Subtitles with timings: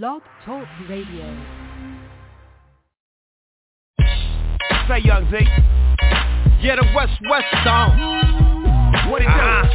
[0.00, 1.26] Blog Talk Radio.
[4.88, 5.36] Say Young Z.
[6.62, 7.90] Yeah, the West West song.
[9.10, 9.68] What it uh-huh.
[9.68, 9.70] do?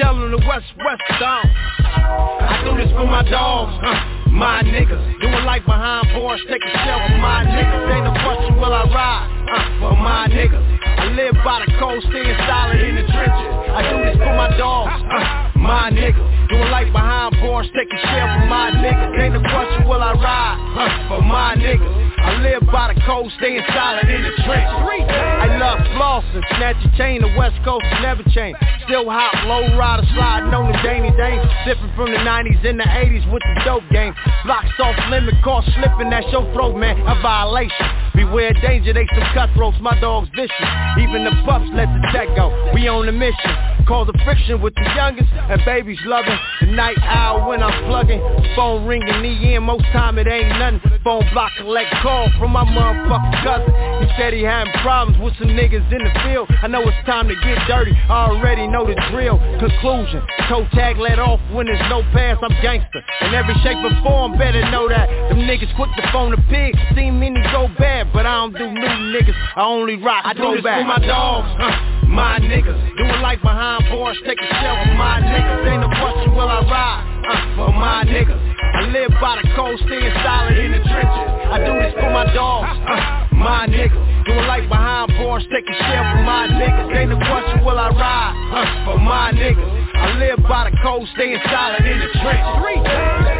[0.00, 1.44] Tell them the West West song.
[1.44, 4.32] I do this for my dogs, huh?
[4.32, 5.20] my niggas.
[5.20, 7.92] Doing life behind bars, take a shell for my niggas.
[7.92, 10.64] Ain't no question will I ride, uh, for my niggas.
[10.88, 13.52] I live by the cold, staying solid in the trenches.
[13.76, 16.33] I do this for my dogs, uh, my niggas.
[16.48, 19.20] Doing life behind bars, a shell for my niggas.
[19.20, 22.04] Ain't no question will I ride, for my niggas.
[22.24, 25.12] I live by the coast, staying solid in the trenches.
[25.12, 28.56] I love flossing, snatch a chain, the west coast never change.
[28.84, 31.40] Still hot, low rider sliding on the Danny Dane.
[31.64, 34.14] Different from the 90s and the 80s with the dope game.
[34.44, 37.88] Blocks off limit, caught slipping, that's your throat, man, a violation.
[38.14, 40.70] Beware danger, they some cutthroats, my dog's vicious.
[41.00, 43.73] Even the pups let the tech go, we on a mission.
[43.86, 46.38] Cause the friction with the youngest, and babies loving.
[46.60, 48.20] The night owl when I'm plugging,
[48.56, 50.80] phone ringing, me in, most time it ain't nothing.
[51.04, 53.72] Phone block collect call from my motherfucking cousin.
[54.00, 56.48] He said he having problems with some niggas in the field.
[56.62, 57.92] I know it's time to get dirty.
[57.92, 59.36] I already know the drill.
[59.60, 60.24] Conclusion.
[60.48, 62.38] Toe tag let off when there's no pass.
[62.40, 63.04] I'm gangster.
[63.20, 65.08] In every shape or form, better know that.
[65.28, 66.78] Them niggas quick to phone the pigs.
[66.96, 69.36] See many go bad, but I don't do new niggas.
[69.56, 70.80] I only rock I do this back.
[70.80, 71.52] for my dogs.
[71.60, 72.96] Uh, my niggas.
[72.96, 74.18] Doing life behind bars.
[74.26, 75.70] Take a shell for my niggas.
[75.70, 77.02] Ain't no question will I ride.
[77.24, 78.54] Uh, for my niggas.
[78.74, 81.28] I live by the coast, staying solid in the trenches.
[81.46, 84.24] I do this for my dogs, uh, my niggas.
[84.24, 86.96] Doing life behind bars, taking shit from my niggas.
[86.96, 89.84] Ain't the question will I ride, uh, for my niggas.
[89.94, 92.64] I live by the coast, staying solid in the trenches.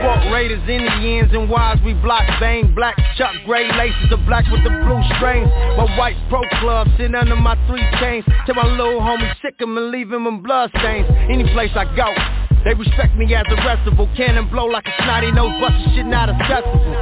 [0.00, 2.96] Sport Raiders, Indians, and wise we block vein black.
[3.16, 5.48] Chuck gray laces are black with the blue strings.
[5.76, 8.24] My white pro club sitting under my three chains.
[8.46, 11.06] Tell my little homie sick him and leave him in blood stains.
[11.28, 12.08] Any place I go,
[12.64, 16.28] they respect me as a arrestable Cannon blow like a snotty nose busting shit not
[16.28, 16.94] accessible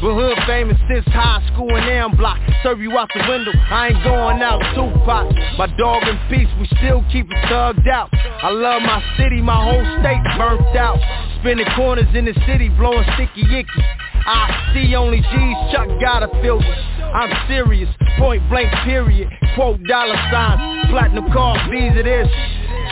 [0.00, 3.88] But hood famous since high school and M block Serve you out the window, I
[3.88, 5.32] ain't going out Tupac.
[5.56, 8.10] My dog in peace, we still keep it thugged out.
[8.12, 13.04] I love my city, my whole state burnt out Spinning corners in the city, blowing
[13.14, 13.82] sticky icky
[14.26, 16.78] I see only G's, Chuck gotta feel it
[17.14, 22.28] I'm serious, point blank period Quote dollar signs, platinum card, visa this.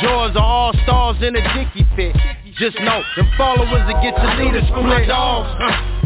[0.02, 2.16] Jaws are all stars in a dicky fit.
[2.58, 5.46] Just know, them followers that get your leaders from my dogs.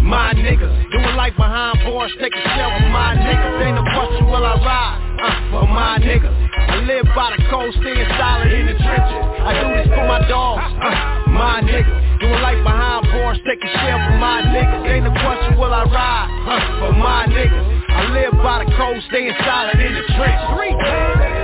[0.05, 3.65] My niggas, doing life behind bars, take a shell for my niggas.
[3.65, 6.29] Ain't no question will I ride, uh, for my niggas.
[6.29, 9.23] I live by the coast, staying solid in the trenches.
[9.49, 12.21] I do this for my dogs, uh, my niggas.
[12.21, 14.93] Doing life behind bars, take a shell for my niggas.
[14.93, 17.65] Ain't no question will I ride, uh, for my niggas.
[17.89, 21.41] I live by the coast, staying solid in the trenches.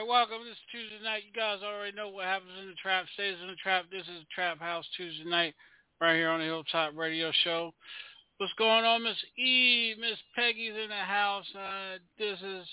[0.00, 0.46] Right, welcome.
[0.46, 1.24] This is Tuesday night.
[1.26, 3.84] You guys already know what happens in the trap stays in the trap.
[3.90, 5.54] This is Trap House Tuesday night,
[6.00, 7.74] right here on the Hilltop Radio Show.
[8.38, 9.94] What's going on, Miss E?
[10.00, 11.44] Miss Peggy's in the house.
[11.54, 12.66] Uh, this is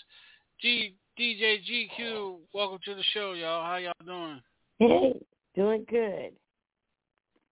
[0.61, 2.38] G DJ GQ.
[2.53, 3.65] Welcome to the show, y'all.
[3.65, 4.41] How y'all doing?
[4.79, 5.19] Hey,
[5.53, 6.31] doing good.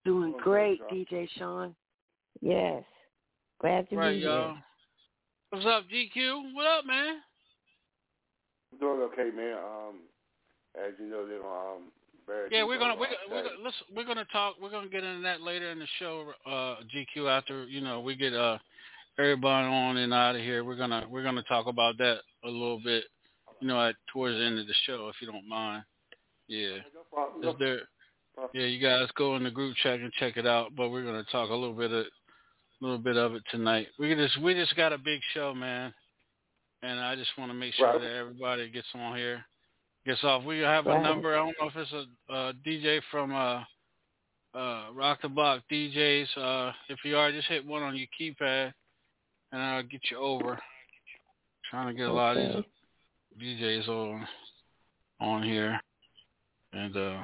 [0.06, 1.76] Doing great, DJ Sean.
[2.40, 2.84] Yes.
[3.60, 4.54] Glad to right, be y'all.
[4.54, 4.64] here.
[5.50, 6.54] What's up, GQ?
[6.54, 7.16] What up, man?
[8.80, 9.58] Doing okay, man.
[9.58, 9.96] Um,
[10.76, 11.92] as you know, they're um,
[12.28, 14.56] very yeah, we're gonna we're gonna, we're gonna let's we're gonna talk.
[14.62, 16.32] We're gonna get into that later in the show.
[16.46, 18.58] Uh, GQ after you know we get uh
[19.20, 20.64] everybody on and out of here.
[20.64, 23.06] We're gonna we're gonna talk about that a little bit.
[23.62, 25.84] You know, at towards the end of the show, if you don't mind.
[26.48, 26.78] Yeah.
[27.42, 27.80] No Is there?
[28.54, 30.76] Yeah, you guys go in the group chat and check it out.
[30.76, 32.06] But we're gonna talk a little bit of a
[32.82, 33.88] little bit of it tonight.
[33.98, 35.94] We just we just got a big show, man
[36.86, 38.00] and I just want to make sure right.
[38.00, 39.44] that everybody gets on here,
[40.06, 40.44] gets off.
[40.44, 41.34] We have a number.
[41.34, 43.64] I don't know if it's a, a DJ from uh,
[44.58, 46.38] uh, Rock the Block DJs.
[46.38, 48.72] Uh, if you are, just hit one on your keypad,
[49.52, 50.60] and I'll get you over.
[51.72, 52.64] Trying to get a lot of
[53.40, 54.28] these DJs on
[55.20, 55.80] on here,
[56.74, 57.20] and uh,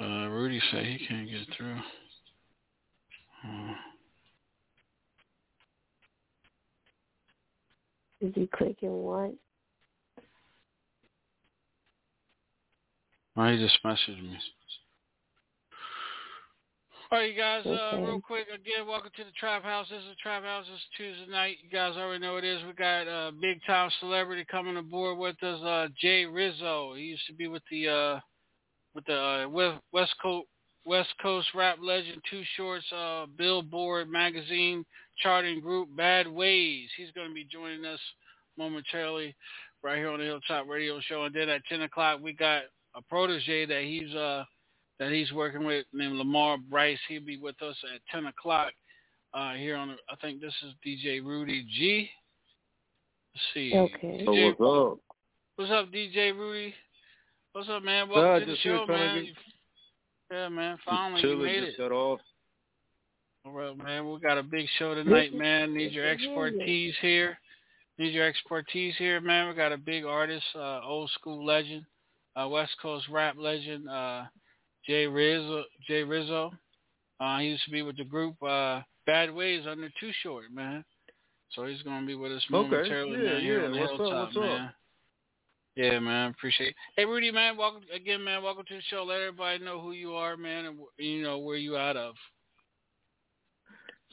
[0.00, 1.76] uh, Rudy said he can't get through.
[3.44, 3.74] Uh,
[8.20, 9.32] Is he clicking what?
[13.36, 14.36] Oh, he just messaged me.
[17.10, 19.86] All right, you guys, uh, real quick, again, welcome to the Trap House.
[19.88, 20.66] This is the Trap House.
[20.66, 21.56] This is Tuesday night.
[21.62, 22.62] You guys already know what it is.
[22.66, 26.94] We got a big time celebrity coming aboard with us, uh, Jay Rizzo.
[26.96, 28.20] He used to be with the uh,
[28.94, 30.48] with the uh, West West Coast
[30.84, 34.84] West Coast rap legend, Too Short's uh, Billboard magazine
[35.20, 36.88] charting group Bad Ways.
[36.96, 38.00] He's going to be joining us
[38.56, 39.34] momentarily
[39.82, 41.24] right here on the Hilltop Radio Show.
[41.24, 42.62] And then at 10 o'clock, we got
[42.96, 44.44] a protege that he's uh
[44.98, 46.98] that he's working with named Lamar Bryce.
[47.08, 48.72] He'll be with us at 10 o'clock
[49.32, 49.90] uh, here on.
[50.10, 52.10] I think this is DJ Rudy G.
[53.34, 53.72] Let's see.
[53.76, 54.22] Okay.
[54.24, 54.98] So DJ, what's up?
[55.56, 56.74] What's up, DJ Rudy?
[57.52, 58.08] What's up, man?
[58.08, 59.24] Welcome Nah, to the show, here to man.
[59.24, 59.34] get-
[60.32, 60.78] Yeah, man.
[60.84, 61.82] Finally, you Chilling, made just it.
[61.82, 62.20] got off.
[63.44, 64.10] All right, man.
[64.10, 65.74] We got a big show tonight, man.
[65.74, 67.38] Need your expertise here.
[67.98, 69.48] Need your expertise here, man.
[69.48, 71.84] We got a big artist, uh, old school legend,
[72.36, 74.24] uh, West Coast rap legend, uh,
[74.86, 75.64] Jay Rizzo.
[75.86, 76.52] Jay Rizzo.
[77.20, 80.84] Uh, he used to be with the group uh, Bad Ways under Too Short, man.
[81.52, 82.68] So he's gonna be with us Okay.
[82.68, 83.40] momentarily, Yeah, man.
[83.42, 83.66] Here yeah.
[83.66, 84.42] on the hilltop, what's up?
[84.42, 84.72] man.
[85.74, 86.30] Yeah, man.
[86.30, 86.70] Appreciate.
[86.70, 86.76] It.
[86.96, 87.56] Hey, Rudy, man.
[87.56, 88.42] Welcome again, man.
[88.42, 89.04] Welcome to the show.
[89.04, 92.14] Let everybody know who you are, man, and you know where you out of.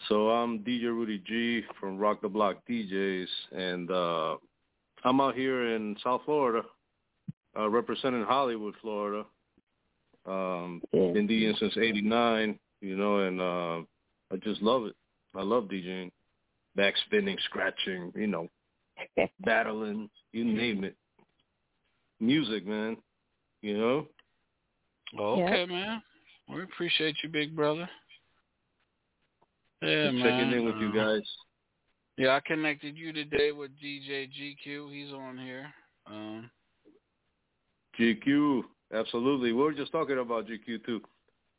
[0.10, 4.38] So I'm DJ Rudy G from Rock the Block DJs, and uh,
[5.04, 6.64] I'm out here in South Florida,
[7.58, 9.26] uh, representing Hollywood, Florida.
[10.26, 11.12] Um, Yeah.
[11.12, 13.82] been DJing since '89, you know, and uh,
[14.32, 14.96] I just love it.
[15.36, 16.12] I love DJing,
[16.78, 18.50] backspinning, scratching, you know,
[19.42, 20.96] battling, you name it.
[22.20, 22.98] Music, man.
[23.62, 24.08] You know.
[25.14, 25.22] Yeah.
[25.22, 26.02] okay, man.
[26.54, 27.90] We appreciate you, big brother.
[29.88, 30.24] Yeah, man.
[30.24, 31.28] checking in with you Uh, guys.
[32.18, 34.90] Yeah, I connected you today with DJ GQ.
[34.92, 35.74] He's on here.
[36.08, 36.50] Um,
[38.00, 39.52] GQ, absolutely.
[39.54, 41.02] We were just talking about GQ too,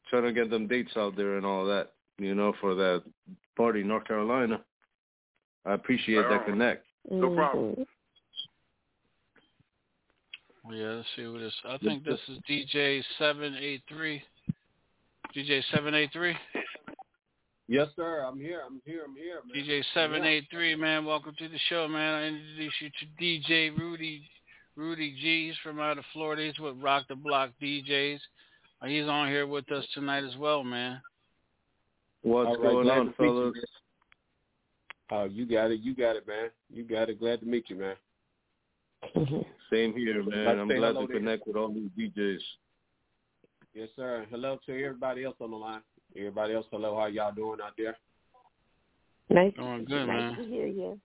[0.09, 1.93] trying to get them dates out there and all that.
[2.19, 3.03] You know, for that
[3.57, 4.63] party in North Carolina.
[5.67, 6.47] I appreciate Right that on.
[6.47, 6.87] connect.
[7.11, 7.75] No problem.
[7.75, 7.87] Mhm.
[10.81, 11.55] yeah, let's see what this.
[11.65, 14.23] I think this is DJ seven eight three.
[15.35, 16.37] DJ seven eight three.
[17.69, 18.25] Yes, sir.
[18.27, 18.63] I'm here.
[18.65, 19.03] I'm here.
[19.07, 19.65] I'm here, man.
[19.65, 21.05] DJ seven eight three, man.
[21.05, 22.15] Welcome to the show, man.
[22.15, 24.23] I introduce you to DJ Rudy
[24.77, 25.49] Rudy G.
[25.49, 26.45] He's from out of Florida.
[26.45, 28.21] He's with Rock the Block DJs.
[28.81, 31.01] Uh, he's on here with us tonight as well, man.
[32.23, 33.55] What's All right, going on, to meet you, fellas?
[35.11, 35.81] Oh, you got it.
[35.81, 36.51] You got it, man.
[36.73, 37.19] You got it.
[37.19, 37.97] Glad to meet you, man.
[39.73, 40.45] Same here, man.
[40.45, 42.39] Like I'm glad hello to to connect with all these DJs.
[43.75, 44.25] Yes, sir.
[44.31, 45.83] Hello to everybody else on the line.
[46.19, 46.97] Everybody else, hello.
[46.99, 47.97] How y'all doing out there?
[49.29, 49.53] Nice.
[49.55, 50.37] Doing good, nice man.
[50.37, 50.99] to hear you.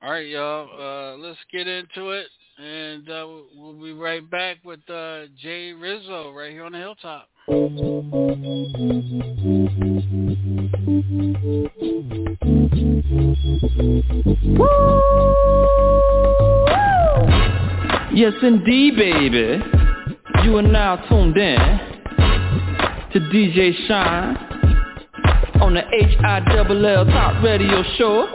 [0.00, 0.68] All right, y'all.
[0.80, 2.26] Uh, let's get into it,
[2.58, 7.28] and uh, we'll be right back with uh, Jay Rizzo right here on the Hilltop.
[18.14, 19.62] Yes, indeed, baby.
[20.44, 21.91] You are now tuned in
[23.12, 24.36] to DJ Shine
[25.60, 28.26] on the H-I-double-L Top Radio Show.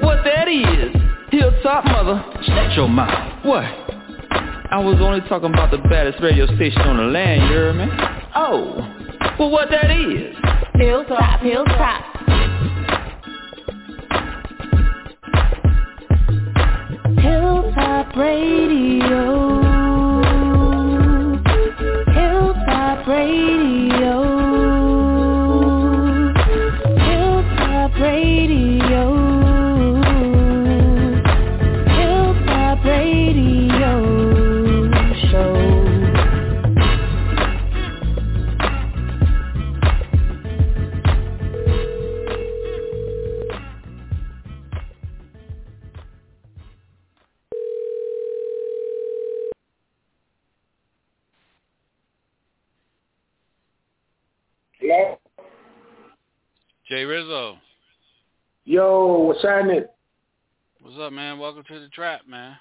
[0.00, 0.92] What that is,
[1.30, 3.44] Hilltop Mother, shut your mouth.
[3.44, 3.62] What?
[3.62, 7.86] I was only talking about the baddest radio station on the land, you hear me?
[8.34, 8.74] Oh,
[9.38, 10.34] well what that is?
[10.74, 12.04] Hilltop, hilltop.
[17.20, 19.41] Hilltop Radio.
[58.72, 59.84] Yo, what's happening?
[60.80, 61.38] what's up, man?
[61.38, 62.56] Welcome to the trap, man.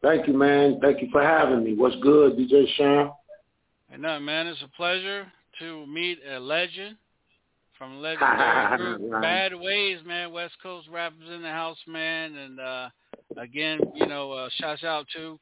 [0.00, 0.80] Thank you, man.
[0.80, 1.74] Thank you for having me.
[1.74, 3.12] What's good, DJ Sean?
[3.90, 4.46] Hey, nothing, man.
[4.46, 6.96] It's a pleasure to meet a legend
[7.76, 9.20] from legendary group Right.
[9.20, 10.32] Bad Ways, man.
[10.32, 12.34] West Coast rappers in the house, man.
[12.34, 12.88] And uh,
[13.36, 15.38] again, you know, uh, shouts out to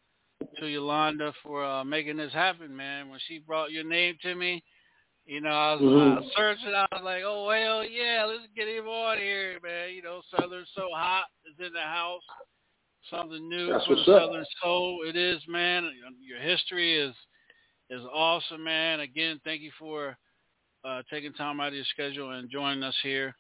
[0.59, 3.09] to Yolanda for uh, making this happen, man.
[3.09, 4.65] When she brought your name to me,
[5.27, 6.75] you know, I was uh, searching.
[6.75, 9.95] I was like, oh well, yeah, let's get him on here, man.
[9.95, 12.23] You know, Southern So Hot is in the house.
[13.11, 14.07] Something new That's for the up.
[14.07, 15.01] Southern Soul.
[15.07, 15.91] It is, man.
[16.21, 17.15] Your history is
[17.91, 19.01] is awesome, man.
[19.01, 20.17] Again, thank you for
[20.85, 23.35] uh, taking time out of your schedule and joining us here,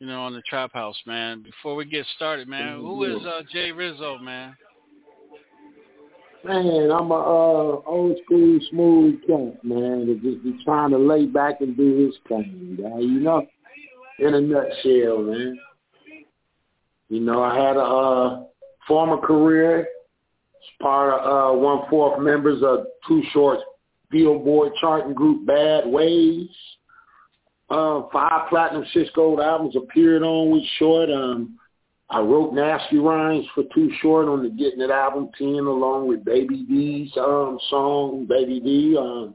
[0.00, 1.42] you know, on the Trap House, man.
[1.42, 4.56] Before we get started, man, who is uh, Jay Rizzo, man?
[6.44, 10.06] Man, I'm a uh, old school smooth cat, man.
[10.06, 12.98] To just be trying to lay back and do his thing, guy.
[12.98, 13.46] You know,
[14.18, 15.58] in a nutshell, man.
[17.08, 18.44] You know, I had a uh,
[18.88, 19.86] former career as
[20.80, 23.62] part of uh, one fourth members of Too Short's
[24.10, 26.48] Billboard charting group Bad Ways.
[27.70, 31.08] Uh, five platinum, six gold albums appeared on with Short.
[31.08, 31.58] Um,
[32.12, 36.26] I wrote nasty rhymes for Too Short on the Getting It album, ten along with
[36.26, 38.96] Baby D's um, song Baby D.
[38.98, 39.34] Um,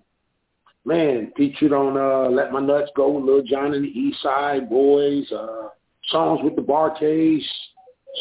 [0.85, 4.69] man, featured on uh, Let My Nuts Go with Lil Jon and the East Side
[4.69, 5.25] Boyz.
[5.33, 5.69] Uh,
[6.09, 7.43] songs with the Bar-Kays,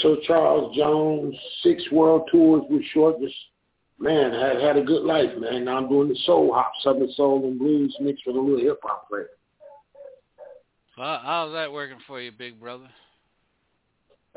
[0.01, 3.21] Sir Charles Jones, six world tours with Short.
[3.21, 3.35] Just
[3.99, 5.67] man, had had a good life, man.
[5.67, 8.81] Now I'm doing the soul hop, southern soul and blues mixed with a little hip
[8.83, 9.29] hop flavor.
[10.97, 12.89] Well, how's that working for you, big brother?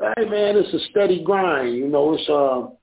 [0.00, 1.76] Hey man, it's a steady grind.
[1.76, 2.76] You know, it's um,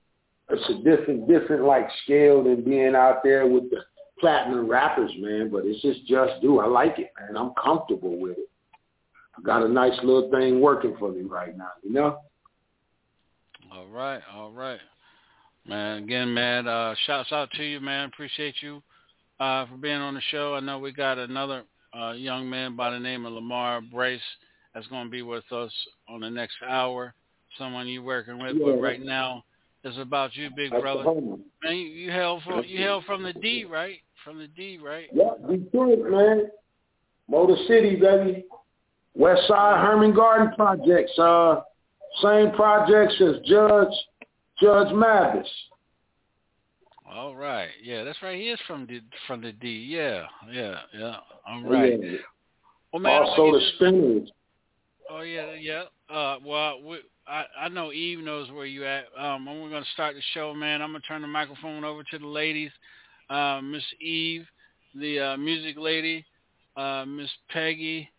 [0.49, 3.77] it's a different, different like scale than being out there with the
[4.19, 5.49] platinum rappers, man.
[5.49, 6.59] But it's just just do.
[6.59, 7.35] I like it, man.
[7.35, 8.49] I'm comfortable with it.
[9.35, 11.71] I got a nice little thing working for me right now.
[11.83, 12.19] You know.
[13.73, 14.79] All right, all right,
[15.67, 16.03] man.
[16.03, 16.67] Again, man.
[16.67, 18.09] Uh, shouts out to you, man.
[18.09, 18.83] Appreciate you
[19.39, 20.53] uh, for being on the show.
[20.53, 21.63] I know we got another
[21.97, 24.21] uh, young man by the name of Lamar Brace
[24.73, 25.71] that's going to be with us
[26.09, 27.13] on the next hour.
[27.57, 28.65] Someone you're working with, Yeah.
[28.65, 29.43] but right now
[29.83, 31.03] it's about you, big That's brother.
[31.03, 31.39] the.
[31.63, 33.99] Man, you, you hail from you hail from the D, right?
[34.23, 35.07] From the D, right?
[35.13, 36.51] Yeah, Detroit, man.
[37.29, 38.45] Motor City, baby.
[39.15, 41.17] West Side Herman Garden projects.
[41.17, 41.61] Uh,
[42.21, 43.93] same projects as Judge
[44.61, 45.47] Judge Mathis.
[47.09, 48.37] All right, yeah, that's right.
[48.37, 49.87] He is from the from the D.
[49.89, 51.15] Yeah, yeah, yeah.
[51.47, 51.99] All right.
[52.01, 52.17] Yeah.
[52.91, 54.29] Well, man, also the Spinners.
[55.09, 55.83] Oh yeah, yeah.
[56.09, 56.97] Uh, well, we,
[57.27, 59.05] I I know Eve knows where you at.
[59.17, 60.81] Um, and we're gonna start the show, man.
[60.81, 62.71] I'm gonna turn the microphone over to the ladies.
[63.29, 64.45] Uh, Miss Eve,
[64.95, 66.25] the uh, music lady,
[66.75, 68.09] uh, Miss Peggy,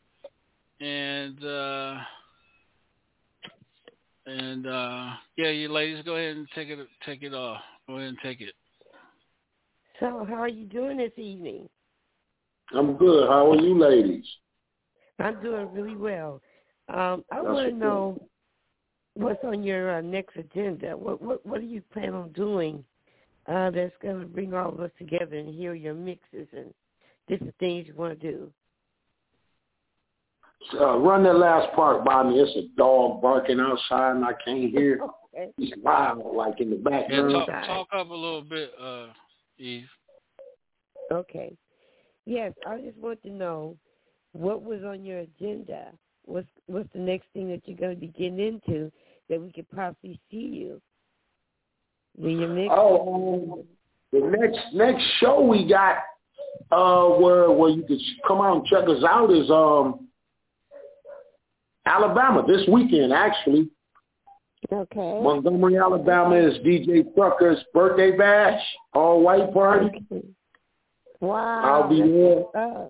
[0.81, 1.97] and uh,
[4.27, 7.61] and uh, yeah, you ladies, go ahead and take it take it off.
[7.87, 8.55] Go ahead and take it.
[10.01, 11.69] So, how are you doing this evening?
[12.75, 13.29] I'm good.
[13.29, 14.27] How are you ladies?
[15.19, 16.41] I'm doing really well.
[16.89, 18.21] Um, I want to know
[19.15, 20.97] what's on your uh, next agenda.
[20.97, 22.85] What what what do you plan on doing
[23.47, 26.73] uh, that's going to bring all of us together and hear your mixes and
[27.29, 28.51] different things you want to do?
[30.75, 32.41] Uh, run that last part by me.
[32.41, 35.01] It's a dog barking outside and I can't hear.
[35.35, 35.53] Okay.
[35.59, 37.47] He's loud, like in the Yeah, background.
[37.47, 39.09] talk talk up a little bit, uh,
[39.59, 39.87] Eve.
[41.13, 41.55] Okay.
[42.25, 43.77] Yes, I just want to know
[44.33, 45.93] what was on your agenda.
[46.29, 48.93] What's what's the next thing that you're going to be getting into
[49.31, 50.81] that we could possibly see you?
[52.21, 52.69] Do you mix?
[52.77, 53.65] Oh, um,
[54.13, 55.97] the next next show we got
[56.71, 60.07] uh where where you could come out and check us out is um
[61.87, 63.71] Alabama this weekend actually.
[64.71, 65.21] Okay.
[65.23, 68.61] Montgomery, Alabama is DJ Trucker's birthday bash,
[68.93, 69.89] all white party.
[71.21, 71.83] Wow.
[71.83, 72.89] I'll be there.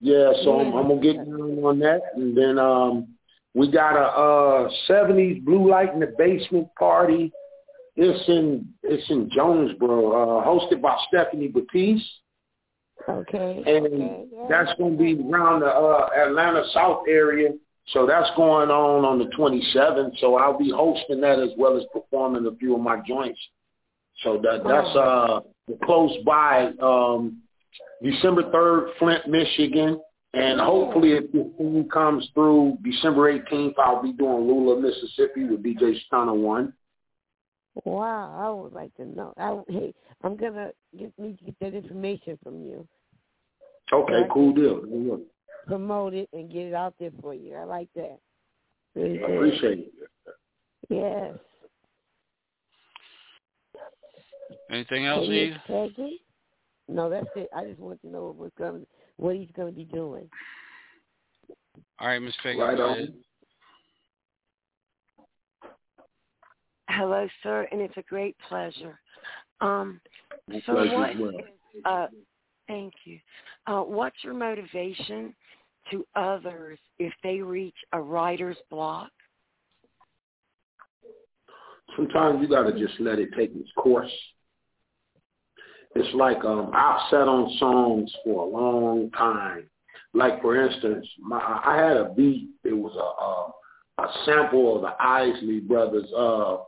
[0.00, 3.08] Yeah, so I'm, I'm gonna get down on that, and then um,
[3.54, 7.32] we got a uh '70s blue light in the basement party.
[7.96, 12.04] It's in it's in Jonesboro, uh, hosted by Stephanie Batiste,
[13.08, 13.62] Okay.
[13.66, 14.24] and okay.
[14.30, 14.46] yeah.
[14.50, 17.50] that's gonna be around the uh, Atlanta South area.
[17.90, 20.18] So that's going on on the 27th.
[20.18, 23.38] So I'll be hosting that as well as performing a few of my joints.
[24.22, 25.40] So that that's uh
[25.84, 26.72] close by.
[26.82, 27.42] Um,
[28.02, 30.00] December 3rd, Flint, Michigan.
[30.34, 35.62] And hopefully if this thing comes through December 18th, I'll be doing Lula, Mississippi with
[35.62, 36.74] DJ Stunner One.
[37.84, 39.32] Wow, I would like to know.
[39.36, 42.86] I, hey, I'm gonna get, need to get that information from you.
[43.92, 44.30] Okay, Right.
[44.30, 45.20] cool deal.
[45.66, 47.54] Promote it and get it out there for you.
[47.54, 48.18] I like that.
[48.94, 49.36] Really I good.
[49.36, 49.92] appreciate it.
[50.88, 51.34] Yes.
[54.70, 56.18] Anything else, Hey, Eve?
[56.88, 56.96] Miss Peggy?
[56.96, 57.48] No, that's it.
[57.56, 58.80] I just want to know what gonna,
[59.16, 60.28] what he's gonna be doing.
[61.98, 62.92] All right, Miss Peggy, Right go on.
[62.92, 63.14] ahead.
[66.88, 69.00] Hello, sir, and it's a great pleasure.
[69.60, 70.00] Um,
[70.48, 71.10] My so pleasure what?
[71.10, 71.32] as well.
[71.84, 72.06] Uh,
[72.68, 73.18] thank you.
[73.66, 75.34] Uh, what's your motivation
[75.90, 79.10] to others if they reach a writer's block?
[81.96, 84.12] Sometimes you gotta just let it take its course.
[85.94, 89.68] It's like um I've sat on songs for a long time.
[90.14, 92.48] Like for instance, my I had a beat.
[92.64, 96.58] It was a a, a sample of the Isley Brothers, uh,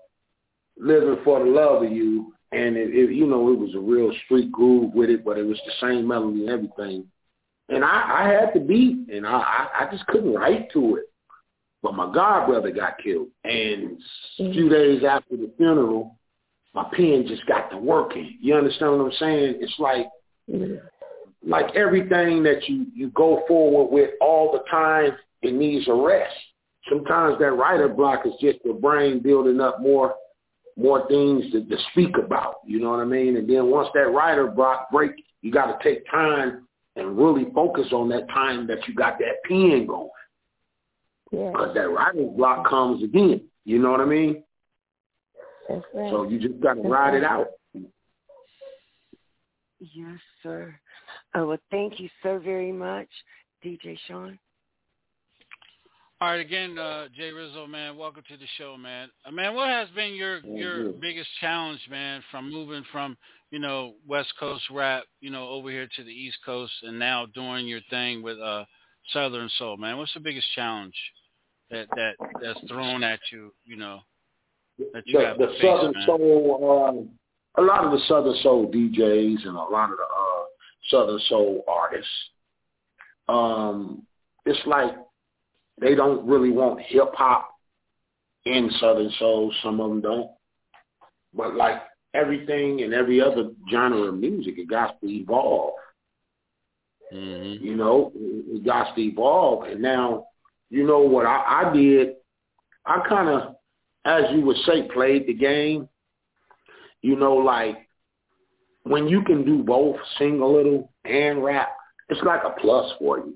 [0.78, 4.12] "Living for the Love of You," and it, it you know it was a real
[4.24, 7.06] street groove with it, but it was the same melody and everything.
[7.70, 11.04] And I, I had the beat, and I, I, I just couldn't write to it.
[11.82, 13.98] But my god brother got killed, and
[14.40, 16.17] a few days after the funeral,
[16.74, 18.38] my pen just got to working.
[18.40, 19.56] You understand what I'm saying?
[19.60, 20.06] It's like
[20.50, 20.76] mm-hmm.
[21.48, 26.34] like everything that you you go forward with all the time, it needs a rest.
[26.88, 30.14] Sometimes that writer block is just your brain building up more
[30.76, 32.56] more things to, to speak about.
[32.64, 33.36] You know what I mean?
[33.36, 37.88] And then once that writer block break, you got to take time and really focus
[37.92, 40.08] on that time that you got that pen going.
[41.30, 43.42] Because that writer's block comes again.
[43.64, 44.42] You know what I mean?
[45.68, 46.10] That's right.
[46.10, 47.48] So you just got to ride it out.
[49.80, 50.74] Yes, sir.
[51.34, 53.08] Oh, well, thank you so very much,
[53.64, 54.38] DJ Sean.
[56.20, 59.08] All right, again, uh, Jay Rizzo, man, welcome to the show, man.
[59.24, 63.16] Uh, man, what has been your your biggest challenge, man, from moving from
[63.52, 67.26] you know West Coast rap, you know, over here to the East Coast, and now
[67.26, 68.64] doing your thing with uh,
[69.12, 69.96] Southern Soul, man?
[69.96, 70.96] What's the biggest challenge
[71.70, 74.07] that that that's thrown at you, you know, that you
[74.78, 76.06] the, the face, Southern man?
[76.06, 77.08] Soul, um,
[77.56, 80.44] a lot of the Southern Soul DJs and a lot of the uh,
[80.90, 82.10] Southern Soul artists,
[83.28, 84.02] um,
[84.46, 84.92] it's like
[85.80, 87.50] they don't really want hip hop
[88.44, 89.52] in Southern Soul.
[89.62, 90.30] Some of them don't,
[91.34, 91.82] but like
[92.14, 95.74] everything and every other genre of music, it got to evolve.
[97.12, 97.64] Mm-hmm.
[97.64, 100.26] You know, it, it got to evolve, and now,
[100.70, 102.14] you know what I, I did.
[102.84, 103.56] I kind of,
[104.08, 105.88] as you would say, played the game
[107.02, 107.88] you know, like
[108.82, 111.68] when you can do both, sing a little and rap,
[112.08, 113.34] it's like a plus for you.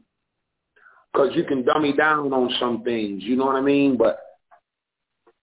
[1.12, 3.98] Because you can dummy down on some things, you know what I mean?
[3.98, 4.18] But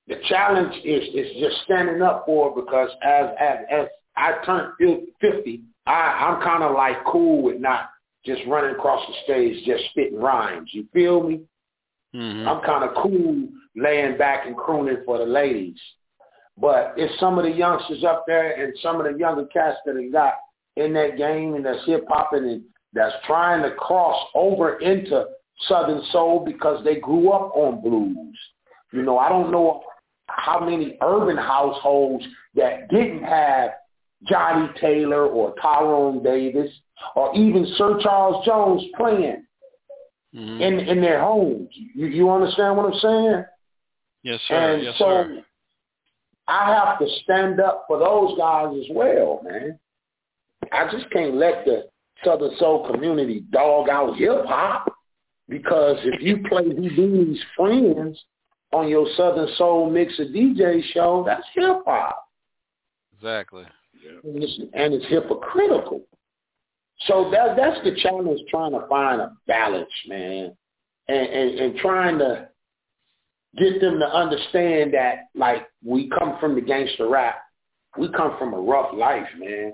[0.07, 4.73] the challenge is is just standing up for it because as as, as I turned
[5.21, 7.91] 50, I, I'm kind of like cool with not
[8.25, 10.71] just running across the stage just spitting rhymes.
[10.73, 11.41] You feel me?
[12.15, 12.47] Mm-hmm.
[12.49, 15.79] I'm kind of cool laying back and crooning for the ladies.
[16.57, 19.95] But it's some of the youngsters up there and some of the younger cats that
[19.95, 20.33] have got
[20.75, 22.61] in that game and that's hip hop and
[22.93, 25.25] that's trying to cross over into
[25.67, 28.37] Southern Soul because they grew up on blues.
[28.91, 29.83] You know, I don't know
[30.27, 33.71] how many urban households that didn't have
[34.27, 36.71] Johnnie Taylor or Tyrone Davis
[37.15, 39.45] or even Sir Charles Jones playing
[40.35, 40.61] Mhm.
[40.61, 41.69] in in their homes.
[41.95, 43.45] You, you understand what I'm saying?
[44.23, 44.73] Yes, sir.
[44.73, 45.43] And yes, so sir.
[46.47, 49.79] I have to stand up for those guys as well, man.
[50.71, 51.87] I just can't let the
[52.23, 54.91] Southern Soul community dog out hip hop
[55.47, 58.19] because if you play Whodini's friends
[58.71, 62.27] on your Southern Soul Mixer DJ show, that's hip hop.
[63.15, 63.63] Exactly.
[64.23, 66.01] And it's, and it's hypocritical.
[67.05, 70.55] So that that's the challenge trying to find a balance, man.
[71.07, 72.49] And, and, and trying to
[73.57, 77.41] get them to understand that like we come from the gangster rap.
[77.97, 79.73] We come from a rough life, man.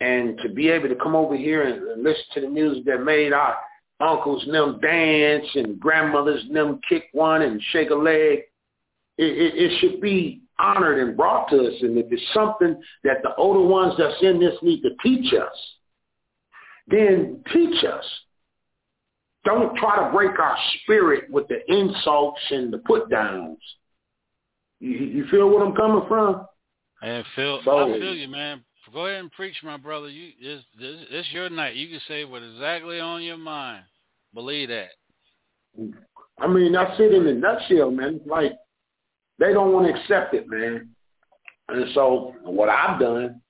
[0.00, 3.32] And to be able to come over here and, listen to the music that made
[3.32, 3.56] our
[4.00, 8.40] uncles and them dance and grandmothers and them kick one and shake a leg,
[9.16, 11.74] it, it, it should be honored and brought to us.
[11.80, 15.56] And if it's something that the older ones that's in this need to teach us,
[16.88, 18.04] then teach us.
[19.44, 23.58] Don't try to break our spirit with the insults and the put downs.
[24.80, 26.46] You, you feel what I'm coming from?
[27.02, 28.64] And feel, So- I feel you, man.
[28.92, 30.08] Go ahead and preach, my brother.
[30.08, 31.74] You it's, this it's your night.
[31.74, 33.82] You can say what exactly on your mind.
[34.34, 34.90] Believe that.
[36.38, 38.20] I mean, that's it in a nutshell, man.
[38.26, 38.52] Like
[39.38, 40.90] they don't want to accept it, man.
[41.70, 43.40] And so what I've done,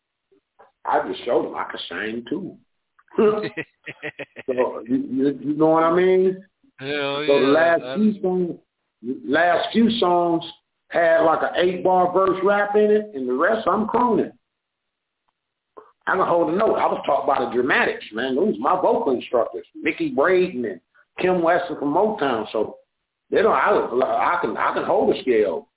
[0.84, 2.56] I just showed them I can sing too.
[4.46, 6.44] so you, you, you know what I mean?
[6.78, 7.40] Hell So yeah.
[7.40, 8.58] the last that's- few songs,
[9.26, 10.44] last few songs
[10.88, 14.32] had like an eight bar verse rap in it, and the rest I'm crooning.
[16.06, 16.74] I can hold a note.
[16.74, 18.34] I was taught by the dramatics, man.
[18.36, 20.80] Those my vocal instructors, Mickey Braden and
[21.18, 22.46] Kim Weston from Motown.
[22.52, 22.76] So
[23.30, 23.52] they don't.
[23.54, 25.68] I, I can I can hold a scale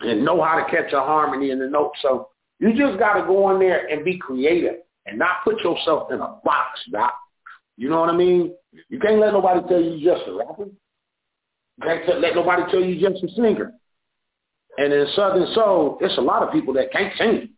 [0.00, 1.92] and know how to catch a harmony in the note.
[2.00, 2.28] So
[2.60, 6.20] you just got to go in there and be creative and not put yourself in
[6.20, 7.12] a box, doc.
[7.76, 8.54] You know what I mean?
[8.88, 10.64] You can't let nobody tell you you're just a rapper.
[10.64, 13.72] You can't let nobody tell you you're just a singer.
[14.78, 17.50] And in Southern Soul, there's a lot of people that can't sing.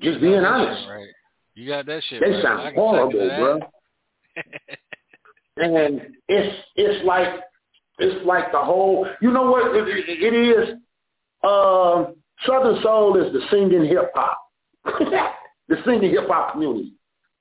[0.00, 0.88] Just being You got that honest.
[0.88, 1.08] Right.
[1.54, 2.20] You got that shit.
[2.20, 2.42] They right.
[2.42, 3.60] Sound horrible, bro.
[5.58, 7.28] And it's it's like
[7.98, 9.08] it's like the whole.
[9.22, 10.74] You know what it, it, it is?
[11.42, 14.38] Um, Southern Soul is the singing hip hop.
[14.84, 16.92] the singing hip hop community.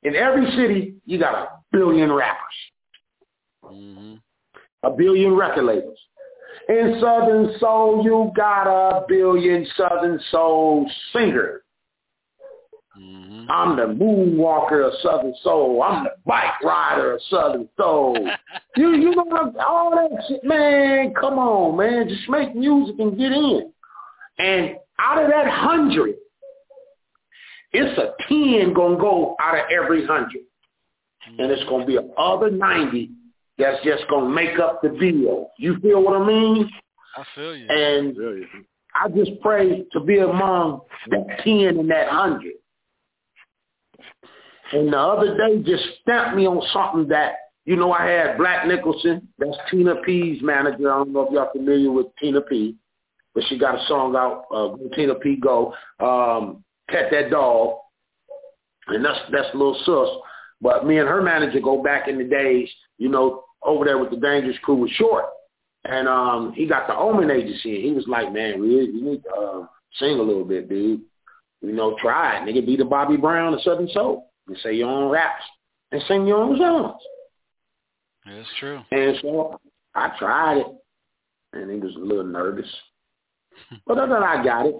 [0.03, 2.39] In every city, you got a billion rappers,
[3.63, 4.15] Mm-hmm.
[4.83, 5.97] a billion record labels.
[6.69, 11.61] In Southern Soul, you got a billion Southern Soul singers.
[12.99, 13.51] Mm-hmm.
[13.51, 15.83] I'm the moonwalker of Southern Soul.
[15.83, 18.17] I'm the bike rider of Southern Soul.
[18.77, 21.13] you you know all that shit, man.
[21.19, 22.07] Come on, man.
[22.07, 23.71] Just make music and get in.
[24.37, 26.15] And out of that hundred,
[27.73, 30.43] it's a ten gonna go out of every hundred,
[31.27, 33.11] and it's gonna be a other ninety
[33.57, 35.49] that's just gonna make up the deal.
[35.57, 36.69] You feel what I mean?
[37.17, 37.67] I feel you.
[37.69, 38.45] And
[38.93, 42.53] I just pray to be among that ten and that hundred.
[44.73, 47.33] And the other day just stamped me on something that,
[47.65, 50.91] you know, I had Black Nicholson, that's Tina P's manager.
[50.91, 52.75] I don't know if y'all familiar with Tina P,
[53.33, 57.77] but she got a song out, uh, Tina P Go, um, Cat That Dog.
[58.87, 60.09] And that's, that's a little sus.
[60.61, 64.11] But me and her manager go back in the days, you know, over there with
[64.11, 65.25] the Dangerous Crew with Short.
[65.83, 67.75] And um, he got the Omen agency.
[67.75, 69.65] And he was like, man, Riz, you need to uh,
[69.99, 71.01] sing a little bit, dude.
[71.61, 72.43] You know, try it.
[72.47, 74.31] Nigga, be the Bobby Brown of Southern Soul.
[74.47, 75.43] And say your own raps
[75.91, 77.01] and sing your own songs.
[78.25, 78.81] That's true.
[78.91, 79.59] And so
[79.93, 80.67] I tried it.
[81.53, 82.69] And he was a little nervous.
[83.87, 84.75] but then I got it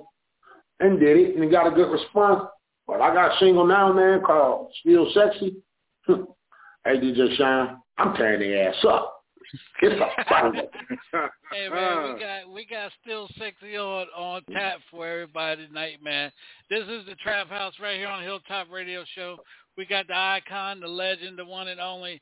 [0.79, 2.43] and did it and got a good response.
[2.87, 5.57] But I got a single now, man, called Still Sexy.
[6.07, 9.11] Hey, DJ Shine, I'm tearing their ass up.
[9.81, 10.53] It's a fun.
[11.51, 16.31] Hey man, we got we got still sexy on on tap for everybody tonight, man.
[16.69, 19.37] This is the Trap House right here on Hilltop Radio Show.
[19.77, 22.21] We got the icon, the legend, the one and only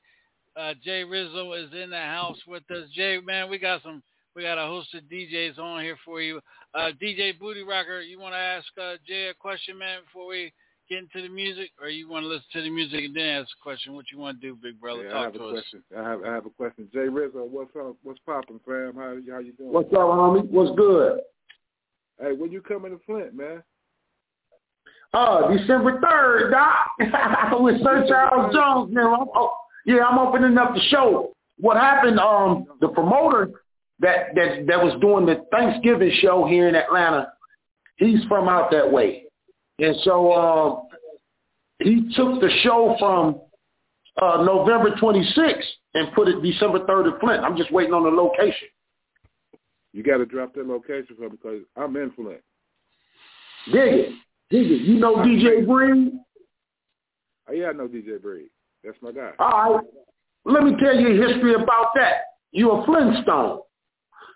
[0.56, 2.88] uh, Jay Rizzo is in the house with us.
[2.94, 4.04] Jay, man, we got some
[4.36, 6.40] we got a host of DJs on here for you.
[6.76, 10.52] Uh, DJ Booty Rocker, you want to ask uh, Jay a question, man, before we
[10.90, 13.50] get into the music, or you want to listen to the music and then ask
[13.60, 13.94] a question?
[13.94, 15.08] What you want to do, big brother?
[15.08, 15.54] Yeah, I have to a us.
[15.54, 15.84] question.
[15.98, 16.90] I have I have a question.
[16.94, 17.96] Jay Rizzo, what's up?
[18.04, 18.94] What's popping, fam?
[18.96, 19.72] How how you doing?
[19.72, 20.50] What's up, homie?
[20.50, 21.20] What's good?
[22.20, 23.64] Hey, when you coming to Flint, man?
[25.14, 27.60] Uh, December 3rd, Doc.
[27.62, 29.14] with Sir Charles Jones now.
[29.14, 29.54] I'm, oh,
[29.86, 31.34] yeah, I'm opening up the show.
[31.60, 33.52] What happened, um, the promoter
[34.00, 37.32] that, that, that was doing the Thanksgiving show here in Atlanta,
[37.98, 39.23] he's from out that way.
[39.80, 40.88] And so um,
[41.80, 43.42] he took the show from
[44.22, 45.62] uh, November 26th
[45.96, 47.44] and put it December 3rd at Flint.
[47.44, 48.68] I'm just waiting on the location.
[49.92, 52.42] You got to drop that location for me because I'm in Flint.
[53.72, 54.10] Dig it.
[54.50, 54.82] Dig it.
[54.82, 56.14] You know DJ Breed?
[57.48, 58.50] Oh, yeah, I know DJ Breed.
[58.84, 59.32] That's my guy.
[59.40, 59.86] All right.
[60.46, 62.14] Let me tell you a history about that.
[62.52, 63.60] You're a Flintstone.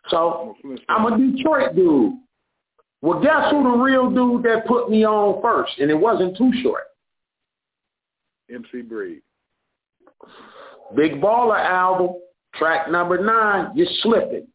[0.09, 0.55] So
[0.87, 2.13] I'm a Detroit dude.
[3.01, 5.77] Well, guess who the real dude that put me on first?
[5.79, 6.83] And it wasn't too short.
[8.53, 9.21] MC Breed.
[10.95, 12.15] Big Baller album,
[12.55, 14.47] track number nine, You're Slipping.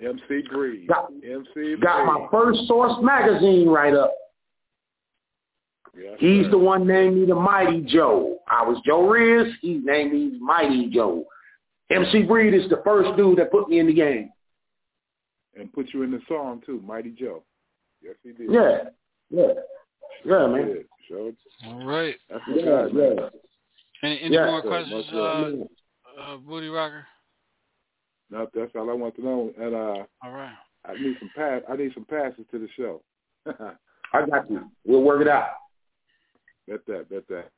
[0.00, 0.88] MC Breed.
[0.88, 4.12] Got, MC got my first Source magazine right up.
[5.96, 8.38] Yeah, He's the one named me the Mighty Joe.
[8.48, 9.52] I was Joe Riz.
[9.60, 11.24] He named me Mighty Joe.
[11.90, 14.30] MC Breed is the first dude that put me in the game.
[15.56, 17.42] And put you in the song too, Mighty Joe.
[18.02, 18.50] Yes, he did.
[18.52, 18.78] Yeah,
[19.30, 19.52] yeah,
[20.24, 20.68] yeah, man.
[20.68, 21.32] Yeah, sure.
[21.66, 22.16] All right.
[22.30, 23.16] That's my Yeah, guy, man.
[23.18, 23.28] yeah.
[24.02, 24.68] Any, any Yeah, more sir.
[24.68, 25.50] questions, uh,
[26.18, 27.06] uh, Booty Rocker?
[28.30, 29.52] No, that's all I want to know.
[29.58, 30.54] And uh, All right.
[30.86, 31.62] I need some pass.
[31.68, 33.02] I need some passes to the show.
[34.14, 34.62] I got you.
[34.86, 35.50] We'll work it out.
[36.66, 37.10] bet that.
[37.10, 37.50] Bet that.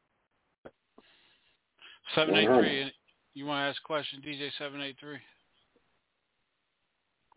[2.14, 2.92] Seven eight three.
[3.34, 5.18] You want to ask a question, DJ seven eight three?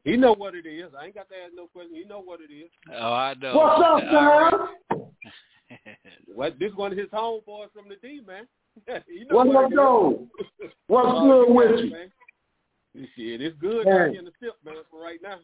[0.06, 0.92] He know what it is.
[0.98, 1.96] I ain't got to ask no question.
[1.96, 2.70] He know what it is.
[2.94, 3.56] Oh, I know.
[3.56, 5.00] What's up, All Sam?
[6.36, 8.46] What this one of his homeboys from the D, man.
[9.08, 9.78] he know What what up, it is.
[9.78, 10.28] though?
[10.88, 11.92] What's Oh, good with you?
[11.92, 12.12] man.
[13.16, 14.08] Shit, it's good Man.
[14.08, 15.38] down in the tip, man, for right now.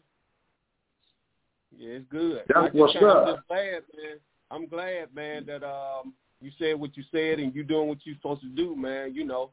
[1.76, 2.42] Yeah, it's good.
[2.48, 3.26] That's what's kinda- up.
[3.28, 4.16] I'm just glad, man.
[4.50, 8.14] I'm glad, man, that um you said what you said and you doing what you
[8.14, 9.14] supposed to do, man.
[9.14, 9.50] You know,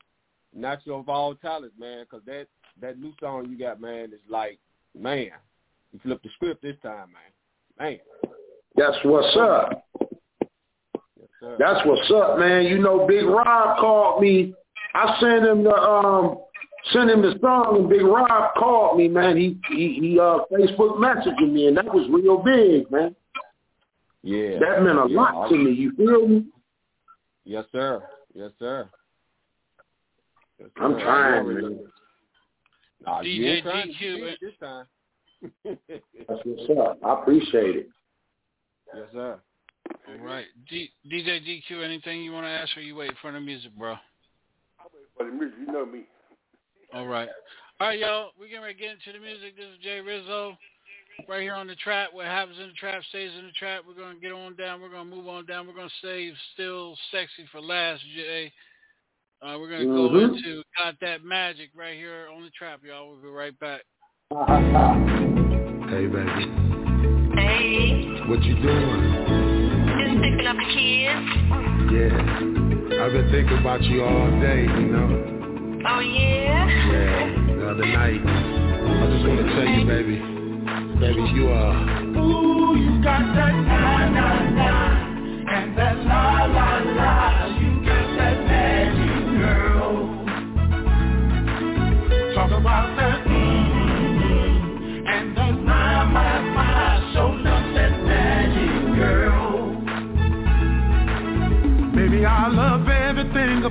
[0.53, 2.03] natural of all talents, man.
[2.03, 2.47] Because that
[2.81, 4.59] that new song you got, man, is like,
[4.97, 5.31] man,
[5.91, 7.31] you flipped the script this time, man.
[7.79, 7.99] Man,
[8.75, 9.85] That's what's up.
[10.01, 11.55] yes, sir.
[11.59, 12.65] That's what's up, man.
[12.65, 14.53] You know, Big Rob called me.
[14.93, 16.39] I sent him the um
[16.93, 19.37] sent him the song and Big Rob called me, man.
[19.37, 23.15] He he, he uh Facebook messaging me and that was real big, man.
[24.23, 24.59] yeah.
[24.59, 26.45] That meant a Yeah, lot to me, you feel me?
[27.45, 28.03] Yes, sir.
[28.33, 28.89] Yes, sir.
[30.59, 31.79] Yes, I'm trying, man.
[33.05, 33.11] Know.
[33.11, 34.85] Nah, DJ ain't trying to DQ, this time.
[36.27, 36.99] That's what's up.
[37.03, 37.89] I appreciate it.
[38.93, 39.39] yes, sir.
[40.07, 40.45] All right.
[40.69, 43.93] D- DJ DQ, anything you want to ask or you wait for the music, bro?
[43.93, 43.97] I
[44.93, 46.05] wait For the music, you know me.
[46.93, 47.29] All right.
[47.79, 48.31] All right, y'all.
[48.39, 49.55] We're getting ready to get into the music.
[49.55, 50.57] This is Jay Rizzo.
[51.27, 52.09] Right here on the trap.
[52.13, 53.83] What happens in the trap stays in the trap.
[53.87, 54.81] We're going to get on down.
[54.81, 55.67] We're going to move on down.
[55.67, 58.51] We're going to save Still Sexy for last, Jay.
[59.41, 63.09] Uh, we're going to go into Got That Magic right here on the trap, y'all.
[63.09, 63.81] We'll be right back.
[65.89, 66.45] Hey, baby.
[67.39, 69.01] Hey, What you doing?
[70.03, 71.25] just picking up the kids.
[71.89, 72.19] Yeah.
[73.01, 75.09] I've been thinking about you all day, you know.
[75.87, 76.67] Oh yeah.
[76.67, 77.55] Yeah.
[77.55, 78.19] The other night.
[78.19, 80.17] I just want to tell you, baby.
[80.99, 81.75] Baby, you are.
[82.17, 84.69] Ooh, you got that na na na
[85.55, 87.28] and that la la la.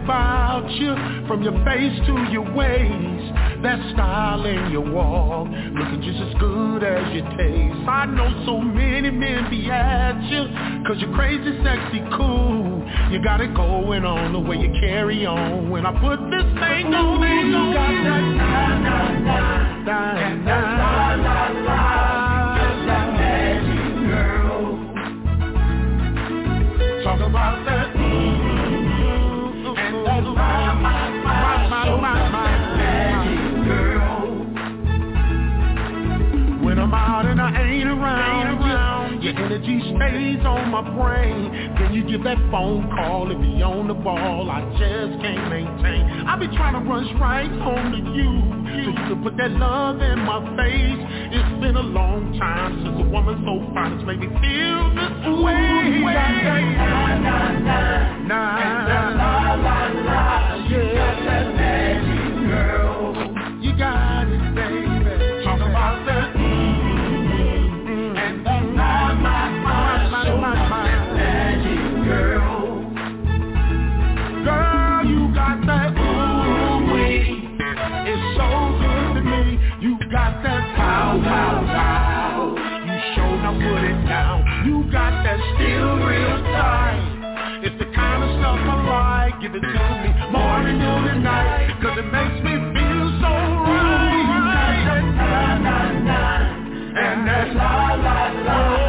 [0.09, 0.97] About you,
[1.29, 3.35] from your face to your waist.
[3.63, 7.87] That style in your walk, looking just as good as your taste.
[7.87, 10.49] I know so many men be at you,
[10.87, 12.89] cause you're crazy, sexy, cool.
[13.11, 15.69] You got it going on the way you carry on.
[15.69, 17.75] When I put this thing on, you
[19.85, 20.33] got
[21.85, 21.98] that.
[39.97, 41.75] Stays on my brain.
[41.79, 44.51] Then you give that phone call and be on the ball.
[44.51, 46.27] I just can't maintain.
[46.27, 48.31] I be trying to rush right home to you,
[48.85, 51.01] so you can put that love in my face.
[51.37, 55.17] It's been a long time since a woman so fine has made me feel this
[55.43, 56.03] way.
[56.99, 57.81] Na na na
[58.29, 60.99] na la la la, yeah.
[60.99, 61.58] that magic
[85.79, 87.63] still real tight.
[87.63, 89.41] It's the kind of stuff I like.
[89.41, 89.67] Give it to
[90.03, 91.71] me morning, noon, and night.
[91.83, 94.27] Cause it makes me feel so right.
[96.99, 98.88] And that la la la.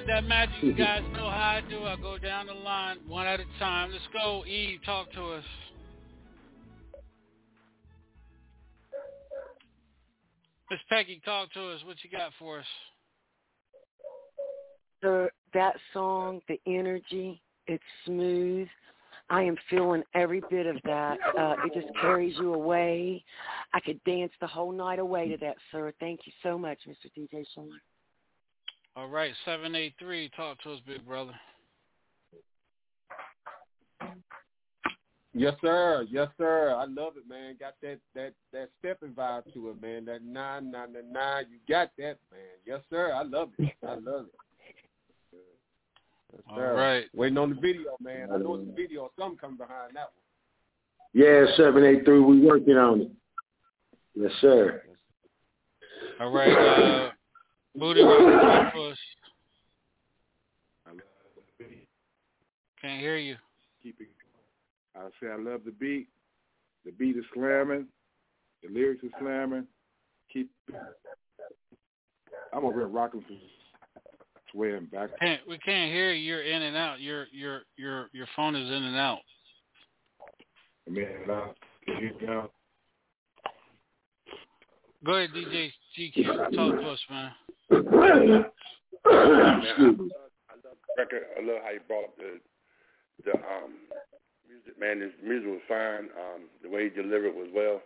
[0.00, 0.54] Got that magic.
[0.62, 1.84] You guys know how I do.
[1.84, 3.90] I go down the line one at a time.
[3.92, 4.44] Let's go.
[4.46, 5.44] Eve, talk to us.
[10.70, 11.80] Miss Peggy, talk to us.
[11.84, 12.66] What you got for us?
[15.00, 18.66] the that song, the energy, it's smooth.
[19.30, 21.18] I am feeling every bit of that.
[21.38, 23.22] Uh, it just carries you away.
[23.72, 25.92] I could dance the whole night away to that, sir.
[26.00, 27.10] Thank you so much, Mr.
[27.16, 27.70] DJ Sean.
[28.98, 31.30] All right, 783, talk to us, big brother.
[35.32, 36.04] Yes, sir.
[36.10, 36.74] Yes, sir.
[36.76, 37.54] I love it, man.
[37.60, 40.04] Got that that that stepping vibe to it, man.
[40.06, 41.44] That nine nine nine nine.
[41.48, 42.58] You got that, man.
[42.66, 43.12] Yes, sir.
[43.14, 43.72] I love it.
[43.86, 45.44] I love it.
[46.32, 46.74] Yes, All sir.
[46.74, 47.04] right.
[47.14, 48.30] Waiting on the video, man.
[48.32, 51.14] I know it's a video or something coming behind that one.
[51.14, 52.18] Yeah, seven eight three.
[52.18, 53.10] We working on it.
[54.16, 54.82] Yes, sir.
[56.18, 57.10] All right, uh,
[57.78, 58.98] Booty Rock, talk us.
[62.80, 63.36] Can't hear you.
[63.82, 64.08] Keep it.
[64.96, 66.08] I say I love the beat.
[66.84, 67.86] The beat is slamming.
[68.62, 69.66] The lyrics are slamming.
[70.32, 70.50] Keep.
[72.52, 73.34] I'm over here rocking for
[74.52, 75.10] swearing back.
[75.20, 76.24] Can't, we can't hear you.
[76.24, 77.00] You're in and out.
[77.00, 79.18] Your your your your phone is in and out.
[80.88, 81.52] Man, I
[82.22, 82.50] now.
[85.04, 86.54] Go ahead, DJ GQ.
[86.54, 87.32] Talk to us, man.
[90.98, 91.22] record.
[91.38, 92.40] I love how you brought up the
[93.24, 93.74] the um
[94.48, 94.78] music.
[94.80, 96.08] Man, this music was fine.
[96.18, 97.80] Um, the way he delivered was well.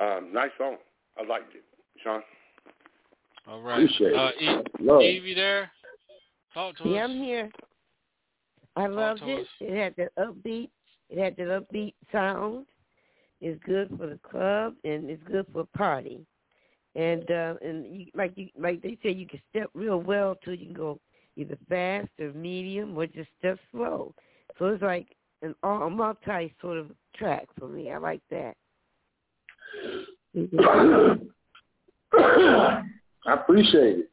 [0.00, 0.76] Um, nice song.
[1.18, 1.64] I liked it,
[2.02, 2.22] Sean.
[3.46, 3.84] All right.
[3.84, 4.66] Appreciate uh, it.
[4.80, 5.02] Eve, Love.
[5.02, 5.70] Eve, you there?
[6.54, 6.94] Talk to Yeah, us.
[6.94, 7.50] Yeah, I'm here.
[8.76, 9.40] I loved it.
[9.40, 9.46] us.
[9.60, 10.70] It had the upbeat.
[11.10, 12.66] It had the upbeat sound.
[13.42, 16.24] It's good for the club and it's good for a party.
[16.94, 20.52] And uh, and you, like you like they say, you can step real well to
[20.52, 21.00] you can go
[21.36, 24.14] either fast or medium or just step slow.
[24.58, 25.08] So it's like
[25.42, 27.90] an all a multi sort of track for me.
[27.90, 28.54] I like that.
[32.14, 32.82] I
[33.32, 34.10] appreciate it.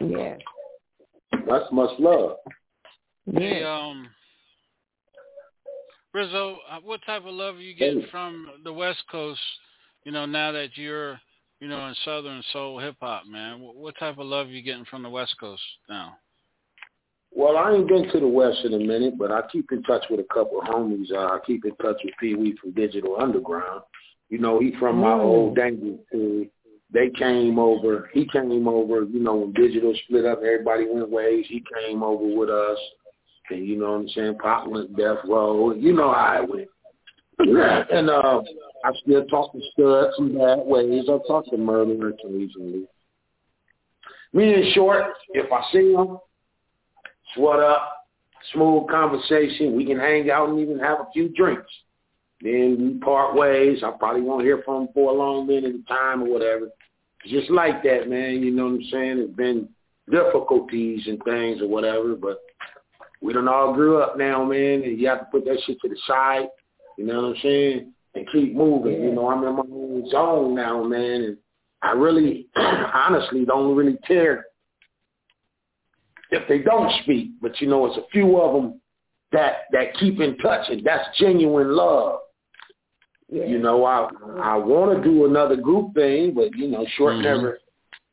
[0.00, 0.36] Yeah.
[1.46, 2.38] That's much love.
[3.32, 4.08] Hey, um,
[6.14, 9.40] Rizzo, uh, what type of love are you getting from the West Coast?
[10.04, 11.18] You know, now that you're,
[11.60, 13.60] you know, in Southern soul hip hop, man.
[13.60, 16.16] What, what type of love are you getting from the West Coast now?
[17.34, 20.04] Well, I ain't been to the West in a minute, but I keep in touch
[20.10, 21.10] with a couple of homies.
[21.10, 23.82] Uh, I keep in touch with Pee Wee from Digital Underground.
[24.28, 25.20] You know, he from my Mm.
[25.20, 26.48] old Dangerous crew.
[26.90, 28.10] They came over.
[28.12, 29.04] He came over.
[29.04, 31.46] You know, when Digital split up, everybody went ways.
[31.48, 32.78] He came over with us,
[33.50, 34.38] and you know what I'm saying.
[34.38, 35.74] Pop went Death Row.
[35.74, 36.68] You know how it went.
[37.90, 38.40] and uh,
[38.84, 41.04] I still talk to Stud some bad ways.
[41.08, 42.86] I talk to Murder occasionally.
[44.32, 46.18] Me in short, if I see him,
[47.36, 48.06] what up,
[48.52, 49.76] smooth conversation.
[49.76, 51.70] We can hang out and even have a few drinks.
[52.40, 53.82] Then we part ways.
[53.84, 56.68] I probably won't hear from him for a long minute of time or whatever.
[57.26, 58.42] Just like that, man.
[58.42, 59.18] You know what I'm saying?
[59.18, 59.68] It's been
[60.10, 62.38] difficulties and things or whatever, but
[63.22, 65.88] we done all grew up now, man, and you have to put that shit to
[65.88, 66.48] the side.
[66.98, 67.92] You know what I'm saying?
[68.14, 69.02] And keep moving.
[69.02, 71.36] You know, I'm in my own zone now, man, and
[71.82, 74.46] I really, honestly, don't really care
[76.30, 78.80] if they don't speak, but you know, it's a few of them
[79.32, 82.20] that that keep in touch, and that's genuine love.
[83.28, 84.10] You know, I
[84.42, 87.22] I want to do another group thing, but you know, short Mhm.
[87.22, 87.58] never.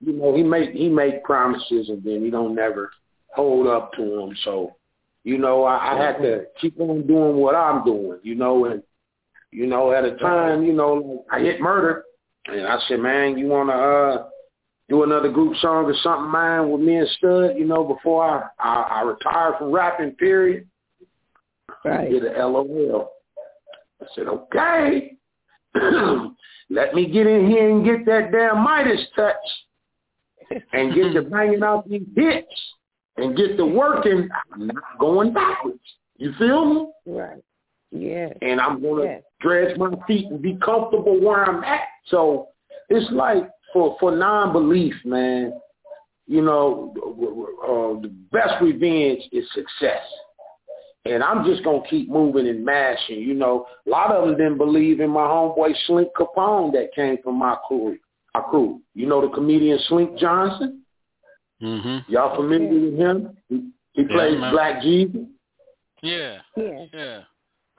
[0.01, 2.91] You know, he make he make promises, and then he don't never
[3.35, 4.35] hold up to them.
[4.43, 4.75] So,
[5.23, 8.19] you know, I, I had to keep on doing what I'm doing.
[8.23, 8.83] You know, and
[9.51, 12.03] you know, at a time, you know, I hit murder,
[12.45, 14.29] and I said, man, you want to uh
[14.89, 18.49] do another group song or something, man, with me and Stud, you know, before I
[18.59, 20.67] I, I retired from rapping, period.
[21.85, 22.09] Right.
[22.09, 23.11] Did a LOL.
[24.01, 25.17] I said, okay,
[26.69, 29.35] let me get in here and get that damn Midas touch
[30.73, 32.47] and get to banging out these hits
[33.21, 34.29] and get to working.
[34.53, 35.79] I'm not going backwards.
[36.17, 36.87] You feel me?
[37.05, 37.43] Right.
[37.91, 38.29] Yeah.
[38.41, 39.19] And I'm to Yeah.
[39.41, 41.87] dredge my feet and be comfortable where I'm at.
[42.05, 42.49] So
[42.89, 45.53] it's like for, for non-belief, man,
[46.27, 46.93] you know,
[47.63, 50.03] uh, the best revenge is success.
[51.05, 53.19] And I'm just to keep moving and mashing.
[53.19, 57.17] You know, a lot of them didn't believe in my homeboy Slink Capone that came
[57.23, 57.97] from my crew.
[58.35, 58.81] My crew.
[58.93, 60.83] You know the comedian Slink Johnson?
[61.61, 62.11] Mm-hmm.
[62.11, 63.37] Y'all familiar with him?
[63.49, 64.37] He, he Yeah, plays.
[64.51, 65.21] Black Jesus.
[66.01, 66.37] Yeah.
[66.55, 66.85] Yeah.
[66.93, 67.21] Yeah.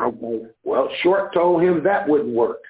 [0.01, 0.43] Okay.
[0.65, 2.61] Well, Short told him that wouldn't work.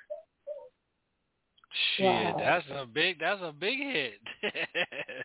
[1.96, 2.36] Shit, Wow.
[2.38, 4.20] that's a big that's a big hit.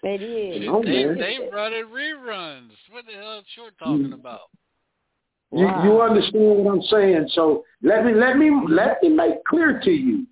[0.04, 0.68] It is.
[0.68, 1.18] know, they man.
[1.18, 2.70] they running reruns.
[2.92, 4.14] What the hell is Short talking Mm.
[4.14, 4.42] about?
[5.52, 5.84] You, Wow.
[5.84, 7.30] you understand what I'm saying?
[7.30, 10.28] So let me let me let me make clear to you.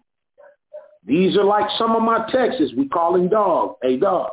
[1.05, 2.73] These are like some of my texts.
[2.77, 3.77] We call him dog.
[3.81, 4.31] Hey dog.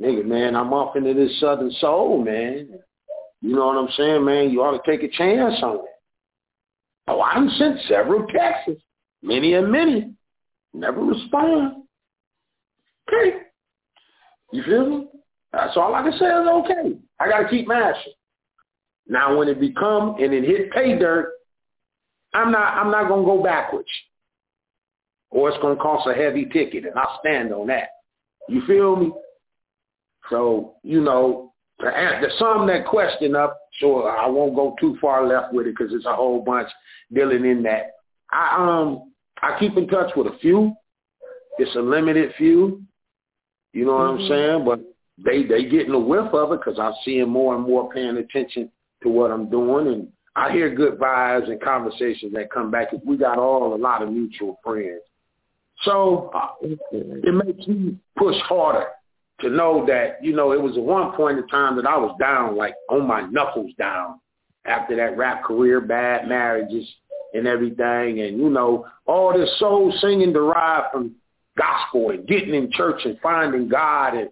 [0.00, 2.68] Nigga, man, I'm off into this southern soul, man.
[3.42, 4.50] You know what I'm saying, man?
[4.50, 5.90] You ought to take a chance on it.
[7.08, 8.82] Oh, I done sent several texts.
[9.22, 10.14] Many and many.
[10.72, 11.82] Never respond.
[13.08, 13.38] Okay.
[14.52, 15.06] You feel me?
[15.52, 16.98] That's all I can say is okay.
[17.18, 18.12] I gotta keep mashing.
[19.08, 21.32] Now when it become and it hit pay dirt,
[22.32, 23.88] I'm not I'm not gonna go backwards.
[25.30, 27.88] Or it's gonna cost a heavy ticket and I'll stand on that.
[28.48, 29.12] You feel me?
[30.28, 34.96] So, you know, to an- to sum that question up, so I won't go too
[35.00, 36.68] far left with it because it's a whole bunch
[37.12, 37.92] dealing in that.
[38.30, 39.12] I um
[39.42, 40.74] I keep in touch with a few,
[41.58, 42.82] it's a limited few.
[43.72, 44.20] You know what Mhm.
[44.20, 44.64] I'm saying?
[44.64, 44.80] But
[45.24, 48.70] they they getting a whiff of it because I'm seeing more and more paying attention
[49.02, 52.92] to what I'm doing, and I hear good vibes and conversations that come back.
[53.04, 55.00] We got all a lot of mutual friends,
[55.82, 58.88] so uh, it makes me push harder
[59.42, 62.16] to know that you know it was at one point in time that I was
[62.18, 64.20] down, like on my knuckles down
[64.64, 66.88] after that rap career, bad marriages
[67.34, 71.14] and everything, and you know all this soul singing derived from
[71.56, 74.30] gospel and getting in church and finding God and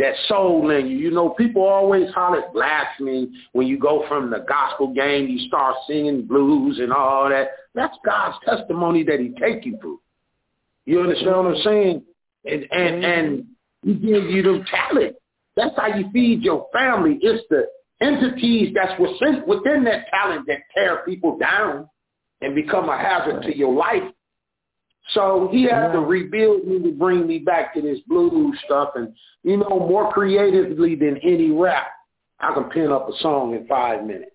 [0.00, 0.96] that soul in you.
[0.96, 5.76] You know, people always holler blasphemy when you go from the gospel game, you start
[5.86, 7.48] singing blues and all that.
[7.74, 10.00] That's God's testimony that he take you through.
[10.86, 12.02] You understand what I'm saying?
[12.44, 13.46] And and and
[13.82, 15.16] he gives you the talent.
[15.56, 17.18] That's how you feed your family.
[17.22, 17.66] It's the
[18.00, 21.88] entities that's within within that talent that tear people down
[22.40, 24.02] and become a hazard to your life.
[25.12, 29.12] So he had to rebuild me to bring me back to this blues stuff and
[29.42, 31.88] you know, more creatively than any rap,
[32.38, 34.32] I can pen up a song in five minutes.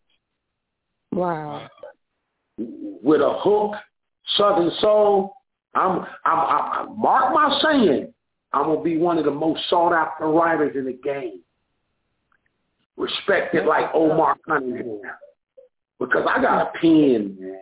[1.12, 1.68] Wow.
[2.58, 3.76] With a hook,
[4.38, 5.36] Southern Soul,
[5.74, 8.14] I'm I'm, I'm, I'm mark my saying,
[8.56, 11.42] I'm gonna be one of the most sought after writers in the game.
[12.96, 15.02] Respected like Omar Cunningham.
[16.00, 17.60] Because I got a pen, man.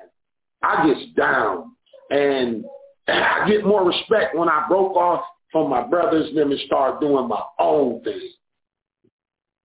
[0.61, 1.71] I get down.
[2.11, 2.63] And
[3.07, 7.01] I get more respect when I broke off from my brothers and them and start
[7.01, 8.29] doing my own thing.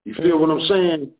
[0.05, 1.11] You feel what I'm saying?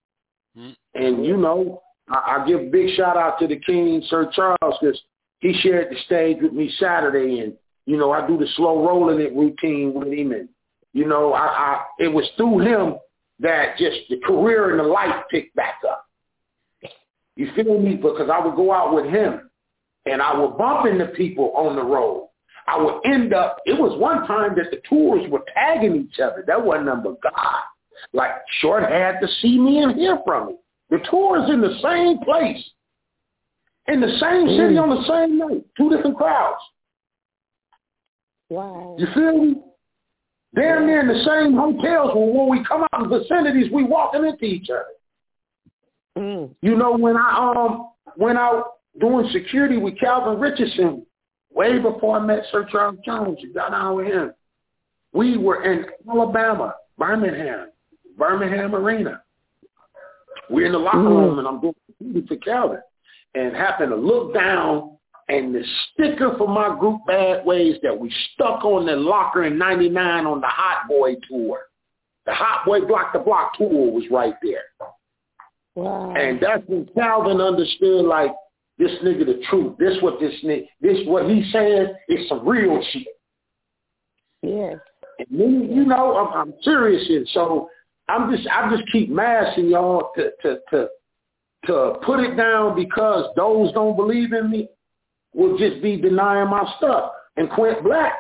[0.58, 1.04] Mm-hmm.
[1.04, 4.76] And you know, I, I give a big shout out to the King, Sir Charles,
[4.82, 5.00] because
[5.38, 7.54] he shared the stage with me Saturday, and
[7.90, 10.48] you know, I do the slow rolling it routine with him, and
[10.94, 13.00] you know, I, I it was through him
[13.40, 16.06] that just the career and the life picked back up.
[17.36, 17.96] You feel me?
[17.96, 19.50] Because I would go out with him,
[20.06, 22.30] and I would bump into people on the road.
[22.68, 26.44] I would end up, it was one time that the tours were tagging each other.
[26.46, 27.62] That wasn't number God.
[28.14, 30.56] Like Short had to see me and hear from me.
[30.92, 32.64] The tours in the same place,
[33.88, 34.84] in the same city mm.
[34.84, 36.62] on the same night, two different crowds.
[38.50, 38.96] Wow.
[38.98, 39.56] You feel me?
[40.56, 43.84] Damn near in the same hotels where when we come out in the vicinities, we
[43.84, 44.86] walking into each other.
[46.18, 46.56] Mm.
[46.62, 51.06] You know, when I um went out doing security with Calvin Richardson,
[51.54, 54.34] way before I met Sir Charles Jones, you got out with him.
[55.14, 57.70] We were in Alabama, Birmingham,
[58.18, 59.22] Birmingham Arena.
[60.50, 62.82] We're in the locker room and I'm doing security for Calvin
[63.36, 64.98] and happened to look down
[65.30, 65.64] and the
[65.94, 70.42] sticker for my group Bad Ways that we stuck on the locker in 99 on
[70.42, 71.62] the Hot Boy tour.
[72.26, 74.64] The Hot Boy Block the Block tour was right there.
[75.76, 76.14] Wow.
[76.16, 78.32] And that's when Calvin understood like
[78.80, 79.78] this nigga the truth.
[79.78, 83.08] This what this nigga, this what he saying is some real shit.
[84.42, 84.76] Yeah.
[85.20, 87.26] And then, you know, I'm, I'm serious here.
[87.34, 87.70] So
[88.08, 90.88] I'm just, I just keep mashing y'all to, to, to,
[91.68, 94.70] to put it down because those don't believe in me
[95.34, 97.12] will just be denying my stuff.
[97.38, 98.14] And Quint Black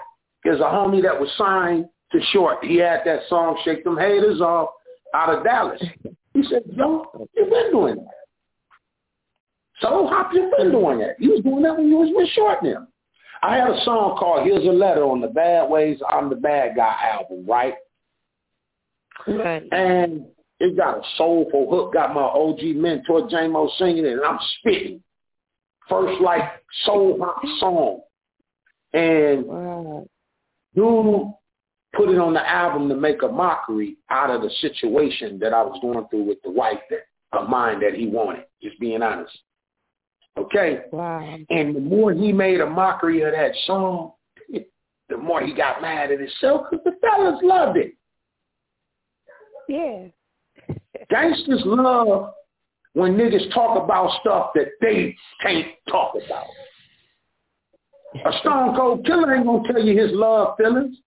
[0.45, 2.63] is a homie that was signed to Short.
[2.63, 4.69] He had that song, Shake Them Haters Off,
[5.13, 5.81] out of Dallas.
[6.33, 7.05] He said, yo,
[7.35, 8.13] you've been doing that.
[9.81, 11.15] So Hop, you've been doing that.
[11.19, 12.87] You was doing that when you was with Short now.
[13.41, 16.75] I had a song called Here's a Letter on the Bad Ways I'm the Bad
[16.75, 17.75] Guy album, right?
[19.27, 19.63] Right.
[19.71, 20.25] And
[20.59, 25.01] it got a soulful hook, got my OG mentor J-Mo singing it, and I'm spitting.
[25.89, 26.43] First like
[26.85, 28.01] soul hop song.
[28.93, 30.07] And wow.
[30.75, 31.33] dude
[31.93, 35.63] put it on the album to make a mockery out of the situation that I
[35.63, 36.99] was going through with the wife that
[37.31, 39.37] of mine that he wanted, just being honest.
[40.37, 40.81] Okay?
[40.91, 41.37] Wow.
[41.49, 44.13] And the more he made a mockery of that song,
[45.09, 47.93] the more he got mad at himself because the fellas loved it.
[49.67, 50.75] Yeah.
[51.09, 52.33] Gangsters love
[52.93, 56.47] when niggas talk about stuff that they can't talk about.
[58.25, 60.97] A stone cold killer ain't gonna tell you his love feelings,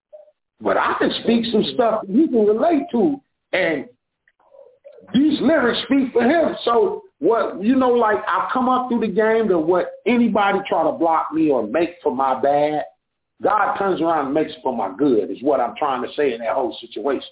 [0.60, 3.20] but I can speak some stuff that he can relate to,
[3.52, 3.86] and
[5.12, 6.54] these lyrics speak for him.
[6.64, 10.84] So what you know, like I come up through the game to what anybody try
[10.84, 12.84] to block me or make for my bad,
[13.42, 15.30] God turns around and makes it for my good.
[15.30, 17.28] Is what I'm trying to say in that whole situation.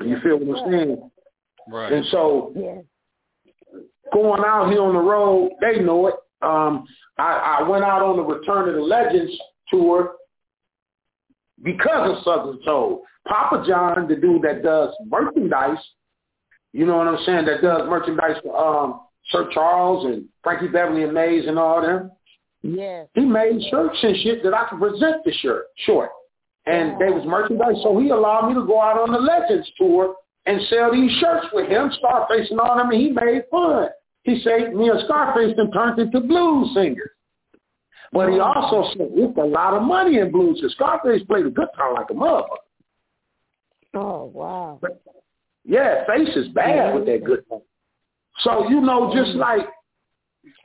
[0.00, 1.10] You feel what I'm saying?
[1.68, 1.92] Right.
[1.92, 2.80] And so Yeah.
[4.12, 6.14] going out here on the road, they know it.
[6.42, 6.86] Um,
[7.18, 9.32] I, I went out on the Return of the Legends
[9.68, 10.16] tour
[11.62, 13.02] because of Southern Soul.
[13.26, 15.78] Papa John, the dude that does merchandise,
[16.72, 19.00] you know what I'm saying, that does merchandise for um,
[19.30, 22.12] Sir Charles and Frankie Beverly and Maze and all them,
[22.62, 23.06] Yes.
[23.14, 26.10] He made shirts and shit that I could present the shirt short.
[26.66, 27.76] And they was merchandise.
[27.82, 30.16] So he allowed me to go out on the Legends tour
[30.46, 33.88] and sell these shirts with him, Scarface and all them, and he made fun.
[34.22, 37.10] He said me and Scarface then turned into blues singers.
[38.12, 40.60] But he also said it's a lot of money in blues.
[40.62, 42.56] And Scarface played the guitar like a motherfucker.
[43.94, 44.80] Oh wow.
[45.64, 47.60] Yeah, Face is bad with that guitar.
[48.40, 49.40] So you know, just mm-hmm.
[49.40, 49.68] like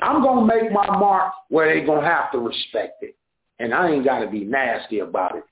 [0.02, 3.16] I'm gonna make my mark where they're gonna have to respect it,
[3.60, 5.44] and I ain't gotta be nasty about it.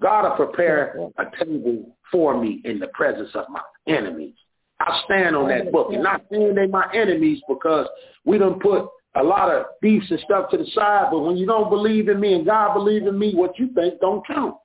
[0.00, 4.34] God will prepare a table for me in the presence of my enemies.
[4.80, 7.88] I stand on that book, and not saying they my enemies because
[8.24, 8.86] we done put
[9.16, 11.08] a lot of beefs and stuff to the side.
[11.10, 14.00] But when you don't believe in me and God believe in me, what you think
[14.00, 14.56] don't count.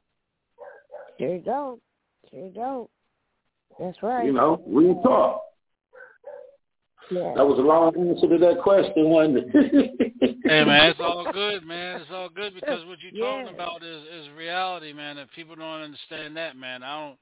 [1.18, 1.82] Sure don't.
[2.30, 2.90] Sure don't.
[3.80, 4.26] That's right.
[4.26, 5.42] You know, real talk.
[7.12, 7.34] Yeah.
[7.36, 10.10] That was a long answer to that question, wasn't it?
[10.46, 12.02] Hey man, it's all good, man.
[12.02, 13.44] It's all good because what you're Yeah.
[13.44, 15.18] talking about is is reality, man.
[15.18, 17.18] If people don't understand that, man, I don't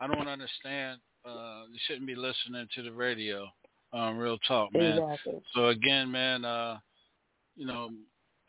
[0.00, 1.00] I don't understand.
[1.24, 3.48] Uh, you shouldn't be listening to the radio.
[3.92, 4.98] Um, real talk, man.
[4.98, 5.40] Exactly.
[5.54, 6.78] So again, man, uh,
[7.56, 7.90] you know,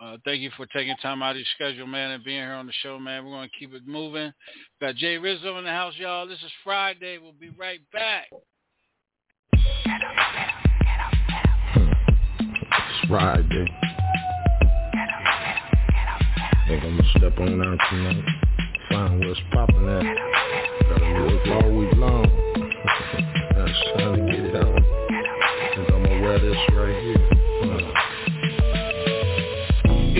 [0.01, 2.65] uh, thank you for taking time out of your schedule, man, and being here on
[2.65, 3.25] the show, man.
[3.25, 4.33] We're gonna keep it moving.
[4.81, 6.27] Got Jay Rizzo in the house, y'all.
[6.27, 7.19] This is Friday.
[7.19, 8.27] We'll be right back.
[13.07, 13.65] Friday.
[16.67, 18.23] Think I'm gonna step on out tonight.
[18.89, 20.17] Find what's poppin' at.
[20.89, 22.25] Gotta work all week long.
[23.55, 24.75] That's trying to get it out.
[25.75, 27.34] Think I'm gonna wear this right here.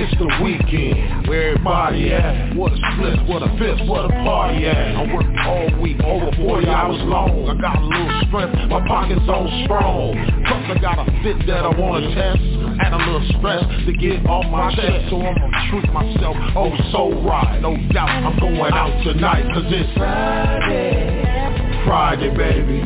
[0.06, 2.56] It's the weekend, where everybody at?
[2.56, 4.94] What a split, what a fifth, what a party at?
[4.94, 7.50] I worked all week, over 40 hours long.
[7.50, 10.14] I got a little strength, my pockets on strong.
[10.46, 14.22] Plus I got a fit that I wanna test, and a little stress to get
[14.30, 15.10] off my chest.
[15.10, 17.58] So I'm gonna treat myself, oh so right.
[17.66, 21.82] No doubt I'm going out tonight, cause it's Friday.
[21.82, 22.78] Friday, baby.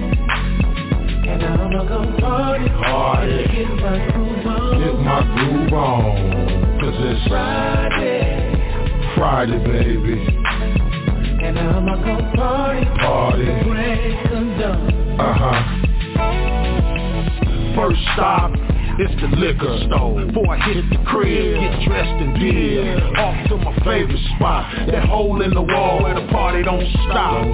[1.27, 3.43] And I'ma go party, party.
[3.51, 6.58] Get my groove on, get my groove on.
[6.89, 10.25] Cause it's Friday, Friday, baby.
[11.45, 13.45] And I'ma go party, party.
[13.69, 15.19] Break of dawn.
[15.19, 15.59] Uh-huh.
[17.75, 18.49] First stop,
[18.99, 20.25] it's the liquor store.
[20.27, 23.17] Before I hit the crib, get dressed and dip.
[23.17, 27.47] Off to my favorite spot, that hole in the wall where the party don't stop.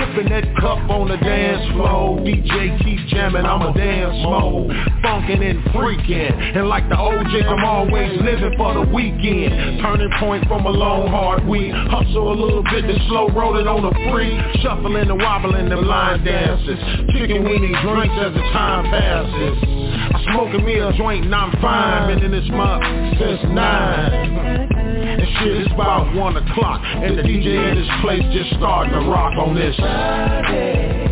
[0.00, 2.16] Dipping that cup on the dance floor.
[2.24, 4.72] DJ keep jamming, I'm a dance mode.
[5.04, 6.32] Funkin' and freaking.
[6.56, 9.80] And like the OJ, I'm always living for the weekend.
[9.84, 11.72] Turning point from a long, hard week.
[11.92, 14.40] Hustle a little bit, then slow rolling on the free.
[14.64, 16.80] Shuffling and wobbling the line dances.
[17.12, 19.72] Chicken weenie drinks as the time passes.
[20.12, 20.24] I
[20.64, 22.14] me a joint and I'm fine.
[22.14, 22.84] Been in this month
[23.18, 24.12] since nine.
[24.12, 26.80] And shit, it's about one o'clock.
[26.82, 31.02] And the DJ in this place just starting to rock on this Friday.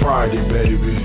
[0.00, 0.96] Friday, baby.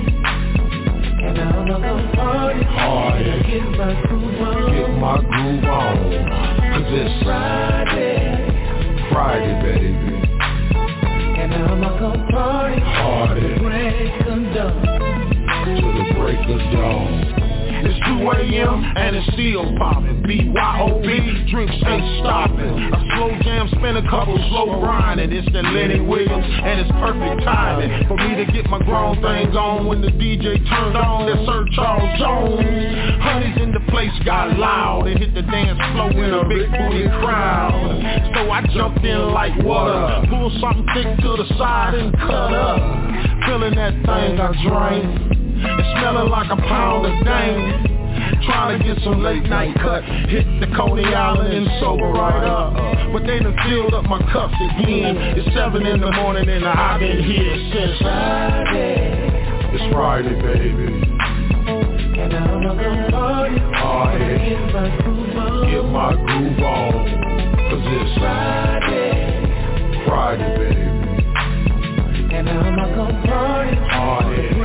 [1.24, 2.64] And I'ma go party.
[2.66, 3.24] Party.
[3.50, 4.72] Get my groove on.
[4.76, 5.96] Get my groove on.
[6.74, 9.10] Cause it's Friday.
[9.12, 10.20] Friday, baby.
[11.40, 12.82] And I'ma go party.
[12.82, 13.60] Party.
[13.60, 15.00] Break of dawn.
[15.70, 17.59] To the break of dawn.
[17.86, 18.84] It's 2 a.m.
[18.96, 20.24] and it's still popping.
[20.24, 22.76] B-Y-O-B, drinks ain't stopping.
[22.92, 25.32] A slow jam, spin a couple slow grinding.
[25.32, 29.56] It's the Lenny Williams and it's perfect timing for me to get my grown things
[29.56, 32.66] on when the DJ turned on that Sir Charles Jones.
[33.24, 37.08] Honey's in the place got loud and hit the dance floor in a big booty
[37.24, 37.80] crowd.
[38.36, 42.80] So I jumped in like water, pulled something thick to the side and cut up.
[43.46, 45.49] Feeling that thing I drank.
[45.60, 47.90] It's smelling like a pound of dang.
[48.46, 50.04] Trying to get some late night cut.
[50.04, 52.74] Hit the Coney Island and sober right up.
[53.14, 55.18] But they done filled up my cups again.
[55.38, 59.20] It's seven in the morning and I've been here since Friday.
[59.74, 61.10] It's Friday, baby.
[62.20, 63.60] And I'ma go party.
[63.80, 64.50] Party.
[64.50, 65.72] Get my groove on.
[65.72, 66.92] Get my groove on.
[67.70, 70.04] Cause it's Friday.
[70.08, 70.86] Friday, baby.
[72.36, 73.76] And I'ma go party.
[73.90, 74.59] Party.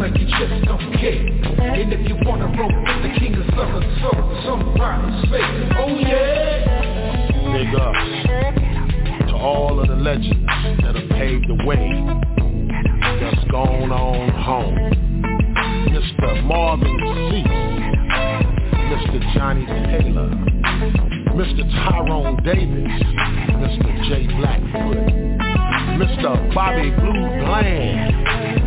[0.00, 0.80] Like you just don't.
[0.80, 5.44] And if you wanna roll with the king of southern soul, some riders say,
[5.78, 7.52] oh yeah.
[7.52, 10.46] Big ups to all of the legends
[10.82, 12.02] that have paved the way
[13.20, 14.76] that's gone on home.
[15.92, 16.44] Mr.
[16.44, 16.98] Marvin
[17.30, 17.80] Sease
[18.90, 19.34] Mr.
[19.34, 20.30] Johnnie Taylor,
[21.36, 21.62] Mr.
[21.70, 22.90] Tyrone Davis,
[23.62, 24.08] Mr.
[24.08, 24.26] J.
[24.36, 24.96] Blackfoot,
[25.96, 26.54] Mr.
[26.54, 28.59] Bobby Blue Bland,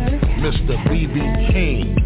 [0.44, 0.76] Mr.
[0.90, 1.14] B.B.
[1.54, 1.96] King,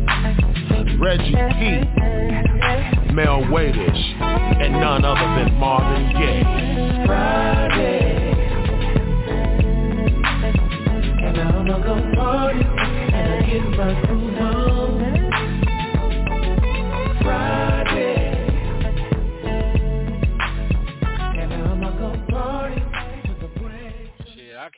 [1.00, 7.04] Reggie P, Mel Waiters, and none other than Marvin Gaye.
[7.04, 8.14] Friday.
[11.24, 11.36] And
[12.14, 13.92] party and I get my
[14.40, 14.57] on.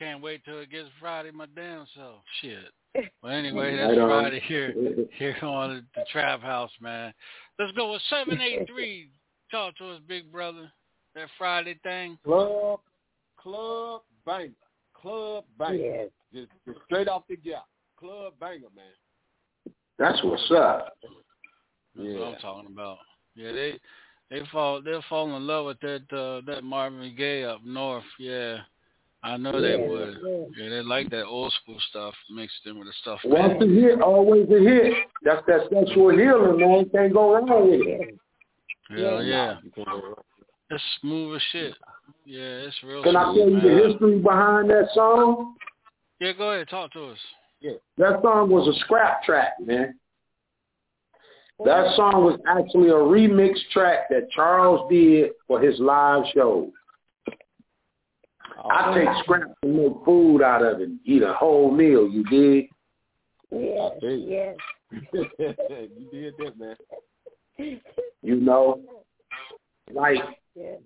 [0.01, 2.21] Can't wait till it gets Friday my damn self.
[2.41, 2.57] Shit.
[3.23, 4.09] Well, anyway, Right that's on.
[4.09, 4.73] Friday here
[5.17, 7.13] here on the Trap House, man.
[7.57, 9.11] Let's go with seven eight three.
[9.49, 10.69] Talk to us, big brother.
[11.15, 12.17] That Friday thing.
[12.25, 12.81] Club,
[13.37, 14.49] club banger,
[14.93, 15.77] club banger.
[15.77, 16.09] Yes.
[16.33, 17.65] Just, just straight off the gap.
[17.97, 19.73] Club banger, man.
[19.97, 20.89] That's what's up.
[21.01, 21.13] That's
[21.95, 22.19] Yeah.
[22.19, 22.97] what I'm talking about.
[23.35, 23.79] Yeah, they
[24.29, 28.03] they fall they'll fall in love with that uh, that Marvin Gaye up north.
[28.19, 28.57] Yeah,
[29.23, 30.17] I know they would.
[30.23, 30.63] yeah.
[30.63, 33.19] Yeah, they like that old school stuff mixed in with the stuff.
[33.23, 34.93] Once a hit, always a hit.
[35.23, 36.89] That's that sexual healing, man.
[36.93, 38.17] Can't go wrong with it.
[38.89, 40.15] Hell yeah, You can't go wrong.
[40.71, 41.73] it's smooth as shit.
[42.25, 43.03] Yeah, it's real.
[43.03, 43.13] Smooth.
[43.13, 43.77] Can I smooth, tell you man.
[43.77, 45.55] the history behind that song?
[46.19, 47.17] Yeah, go ahead, talk to us.
[47.61, 47.73] Yeah.
[47.97, 49.93] That song was a scrap track, man.
[51.63, 56.23] That song was actually a remix track that Charles did for his live
[58.55, 58.69] show.
[58.69, 62.23] I oh, take scraps and make food out of it, eat a whole meal, you
[62.25, 62.69] dig?
[63.51, 64.55] Yes, yes.
[64.91, 66.75] you did that, man.
[68.21, 68.81] You know?
[69.93, 70.19] Like
[70.55, 70.79] yes.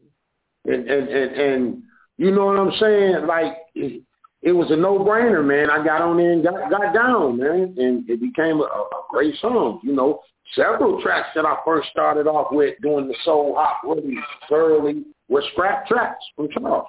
[0.65, 1.83] and and and, and
[2.17, 3.27] you know what I'm saying?
[3.27, 4.01] Like it,
[4.41, 5.69] it was a no brainer, man.
[5.69, 9.35] I got on there and got got down, man, and it became a, a great
[9.39, 9.79] song.
[9.83, 10.21] You know,
[10.55, 14.17] several tracks that I first started off with doing the soul hop really
[14.49, 16.87] thoroughly were scrap tracks from Charles.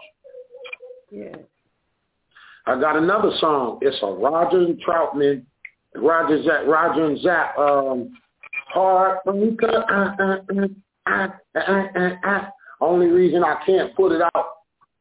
[1.11, 1.36] Yes.
[2.66, 3.78] I got another song.
[3.80, 5.44] It's a Roger and Troutman,
[5.94, 8.12] Roger Zapp, Roger and Zapp, um,
[8.68, 9.18] hard.
[9.26, 10.66] Uh, uh, uh,
[11.07, 12.50] uh, uh, uh, uh.
[12.80, 14.57] Only reason I can't put it out,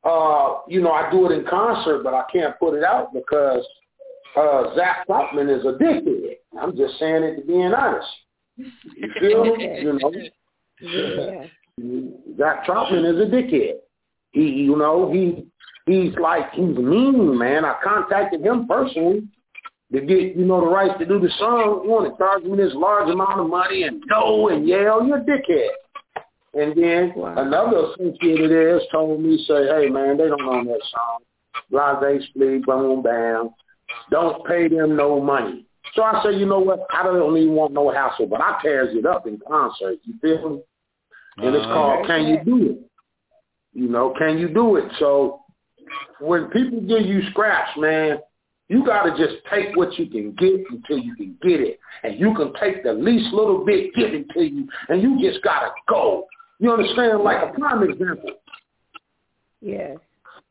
[0.05, 3.65] uh, you know, I do it in concert, but I can't put it out because
[4.37, 6.35] uh, Zach Troutman is a dickhead.
[6.59, 8.07] I'm just saying it to being honest.
[8.55, 9.79] You feel me?
[9.81, 10.11] You know,
[10.79, 11.45] Yeah.
[12.37, 13.79] Zach Troutman is a dickhead.
[14.31, 15.47] He, you know, he
[15.85, 17.65] he's like he's mean, man.
[17.65, 19.27] I contacted him personally
[19.91, 21.81] to get you know the rights to do the song.
[21.83, 25.17] He wanted to charge me this large amount of money and go and yell, you're
[25.17, 25.69] a dickhead.
[26.53, 31.19] And then another associated is told me, say, hey man, they don't own that song.
[31.69, 33.49] Blase splee, boom, bam.
[34.09, 35.65] Don't pay them no money.
[35.93, 36.85] So I said, you know what?
[36.93, 39.97] I don't even want no hassle, but I tears it up in concert.
[40.03, 40.61] You feel me?
[41.37, 41.73] And it's Uh-huh.
[41.73, 42.79] called Can You Do It?
[43.73, 44.85] You know, can you do it?
[44.99, 45.41] So
[46.19, 48.17] when people give you scraps, man,
[48.67, 51.79] you got to just take what you can get until you can get it.
[52.03, 55.61] And you can take the least little bit given to you, and you just got
[55.61, 56.25] to go.
[56.59, 57.21] You understand?
[57.21, 58.31] Like a prime example.
[59.61, 59.97] Yes.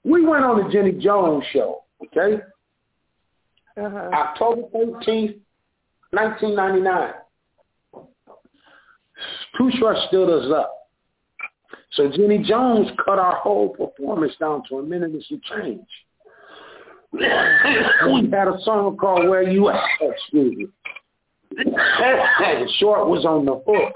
[0.04, 2.42] We went on the Jenny Jones show, okay?
[3.76, 4.10] Uh-huh.
[4.12, 5.38] October 13th,
[6.10, 7.12] 1999.
[9.56, 10.83] Too Short stood us up.
[11.94, 15.86] So Jenny Jones cut our whole performance down to a minute and some change.
[17.12, 20.66] we had a song called Where You At, excuse me.
[22.78, 23.94] Short was on the hook.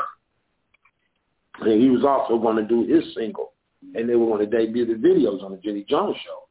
[1.60, 3.52] And he was also going to do his single.
[3.94, 6.44] And they were going to debut the videos on the Jenny Jones show.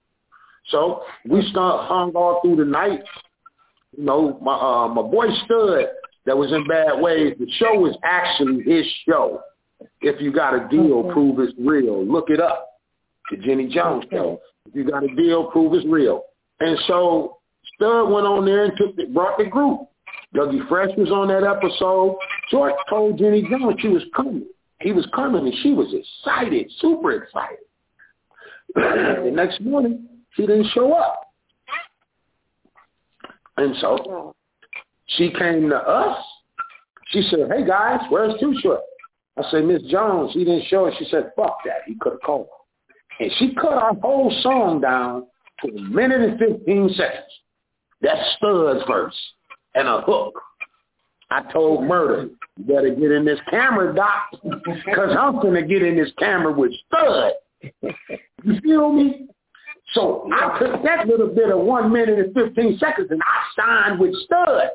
[0.70, 3.04] So we start hung all through the night.
[3.98, 5.86] You know, my uh, my boy Stud
[6.26, 7.36] that was in Bad Ways.
[7.40, 9.42] The show was actually his show.
[10.02, 12.06] If you got a deal, prove it's real.
[12.06, 12.80] Look it up.
[13.32, 14.40] The Jenny Jones show.
[14.68, 16.24] If you got a deal, prove it's real.
[16.60, 17.38] And so
[17.76, 19.82] Stud went on there and took the, brought the group.
[20.36, 22.18] Dougie Fresh was on that episode.
[22.52, 24.46] George told Jenny Jones she was coming.
[24.82, 27.58] He was coming, and she was excited, super excited.
[28.76, 31.22] the next morning, she didn't show up.
[33.58, 34.36] And so
[35.08, 36.24] she came to us.
[37.08, 38.82] She said, hey, guys, where's Too Short?
[39.38, 40.96] I said, Miss Jones, he didn't show it.
[40.98, 41.82] She said, fuck that.
[41.86, 42.48] He could have called.
[43.20, 45.28] And she cut our whole song down
[45.64, 47.32] to a minute and 15 seconds.
[48.02, 49.16] That's Stud's verse
[49.76, 50.34] and a hook.
[51.30, 54.30] I told Murder, you better get in this camera, Doc,
[54.64, 57.34] because I'm going to get in this camera with Stud.
[58.44, 59.28] You feel me?
[59.94, 64.00] So I took that little bit of one minute and 15 seconds and I signed
[64.00, 64.70] with Stud.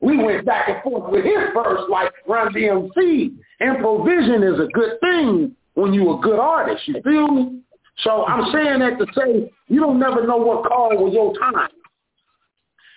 [0.00, 3.34] We went back and forth with his verse like Run DMC.
[3.62, 6.86] Improvision is a good thing when you're a good artist.
[6.86, 7.60] You feel me?
[7.98, 11.70] So I'm saying that to say you don't never know what call was your time.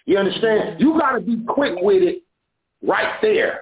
[0.06, 0.80] You understand?
[0.80, 2.24] You got to be quick with it
[2.82, 3.62] right there.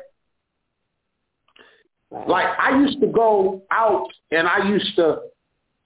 [2.10, 5.18] Like I used to go out and I used to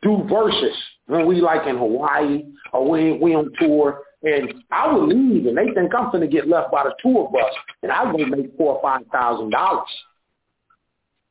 [0.03, 0.75] do verses
[1.07, 5.57] when we like in Hawaii or we we on tour and I would leave and
[5.57, 7.53] they think I'm gonna get left by the tour bus
[7.83, 9.89] and I'm gonna make four or five thousand dollars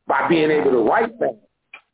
[0.07, 1.39] by being able to write that.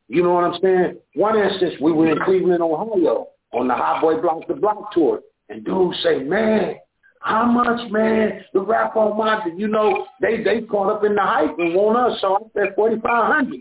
[0.08, 0.98] You know what I'm saying?
[1.14, 5.20] One instance we were in Cleveland, Ohio on the Hot Boy Block the Block tour
[5.48, 6.76] and dudes say, Man,
[7.20, 8.44] how much, man?
[8.52, 11.98] The rap on my, you know, they they caught up in the hype and want
[11.98, 12.20] us.
[12.20, 13.60] So I said forty five hundred.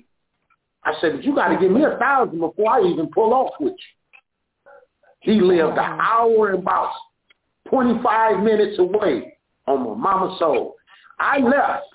[0.85, 3.73] I said, you got to give me a thousand before I even pull off with
[3.73, 5.33] you.
[5.33, 6.91] He lived an hour and about
[7.69, 9.37] twenty five minutes away
[9.67, 10.75] on my mama's soul.
[11.19, 11.85] I left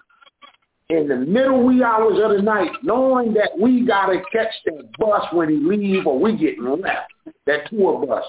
[0.88, 5.22] in the middle wee hours of the night, knowing that we gotta catch that bus
[5.32, 7.12] when he leave or we getting left,
[7.46, 8.24] that tour bus.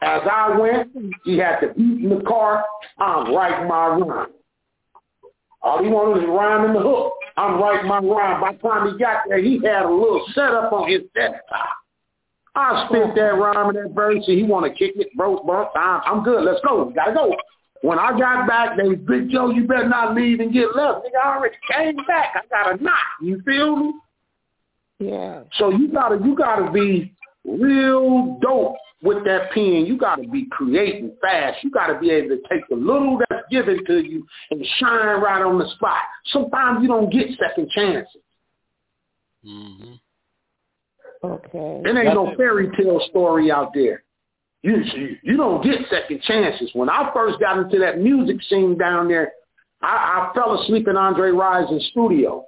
[0.00, 0.90] As I went,
[1.24, 2.64] he had to beat in the car.
[2.98, 4.32] I'm writing my rhyme.
[5.62, 7.12] All he wanted was rhyme in the hook.
[7.36, 8.40] I'm writing my rhyme.
[8.40, 11.68] By the time he got there, he had a little setup on his desktop.
[12.54, 15.68] I spit that rhyme in that verse, and he want to kick it, bro, bro.
[15.74, 16.44] I'm, I'm good.
[16.44, 16.84] Let's go.
[16.84, 17.34] We gotta go.
[17.82, 21.04] When I got back, they Big Joe, you better not leave and get left.
[21.04, 22.34] Nigga, I already came back.
[22.36, 22.94] I got a knot.
[23.20, 23.92] You feel me?
[25.00, 25.42] Yeah.
[25.58, 27.12] So you gotta you gotta be
[27.44, 29.84] real dope with that pen.
[29.86, 31.58] You gotta be creating fast.
[31.64, 35.42] You gotta be able to take the little that's given to you and shine right
[35.42, 36.02] on the spot.
[36.26, 38.22] Sometimes you don't get second chances.
[39.44, 39.94] Mm-hmm.
[41.24, 41.80] Okay.
[41.84, 44.02] There ain't no fairy tale story out there.
[44.62, 44.82] You
[45.22, 46.70] you don't get second chances.
[46.72, 49.32] When I first got into that music scene down there,
[49.82, 52.44] I, I fell asleep in Andre Rison's studio.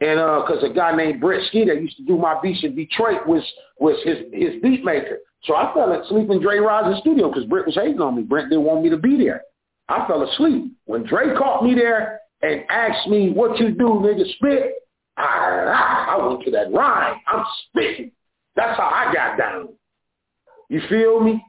[0.00, 2.76] And uh 'cause a guy named Brett Ski that used to do my beats in
[2.76, 3.42] Detroit was
[3.78, 5.18] was his his beat maker.
[5.44, 8.22] So I fell asleep in Dre Rison's studio because Brett was hating on me.
[8.22, 9.42] Brett didn't want me to be there.
[9.88, 10.72] I fell asleep.
[10.86, 14.74] When Dre caught me there and asked me, what you do, nigga, spit,
[15.16, 17.20] I, went to that rhyme.
[17.26, 18.12] I'm spitting.
[18.54, 19.68] That's how I got down.
[20.68, 21.44] You feel me?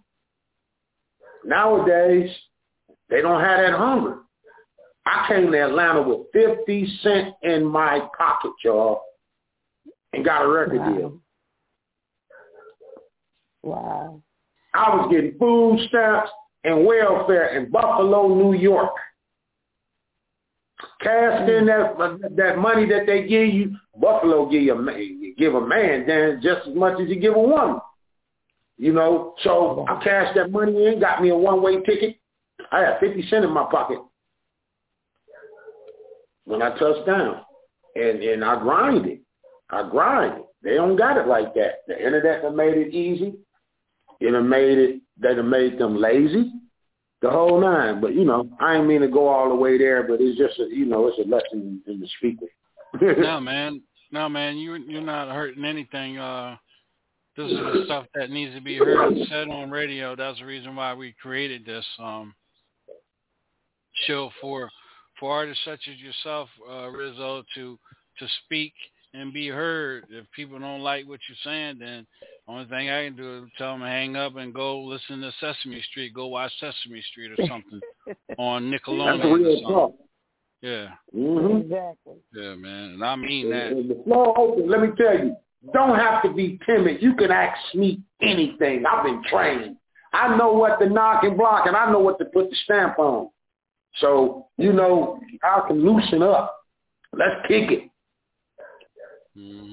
[1.45, 2.29] Nowadays,
[3.09, 4.19] they don't have that hunger.
[5.05, 9.01] I came to Atlanta with 50 cents in my pocket, y'all,
[10.13, 10.93] and got a record Wow.
[10.93, 11.21] deal.
[13.63, 14.21] Wow.
[14.73, 16.29] I was getting food stamps
[16.63, 18.91] and welfare in Buffalo, New York.
[21.01, 21.95] Cash in that
[22.35, 26.67] that money that they give you, Buffalo give a man, give a man then just
[26.67, 27.79] as much as you give a woman.
[28.77, 32.17] You know, so I cashed that money in, got me a one way ticket.
[32.71, 33.99] I had fifty cent in my pocket
[36.45, 37.41] when I touched down,
[37.95, 39.19] and and I grinded.
[39.69, 40.45] I grinded.
[40.63, 41.81] They don't got it like that.
[41.87, 43.35] The internet done made it easy.
[44.19, 45.01] It done made it.
[45.19, 46.51] They done made them lazy.
[47.21, 47.99] The whole nine.
[47.99, 50.03] But you know, I ain't mean to go all the way there.
[50.03, 52.47] But it's just a, you know, it's a lesson in the speaking.
[53.21, 53.81] no, man.
[54.11, 54.57] No, man.
[54.57, 56.17] You you're not hurting anything.
[56.17, 56.57] Uh,
[57.35, 60.15] this is the stuff that needs to be heard and said on radio.
[60.15, 62.33] That's the reason why we created this um
[64.05, 64.69] show for
[65.19, 67.79] for artists such as yourself, uh, Rizzo, to
[68.19, 68.73] to speak
[69.13, 70.05] and be heard.
[70.09, 73.49] If people don't like what you're saying, then the only thing I can do is
[73.57, 77.31] tell them to hang up and go listen to Sesame Street, go watch Sesame Street
[77.37, 77.79] or something
[78.37, 79.17] on Nickelodeon.
[79.17, 79.67] That's or real something.
[79.75, 79.95] talk.
[80.61, 81.57] Yeah, Mm-hmm.
[81.57, 82.15] Exactly.
[82.33, 83.67] yeah, man, and I mean that.
[83.73, 84.69] And the floor open.
[84.69, 85.35] Let me tell you,
[85.73, 87.01] don't have to be timid.
[87.01, 88.83] You can ask me anything.
[88.85, 89.75] I've been trained.
[90.13, 92.97] I know what to knock and block, and I know what to put the stamp
[92.97, 93.29] on.
[93.99, 96.55] So you know, I can loosen up.
[97.13, 97.83] Let's kick it.
[99.37, 99.66] Mm-hmm.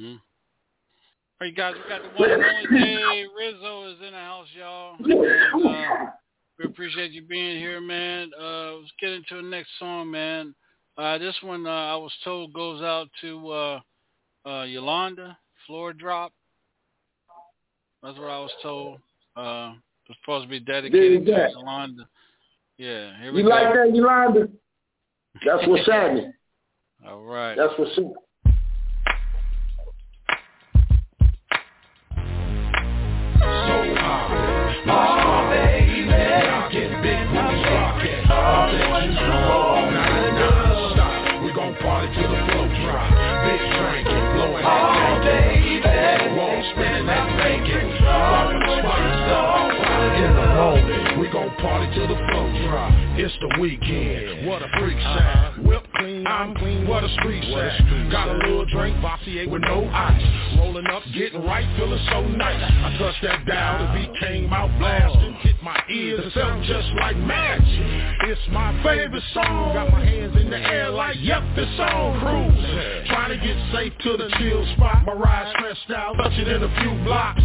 [1.45, 4.97] Right, guys, we got the one and only Jay Rizzo is in the house, y'all.
[4.99, 6.11] And, uh,
[6.59, 8.30] we appreciate you being here, man.
[8.40, 10.55] Uh, let's get into the next song, man.
[10.97, 13.80] Uh, this one, uh, I was told, goes out to uh,
[14.47, 15.36] uh, Yolanda,
[15.66, 16.32] Floor Drop.
[18.03, 19.01] That's what I was told.
[19.36, 19.74] Uh,
[20.09, 21.49] it's supposed to be dedicated to.
[21.53, 22.09] Yolanda.
[22.78, 23.51] Yeah, here we You go.
[23.51, 24.49] like that, Yolanda?
[25.45, 26.32] That's what's happening.
[27.07, 27.55] All right.
[27.55, 28.23] That's what's up.
[51.64, 52.93] Party till the flow drop.
[53.16, 54.47] It's the weekend.
[54.47, 55.66] What a freak sound.
[55.66, 56.87] Whip clean, I'm clean.
[56.87, 58.12] What a street sound.
[58.12, 60.22] Got a little drink, Bossier with no ice.
[60.59, 62.61] Rolling up, getting right, feeling so nice.
[62.61, 64.12] I touch that dial, to beat
[65.95, 67.64] ears, sound just like magic.
[68.28, 69.74] It's my favorite song.
[69.74, 73.07] Got my hands in the air like, yep, it's on cruise.
[73.09, 75.05] Trying to get safe to the chill spot.
[75.07, 77.42] My ride stressed out, touching in a few blocks.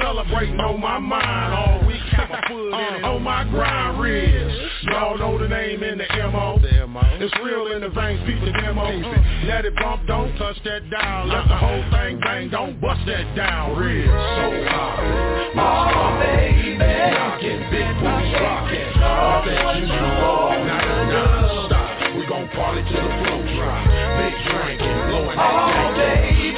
[0.00, 2.00] Celebrating on my mind all week.
[2.12, 4.54] Have a foot in it on my grind ribs.
[4.84, 6.58] Y'all know the name in the MO.
[7.22, 8.84] It's real in the veins, beat the demo.
[9.46, 11.28] Let it bump, don't touch that down.
[11.28, 13.78] Let the whole thing bang, don't bust that down.
[13.78, 15.52] Real so high.
[15.54, 16.61] Oh, baby.
[17.42, 17.58] Big
[17.98, 19.02] booty rockin'.
[19.02, 22.14] All that you do all night, non-stop.
[22.14, 23.82] We gon' party till the flow drop.
[23.82, 26.54] Big drinking, blowing that oh, baby.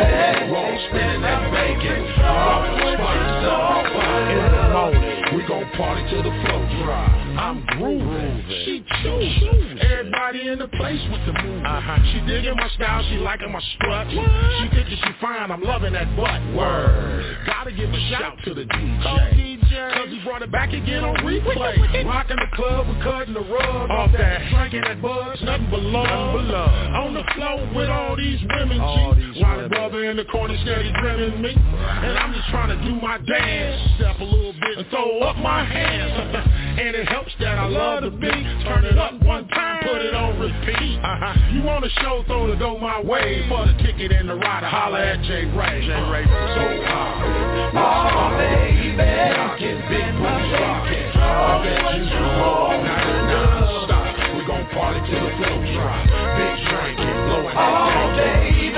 [0.52, 2.04] Roll spinning that bacon.
[2.20, 3.86] All the spots up.
[4.28, 7.23] In the morning, we gon' party till the flow drop.
[7.36, 8.44] I'm grooving.
[8.64, 9.78] She choosing.
[9.78, 11.64] Everybody in the place with the move.
[11.64, 11.98] Uh-huh.
[12.12, 14.08] She digging my style, she liking my strut.
[14.08, 16.40] She thinking she fine, I'm loving that butt.
[16.54, 17.36] Word.
[17.46, 19.54] Gotta give a shout to the DJ.
[19.74, 22.04] Cause he brought it back again on replay.
[22.04, 24.50] Rocking the club, we cutting the rug off that.
[24.50, 26.06] Drinking that buzz, nothing but love.
[26.06, 29.42] On the floor with all these women, G.
[29.42, 31.54] While the brother in the corner steady grinning me.
[31.56, 33.90] And I'm just trying to do my dance.
[33.96, 36.60] Step a little bit and throw up my hands.
[36.78, 38.44] and it helps that I love the beat.
[38.66, 40.98] Turn it up one time, put it on repeat.
[40.98, 41.54] Uh-huh.
[41.54, 43.46] You want a show, throw the go my way.
[43.48, 45.46] For the ticket and the rider, holla at J.
[45.54, 45.86] Ray.
[45.86, 45.94] J.
[46.10, 47.70] Ray, so high.
[47.78, 48.98] Oh, baby.
[48.98, 51.14] Rockin', big booty rockin'.
[51.14, 54.34] All that you do all night, non-stop.
[54.34, 56.02] We gon' party till the flow drop.
[56.10, 58.74] Big drinking, blowing that oh, baby.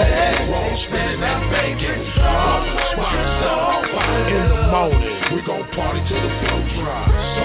[0.53, 1.97] Roll spinning that bacon.
[2.21, 3.89] All the spots up.
[4.29, 7.36] In the morning, we gon' party till the flow drop.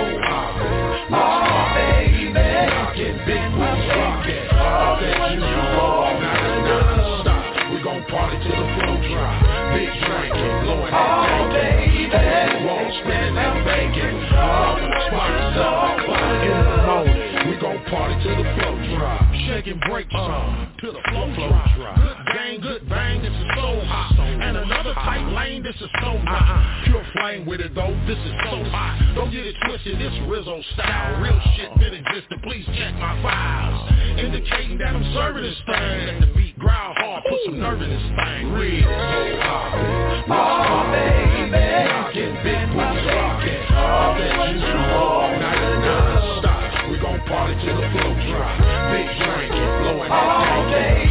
[8.11, 9.43] Party till the flow drop.
[9.71, 10.13] In
[17.47, 18.75] we gon' party till the flow
[19.89, 20.07] break
[21.11, 21.27] flow
[21.77, 21.95] drop.
[21.97, 24.10] Good gang, good bang, this is so hot.
[24.41, 26.41] And another tight lane, this is so hot.
[26.41, 26.85] Uh-uh.
[26.85, 28.97] Pure flame with it though, this is so hot.
[29.15, 31.21] Don't get it twisted, this Rizzo style.
[31.21, 31.77] Real shit uh-uh.
[31.77, 33.91] been existing, please check my files.
[34.17, 36.07] Indicating that I'm serving this thing.
[36.09, 38.51] Let the beat growl hard, put some nerve in this thing.
[38.51, 40.11] Real so hot.
[40.25, 41.31] Oh, baby.
[41.53, 43.61] Rockin', big boots rockin'.
[43.77, 46.89] All that you do all night, non-stop.
[46.89, 48.57] We gon' party till the flow drop.
[48.89, 51.10] Big drinking, blowing that oh,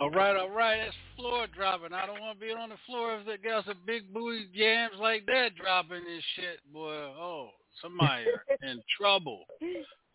[0.00, 0.78] All right, all right.
[0.82, 1.92] That's floor dropping.
[1.92, 4.94] I don't want to be on the floor if they got some big booty jams
[4.98, 6.94] like that dropping this shit, boy.
[6.94, 7.50] Oh,
[7.82, 9.44] somebody are in trouble.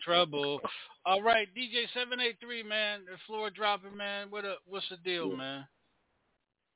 [0.04, 0.60] Trouble.
[1.06, 3.02] All right, DJ seven eight three, man.
[3.06, 4.28] The floor dropping, man.
[4.32, 5.68] What a, what's the deal, man?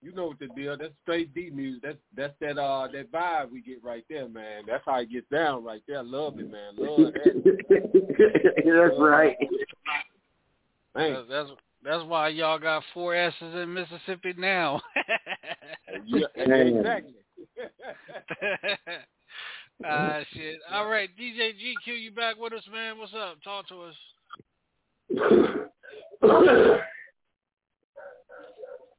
[0.04, 0.78] You know what the deal?
[0.78, 1.82] That's straight D music.
[1.82, 4.64] That's that's that uh that vibe we get right there, man.
[4.68, 6.04] That's how it gets down right there.
[6.04, 6.74] Love it, man.
[6.78, 8.06] Love that.
[8.66, 9.36] That's right.
[10.96, 11.50] That's, that's
[11.84, 14.82] that's why y'all got four S's in Mississippi now.
[16.06, 17.14] yeah, exactly.
[19.86, 20.60] Ah, shit.
[20.70, 22.98] All right, DJ GQ, you back with us, man?
[22.98, 23.38] What's up?
[23.42, 23.96] Talk to us.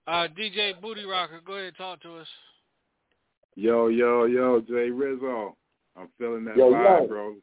[0.06, 2.26] Uh, DJ Booty Rocker, go ahead, and talk to us.
[3.56, 5.54] Yo, yo, yo, Jay Rizzo.
[5.96, 7.06] I'm feeling that Yo, vibe, yo.
[7.06, 7.34] bro.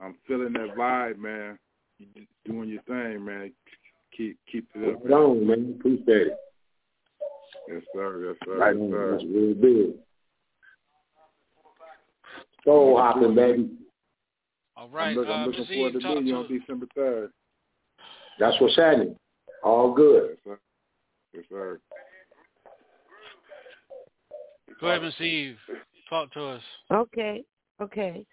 [0.00, 1.58] I'm feeling that vibe, man.
[1.98, 3.52] You just doing your thing, man.
[4.16, 5.04] Keep keep it up.
[5.04, 5.76] Right on, man.
[5.78, 6.36] Appreciate it.
[7.68, 8.26] Yes, sir.
[8.26, 8.58] Yes, sir.
[8.58, 8.90] Right yes, on.
[8.90, 9.10] sir.
[9.12, 9.94] That's really big.
[12.64, 13.70] Soul hopping, baby.
[14.76, 15.74] All right, I'm, look, uh, I'm looking Mr.
[15.74, 16.48] forward to talk meeting you on.
[16.48, 17.30] December third.
[18.38, 19.16] That's what's happening.
[19.62, 20.30] All good.
[20.30, 20.58] Yes, sir.
[21.32, 21.80] Yes, sir.
[24.80, 25.56] Go ahead, Miss Eve.
[26.10, 26.62] Talk to us.
[26.92, 27.44] Okay,
[27.80, 28.26] okay.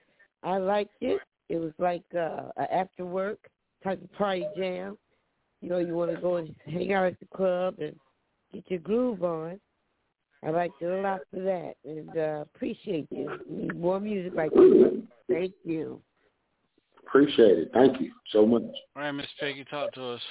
[0.44, 1.22] I liked it.
[1.50, 3.40] It was like uh, a after work
[3.84, 4.98] type of party jam.
[5.62, 7.96] You know, you want to go and hang out at the club and
[8.54, 9.60] get your groove on.
[10.44, 13.30] I liked it a lot for that, and uh, appreciate you.
[13.48, 14.94] Need more music like this.
[15.30, 16.02] Thank you.
[17.06, 17.72] Appreciate it.
[17.74, 18.64] Thank you so much.
[18.96, 20.22] All right, Miss Peggy, talk to us.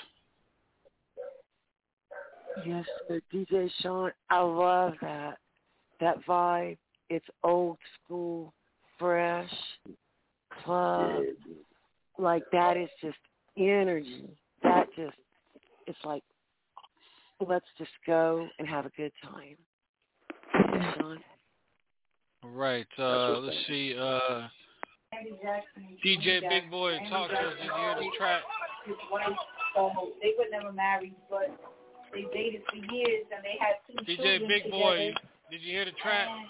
[2.67, 3.21] Yes, sir.
[3.33, 5.39] DJ Sean, I love that.
[6.01, 6.79] That vibe.
[7.09, 8.53] It's old school,
[8.99, 9.51] fresh,
[10.65, 11.23] club.
[12.19, 13.19] Like that is just
[13.57, 14.29] energy.
[14.97, 15.17] That just
[15.87, 16.23] it's like
[17.47, 19.57] let's just go and have a good time.
[20.55, 21.19] DJ Sean.
[22.43, 22.87] All right.
[22.99, 23.97] Uh, let's see.
[23.99, 24.49] Uh,
[26.05, 27.55] DJ Big Boy, talk to us.
[27.59, 28.43] Did you hear the track?
[28.87, 29.27] His wife,
[29.75, 29.91] so
[30.23, 31.51] they were never married, but
[32.15, 35.27] they dated for years and they had two DJ children Big Boy, together.
[35.51, 36.29] did you hear the track?
[36.31, 36.49] And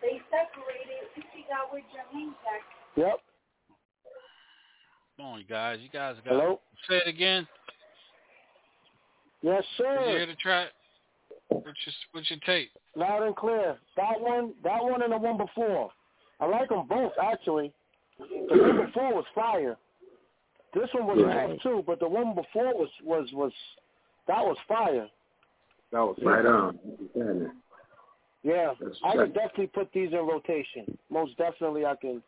[0.00, 1.10] they separated.
[1.34, 2.64] She got with Jermaine back.
[2.96, 3.20] Yep.
[5.18, 5.80] Come on, you guys.
[5.82, 6.60] You guys got Hello?
[6.88, 7.46] Say it again.
[9.42, 10.08] Yes, Did you sir.
[10.10, 10.68] hear the track?
[11.48, 12.68] What's your, what's your take?
[12.94, 13.76] Loud and clear.
[13.96, 15.90] That one, that one, and the one before.
[16.40, 17.72] I like them both actually.
[18.18, 19.76] The one before was fire.
[20.74, 21.48] This one was Right.
[21.50, 23.52] tough too, but the one before was was was
[24.28, 25.08] that was fire.
[25.90, 26.78] That was Right on.
[28.44, 29.18] Yeah, That's I right.
[29.18, 30.96] could definitely put these in rotation.
[31.10, 32.22] Most definitely, I can.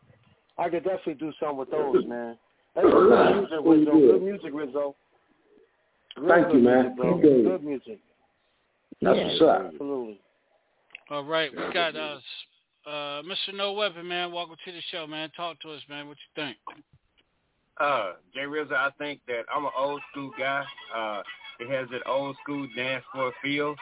[0.59, 2.36] I could definitely do something with those, man.
[2.74, 4.12] That's good music, Rizzo.
[4.12, 4.96] Good music, Rizzo.
[6.16, 6.82] Real Thank good you, man.
[6.82, 7.18] music, bro.
[7.18, 7.98] Good music.
[9.02, 9.70] That's what's up.
[9.72, 10.20] Absolutely.
[11.10, 12.18] All right, we got uh,
[12.86, 13.54] uh, Mr.
[13.54, 14.32] No Weapon, man.
[14.32, 15.30] Welcome to the show, man.
[15.36, 16.06] Talk to us, man.
[16.06, 16.56] What you think?
[17.78, 20.62] Uh, Jay Rizzo, I think that I'm an old school guy.
[20.94, 21.22] Uh,
[21.58, 23.74] it has that old school dance floor feel.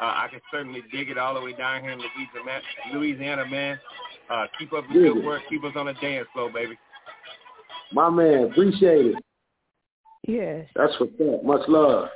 [0.00, 2.60] Uh, I can certainly dig it all the way down here in Louisiana,
[2.92, 3.80] Louisiana man.
[4.30, 5.42] Uh, keep up the good work.
[5.48, 6.78] Keep us on the dance floor, baby.
[7.92, 9.24] My man, appreciate it.
[10.26, 10.66] Yes.
[10.74, 11.44] That's what's up.
[11.44, 12.08] Much love.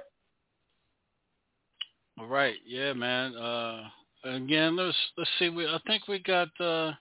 [2.18, 3.34] All right, yeah, man.
[3.34, 3.84] Uh,
[4.24, 5.48] again, let's let's see.
[5.48, 6.48] We I think we got.
[6.60, 6.92] Uh,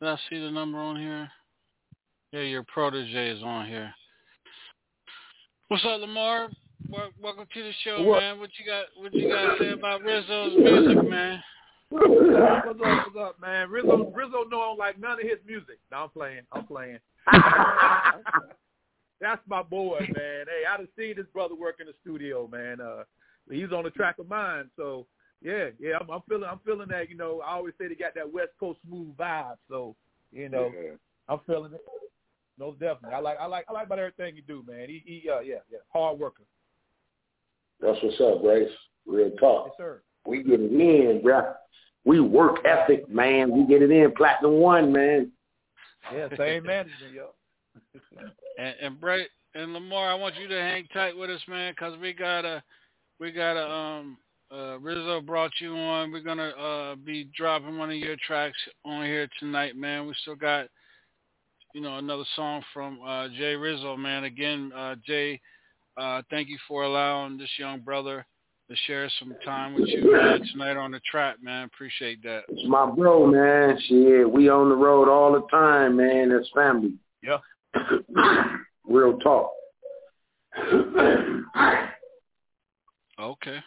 [0.00, 1.28] did I see the number on here?
[2.32, 3.92] Yeah, your protege is on here.
[5.68, 6.48] What's up, Lamar?
[7.20, 8.20] Welcome to the show, What?
[8.20, 8.38] man.
[8.38, 8.86] What you got?
[8.96, 11.42] What you got to say about Rizzo's music, man?
[11.90, 13.68] What's up, what's up, what's up, man?
[13.68, 15.80] Rizzo, Rizzo, no, I don't like none of his music.
[15.90, 16.98] No, I'm playing, I'm playing.
[19.20, 20.46] That's my boy, man.
[20.46, 22.80] Hey, I done seen this brother work in the studio, man.
[22.80, 23.04] Uh,
[23.50, 25.06] he's on the track of mine, so
[25.42, 27.10] yeah, yeah, I'm, I'm feeling, I'm feeling that.
[27.10, 29.94] You know, I always say they got that West Coast smooth vibe, so
[30.32, 30.92] you know, Yeah.
[31.28, 31.80] I'm feeling it.
[32.58, 33.14] No, definitely.
[33.14, 34.88] I like, I like, I like about everything you do, man.
[34.88, 36.42] He, he, uh, yeah, yeah, hard worker.
[37.80, 38.68] That's what's up, Grace.
[39.06, 39.68] Real talk.
[39.68, 40.02] Yes, sir.
[40.26, 41.54] We get it in, bruh.
[42.04, 43.50] We work ethic, man.
[43.50, 44.12] We get it in.
[44.12, 45.32] Platinum one, man.
[46.12, 47.28] Yeah, same management, yo.
[48.58, 51.98] And, and Brett and Lamar, I want you to hang tight with us, man, because
[51.98, 52.62] we gotta,
[53.18, 53.66] we gotta.
[53.66, 54.18] Um,
[54.52, 56.10] uh, Rizzo brought you on.
[56.10, 60.06] We're gonna uh, be dropping one of your tracks on here tonight, man.
[60.06, 60.66] We still got,
[61.72, 64.24] you know, another song from uh, Jay Rizzo, man.
[64.24, 65.40] Again, uh, Jay,
[65.96, 68.26] uh, thank you for allowing this young brother
[68.70, 71.64] to share some time with you man, tonight on the track, man.
[71.64, 72.42] Appreciate that.
[72.48, 73.76] It's my bro, man.
[73.88, 76.28] Shit, we on the road all the time, man.
[76.30, 76.94] That's family.
[77.20, 77.38] Yeah.
[78.88, 79.50] Real talk.
[83.20, 83.58] Okay.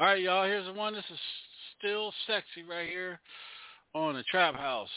[0.00, 0.44] All right, y'all.
[0.44, 0.94] Here's the one.
[0.94, 1.18] This is
[1.78, 3.18] still sexy right here
[3.94, 4.88] on the Trap House.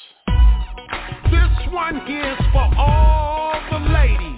[1.31, 4.34] This one here's for all the ladies,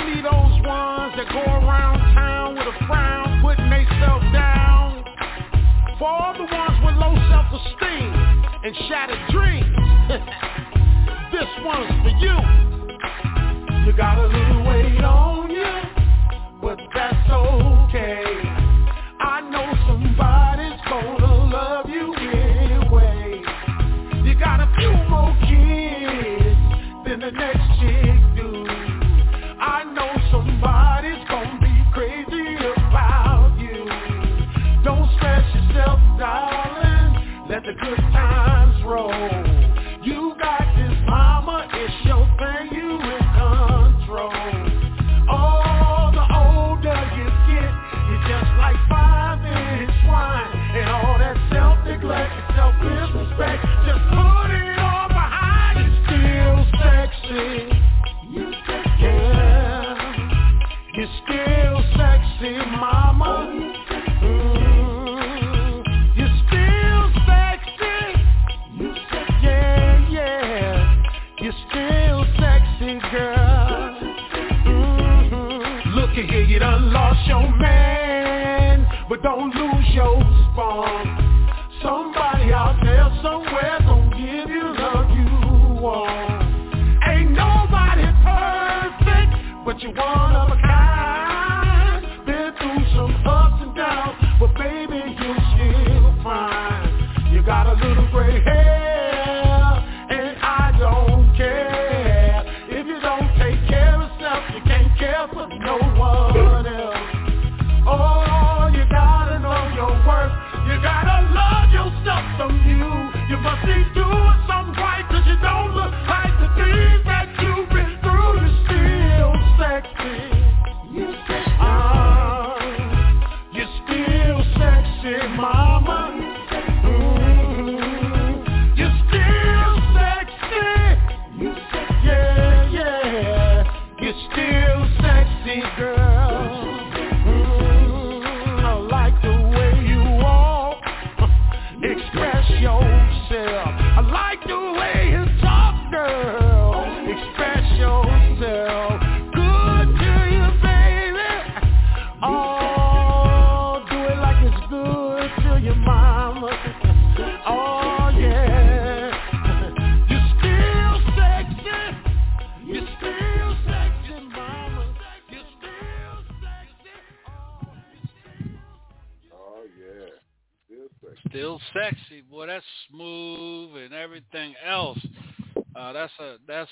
[0.00, 5.04] especially those ones that go around town with a frown, putting themselves down.
[5.98, 8.12] For all the ones with low self-esteem
[8.64, 9.76] and shattered dreams,
[11.32, 12.36] this one's for you.
[13.86, 18.29] You got a little weight on you, but that's okay.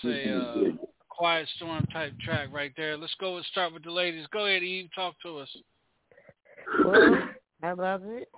[0.03, 2.97] That's a uh, quiet storm type track right there.
[2.97, 4.27] Let's go and start with the ladies.
[4.33, 4.89] Go ahead, Eve.
[4.95, 5.49] Talk to us.
[6.85, 7.29] Well,
[7.63, 8.29] I love it.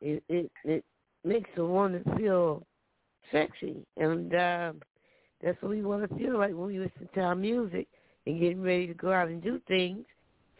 [0.00, 0.84] It it it
[1.24, 2.66] makes a woman feel
[3.30, 4.72] sexy, and uh,
[5.42, 7.86] that's what we want to feel like when we listen to our music
[8.26, 10.04] and getting ready to go out and do things.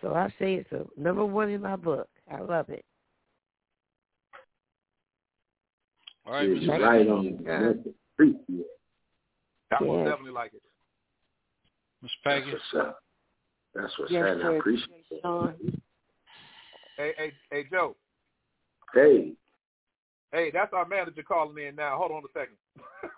[0.00, 2.09] So I say it's a number one in my book.
[2.30, 2.84] I love it.
[6.26, 6.80] All right, It's Mr.
[6.80, 7.38] right on.
[7.44, 8.66] That's appreciate.
[9.73, 10.07] I most Yes.
[10.09, 10.62] definitely like it.
[12.03, 12.53] Miss That's Peggy.
[12.53, 13.03] what's up.
[13.75, 14.47] That's what's Yes, happening.
[14.47, 15.20] I appreciate it.
[15.23, 15.55] Sean.
[16.97, 17.97] Hey, hey, hey, Joe.
[18.95, 19.35] Hey,
[20.33, 21.99] Hey, that's our manager calling in now.
[21.99, 22.57] Hold on a second.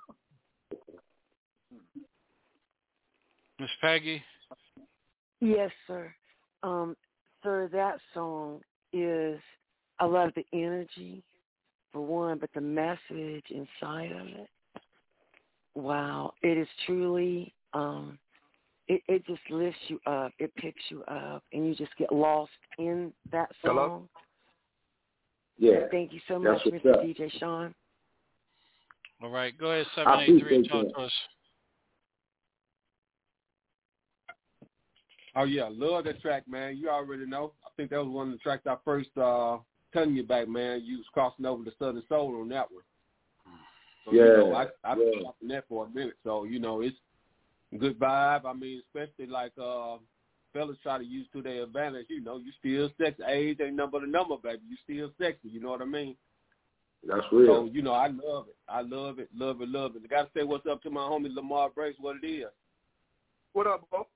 [3.60, 4.20] Miss Peggy.
[5.40, 6.12] Yes, sir.
[6.64, 6.96] Um,
[7.44, 8.60] sir, that song
[8.92, 9.38] is
[10.00, 11.22] I love the energy
[11.92, 14.48] for one, but the message inside of it.
[15.74, 18.18] Wow, it is truly um
[18.86, 22.52] it, it just lifts you up, it picks you up and you just get lost
[22.78, 23.74] in that song.
[23.74, 24.08] Hello?
[25.58, 25.86] yeah.
[25.90, 26.94] Thank you so much, Mr.
[26.94, 27.02] up.
[27.02, 27.74] DJ Sean.
[29.22, 29.86] All right, go ahead.
[29.96, 30.68] I Seven eight three.
[30.68, 30.94] Talk that.
[30.94, 31.12] to us.
[35.36, 36.76] Oh yeah, love that track, man.
[36.76, 37.52] You already know.
[37.64, 39.58] I think that was one of the tracks I first uh
[39.92, 40.82] telling you back, man.
[40.84, 42.82] You was crossing over the Southern Soul on that one.
[44.04, 45.04] So, you Yeah, know, I I've yeah.
[45.12, 46.16] been watching that for a minute.
[46.24, 46.96] So, you know, it's
[47.78, 48.44] good vibe.
[48.44, 49.96] I mean, especially like uh
[50.52, 53.22] fellas try to use to their advantage, you know, you still sexy.
[53.26, 54.62] Age ain't nothing but a number, baby.
[54.68, 56.16] You still sexy, you know what I mean?
[57.06, 57.46] That's real.
[57.66, 58.56] So, you know, I love it.
[58.68, 60.02] I love it, love it, love it.
[60.04, 62.46] I gotta say what's up to my homie Lamar Brace, what it is.
[63.52, 64.06] What up, Bo?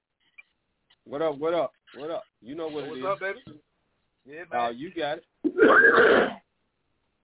[1.05, 2.25] What up, what up, what up?
[2.41, 3.05] You know what What's it is.
[3.05, 3.61] What's up, baby?
[4.27, 4.61] Yeah, man.
[4.61, 5.25] Uh, you got it.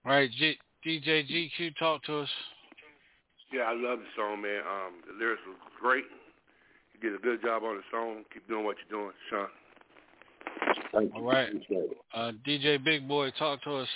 [0.05, 1.75] All right, G- DJ GQ.
[1.77, 2.29] Talk to us.
[3.51, 4.59] Yeah, I love the song, man.
[4.59, 6.05] Um, the lyrics was great.
[6.93, 8.23] You did a good job on the song.
[8.33, 9.47] Keep doing what you're doing, Sean.
[10.93, 11.27] Thank All you.
[11.27, 11.49] right.
[12.13, 13.31] Uh, DJ Big Boy.
[13.31, 13.87] Talk to us.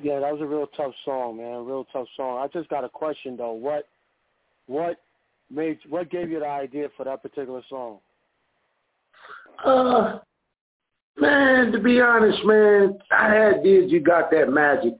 [0.00, 1.54] Yeah, that was a real tough song, man.
[1.54, 2.38] A real tough song.
[2.38, 3.52] I just got a question though.
[3.52, 3.88] What
[4.66, 4.98] what
[5.50, 7.98] made what gave you the idea for that particular song?
[9.64, 10.18] Uh,
[11.18, 14.94] man, to be honest, man, I had did you got that magic,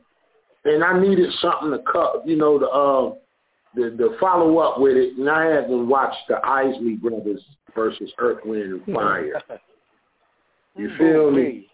[0.69, 3.15] and I needed something to cut, you know, the uh,
[3.75, 7.43] the the follow up with it, and I had to watch the Isley Brothers
[7.75, 9.43] versus Earth, Wind, and Fire.
[10.77, 11.67] You feel me?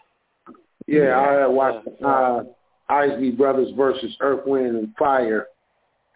[0.86, 2.44] Yeah, I had watched uh,
[2.88, 5.48] Isley Brothers versus Earth, Wind, and Fire,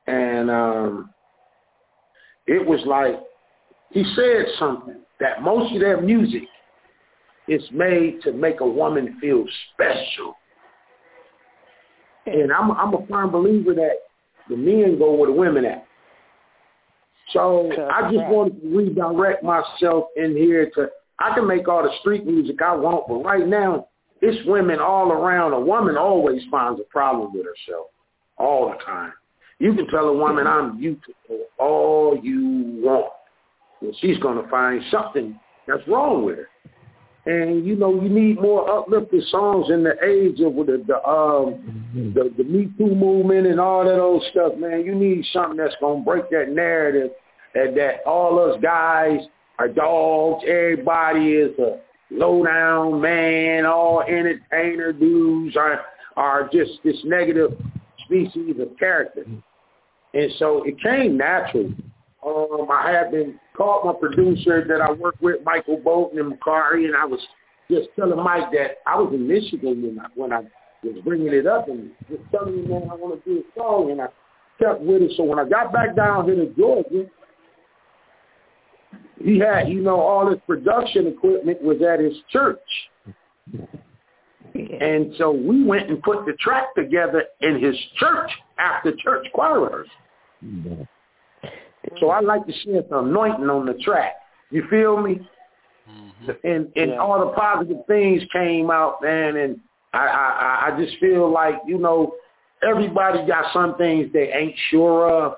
[0.06, 1.10] and um,
[2.46, 3.20] it was like
[3.90, 6.44] he said something that most of their music
[7.46, 9.44] is made to make a woman feel
[9.74, 10.38] special.
[12.34, 13.92] And I'm I'm a firm believer that
[14.48, 15.84] the men go where the women at.
[17.32, 20.88] So I just wanted to redirect myself in here to
[21.18, 23.88] I can make all the street music I want, but right now
[24.22, 25.52] it's women all around.
[25.52, 27.88] A woman always finds a problem with herself
[28.38, 29.12] all the time.
[29.59, 33.12] You can tell a woman I'm beautiful all you want.
[33.80, 36.48] And she's gonna find something that's wrong with her.
[37.28, 42.12] And you know, you need more uplifting songs in the age of the the um
[42.14, 44.82] the, the Me Too movement and all that old stuff, man.
[44.86, 47.10] You need something that's gonna break that narrative
[47.55, 49.20] that that all us guys
[49.59, 51.80] are dogs, everybody is a
[52.10, 55.82] low down man, all entertainer dudes are
[56.16, 57.50] are just this negative
[58.06, 59.26] species of character.
[60.14, 61.74] And so it came natural.
[62.28, 66.84] Um, I had been called my producer that I work with, Michael Bolton and Macari,
[66.84, 67.20] and I was
[67.70, 70.40] just telling Mike that I was in Michigan when I, when I
[70.82, 73.90] was bringing it up and just telling him, man, I want to do a song,
[73.90, 74.06] and I
[74.59, 75.12] kept with it.
[75.16, 77.06] So when I got back down here to Georgia,
[79.22, 82.59] he had, you know, all his production equipment was at his church.
[84.55, 89.60] And so we went and put the track together in his church after church choir
[89.60, 90.88] rehearsal.
[92.00, 94.14] So I like to share some anointing on the track.
[94.50, 95.20] You feel me?
[95.90, 96.30] Mm-hmm.
[96.44, 99.36] And and all the positive things came out, man.
[99.36, 99.60] And
[99.92, 102.14] I, I I just feel like you know
[102.62, 105.36] everybody got some things they ain't sure of,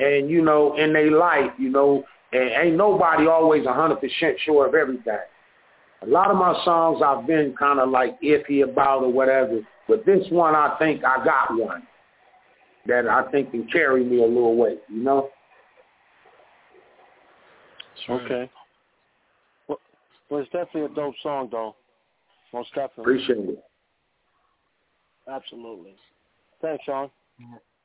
[0.00, 4.38] and you know in their life, you know, and ain't nobody always a hundred percent
[4.44, 5.18] sure of everything.
[6.02, 10.06] A lot of my songs I've been kind of like iffy about or whatever, but
[10.06, 11.86] this one I think I got one
[12.86, 15.28] that I think can carry me a little way, you know.
[18.08, 18.50] Okay.
[19.68, 19.78] Well,
[20.30, 21.74] well, it's definitely a dope song, though.
[22.52, 23.02] Most definitely.
[23.02, 23.64] Appreciate it.
[25.28, 25.94] Absolutely.
[26.60, 27.10] Thanks, Sean.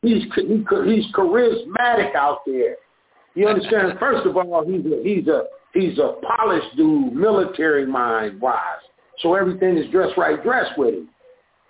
[0.01, 2.75] he's he's charismatic out there.
[3.35, 3.93] You understand?
[3.99, 5.43] First of all, he's a he's a
[5.73, 8.59] he's a polished dude, military mind wise.
[9.19, 11.09] So everything is dressed right, dressed with him.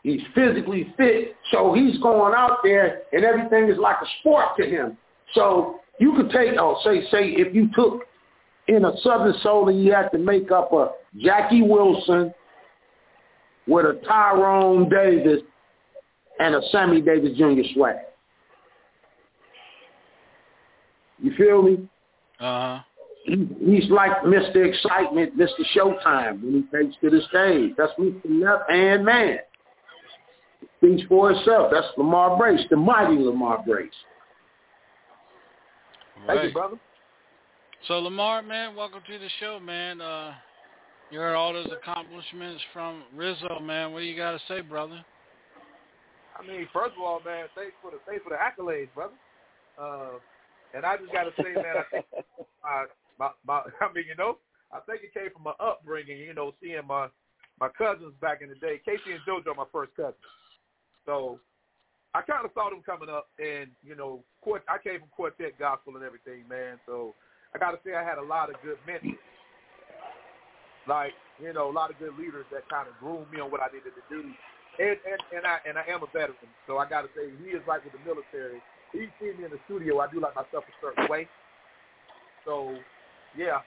[0.03, 4.65] He's physically fit, so he's going out there, and everything is like a sport to
[4.65, 4.97] him.
[5.33, 8.03] So you could take, oh, say, say, if you took
[8.67, 12.33] in a Southern Soul and you had to make up a Jackie Wilson
[13.67, 15.41] with a Tyrone Davis
[16.39, 17.61] and a Sammy Davis Jr.
[17.73, 17.97] swag.
[21.19, 21.89] You feel me?
[22.39, 22.79] Uh huh.
[23.23, 24.65] He, he's like Mr.
[24.65, 25.65] Excitement, Mr.
[25.75, 27.73] Showtime when he takes to the stage.
[27.77, 28.21] That's Mr.
[28.25, 29.39] Left Hand Man.
[30.77, 31.71] Speaks for itself.
[31.71, 33.89] That's Lamar Brace, the mighty Lamar Brace.
[36.25, 36.37] Right.
[36.37, 36.77] Thank you, brother.
[37.87, 40.01] So Lamar, man, welcome to the show, man.
[40.01, 40.33] Uh,
[41.09, 43.93] you heard all those accomplishments from Rizzo, man.
[43.93, 45.05] What do you got to say, brother?
[46.37, 49.13] I mean, first of all, man, thanks for the thanks for the accolades, brother.
[49.79, 50.19] Uh,
[50.75, 52.05] and I just got to say, man, I think
[52.63, 52.85] my,
[53.17, 54.39] my my I mean, you know,
[54.73, 56.17] I think it came from my upbringing.
[56.17, 57.07] You know, seeing my
[57.57, 58.81] my cousins back in the day.
[58.83, 60.15] Casey and JoJo, my first cousins.
[61.05, 61.39] So
[62.13, 65.57] I kind of saw them coming up, and you know, quart- I came from quartet
[65.57, 66.79] gospel and everything, man.
[66.85, 67.15] So
[67.57, 69.17] I got to say, I had a lot of good mentors,
[70.87, 73.61] like you know, a lot of good leaders that kind of groomed me on what
[73.61, 74.21] I needed to do.
[74.77, 77.49] And and and I and I am a veteran, so I got to say, he
[77.49, 78.61] is like with the military.
[78.93, 81.27] He see me in the studio, I do like myself a certain way.
[82.45, 82.77] So
[83.35, 83.65] yeah,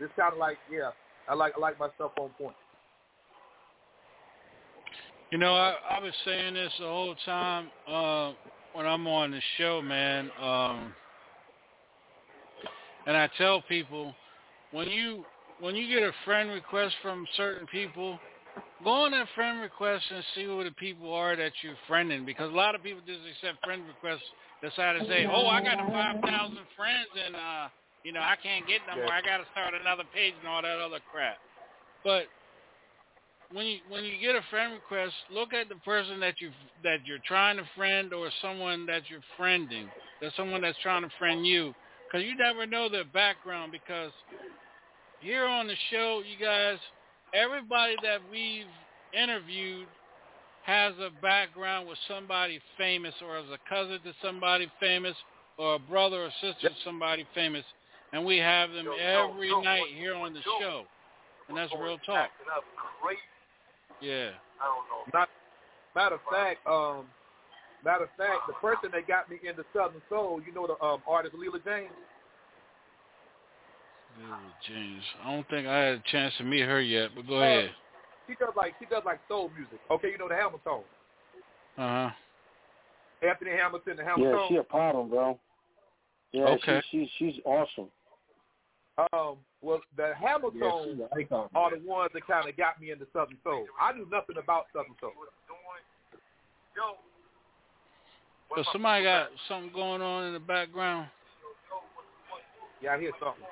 [0.00, 0.96] it's kind of like yeah,
[1.28, 2.56] I like I like myself on point.
[5.30, 8.32] You know, I, I was saying this the whole time uh,
[8.72, 10.30] when I'm on the show, man.
[10.40, 10.94] Um,
[13.06, 14.14] and I tell people
[14.72, 15.24] when you
[15.60, 18.18] when you get a friend request from certain people,
[18.84, 22.26] go on that friend request and see who the people are that you're friending.
[22.26, 24.28] Because a lot of people just accept friend requests,
[24.62, 27.68] decide to say, "Oh, I got five thousand friends, and uh,
[28.04, 29.12] you know I can't get no more.
[29.12, 31.38] I got to start another page and all that other crap."
[32.04, 32.26] But
[33.52, 36.50] when you when you get a friend request, look at the person that you
[36.82, 39.86] that you're trying to friend or someone that you're friending.
[40.20, 41.74] There's someone that's trying to friend you,
[42.06, 43.72] because you never know their background.
[43.72, 44.12] Because
[45.20, 46.78] here on the show, you guys,
[47.34, 48.66] everybody that we've
[49.12, 49.86] interviewed
[50.64, 55.14] has a background with somebody famous, or as a cousin to somebody famous,
[55.58, 57.64] or a brother or sister to somebody famous,
[58.12, 60.84] and we have them every night here on the show,
[61.48, 62.30] and that's real talk.
[64.00, 64.30] Yeah.
[64.60, 65.18] I don't know.
[65.18, 65.28] Not,
[65.94, 67.06] matter of fact, um,
[67.86, 71.00] matter of fact, the person that got me into Southern Soul, you know the um,
[71.06, 71.94] artist Leela James.
[74.18, 75.02] Leela James.
[75.22, 77.70] I don't think I had a chance to meet her yet, but go Uh, ahead.
[78.28, 79.78] She does like she does like soul music.
[79.90, 80.82] Okay, you know the Hamilton.
[81.78, 82.10] Uh huh.
[83.22, 84.40] Anthony Hamilton, the Yeah, Hamilton.
[84.48, 85.38] she a problem, bro.
[86.32, 86.82] Yeah, Okay.
[86.90, 87.88] she, she, she's awesome.
[89.12, 92.90] Um, well, the Hamiltones Yeah, she's icon, are the ones that kind of got me
[92.90, 93.66] into Southern Soul.
[93.80, 95.12] I knew nothing about Southern Soul.
[98.54, 101.08] So somebody got something going on in the background.
[102.80, 103.44] Yeah, I hear something.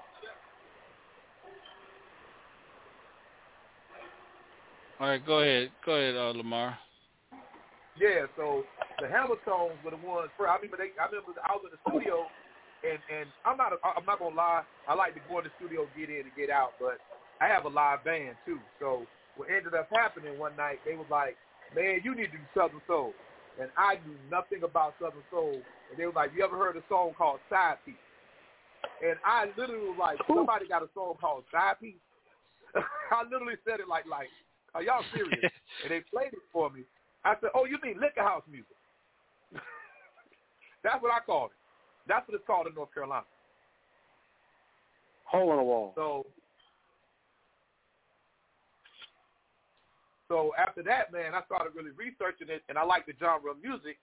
[5.00, 5.70] All right, go ahead.
[5.84, 6.78] Go ahead, uh, Lamar.
[7.98, 8.64] Yeah, so
[9.00, 10.30] the Hamiltones were the ones.
[10.36, 12.26] For I remember they, I remember I was in the studio,
[12.82, 14.62] and and I'm not, a, I'm not gonna lie.
[14.86, 16.98] I like to go in the studio, get in and get out, but
[17.40, 18.58] I have a live band too.
[18.78, 19.06] So
[19.36, 21.36] what ended up happening one night, they was like,
[21.74, 23.14] "Man, you need to do Southern Soul,"
[23.60, 25.60] and I knew nothing about Southern Soul,
[25.90, 27.94] and they was like, "You ever heard a song called Side Piece?"
[29.02, 32.00] And I literally was like, "Somebody got a song called Side Piece."
[32.74, 34.28] I literally said it like, like,
[34.74, 35.52] "Are y'all serious?"
[35.82, 36.82] and they played it for me.
[37.24, 38.76] I said, "Oh, you mean liquor house music?"
[40.82, 41.56] That's what I called it.
[42.06, 43.24] That's what it's called in North Carolina.
[45.24, 45.92] Hole in the wall.
[45.94, 46.26] So,
[50.34, 53.62] so after that, man, I started really researching it, and I like the genre of
[53.62, 53.98] music.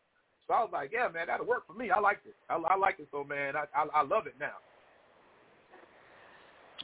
[0.48, 1.92] So I was like, yeah, man, that'll work for me.
[1.92, 2.36] I liked it.
[2.50, 3.56] I, I like it so, man.
[3.58, 4.56] I, I I love it now.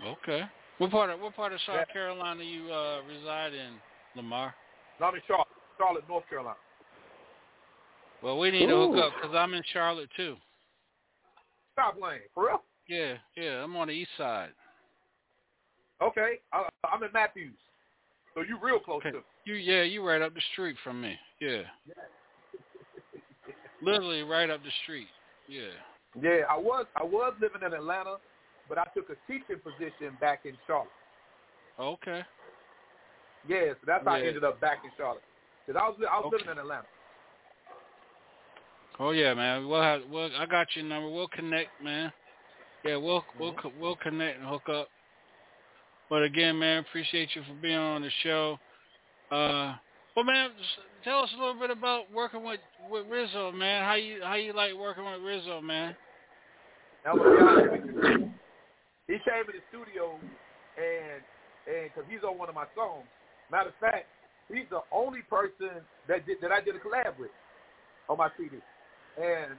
[0.06, 0.44] Okay.
[0.80, 3.76] What part of what part of South Carolina you uh, reside in,
[4.18, 4.54] Lamar?
[5.00, 5.48] No, I'm in Charlotte,
[5.78, 6.58] Charlotte, North Carolina.
[8.22, 10.36] Well, we need to hook up because I'm in Charlotte too.
[11.72, 12.64] Stop playing, for real?
[12.90, 14.50] Yeah, yeah, I'm on the east side.
[16.02, 17.56] Okay, I, I'm in Matthews,
[18.36, 19.12] so you real close Okay.
[19.12, 19.18] to.
[19.18, 19.24] me.
[19.48, 21.16] You yeah, you right up the street from me.
[21.40, 21.62] Yeah.
[23.82, 25.08] Literally right up the street.
[25.48, 25.72] Yeah.
[26.22, 28.18] Yeah, I was I was living in Atlanta,
[28.68, 30.90] but I took a teaching position back in Charlotte.
[31.80, 32.24] Okay.
[33.48, 35.24] Yeah, so that's how I ended up back in Charlotte.
[35.66, 36.44] Cause I was I was Okay.
[36.44, 36.88] living in Atlanta.
[39.00, 39.66] Oh yeah, man.
[39.66, 41.10] We'll have well I got your number.
[41.10, 42.12] We'll connect, man.
[42.84, 43.60] Yeah, we'll we'll mm-hmm.
[43.62, 44.90] co- we'll connect and hook up.
[46.10, 48.60] But again, man, appreciate you for being on the show.
[49.32, 49.76] Uh,
[50.16, 50.50] well, man,
[51.04, 52.60] tell us a little bit about working with
[52.90, 53.84] with Rizzo, man.
[53.84, 55.96] How you how you like working with Rizzo, man?
[57.06, 58.34] Honest.
[59.08, 60.20] He came in the studio
[60.76, 61.24] and
[61.68, 63.08] and because he's on one of my songs.
[63.52, 64.08] Matter of fact,
[64.52, 67.32] he's the only person that did that I did a collab with
[68.10, 68.58] on my CD.
[69.22, 69.56] And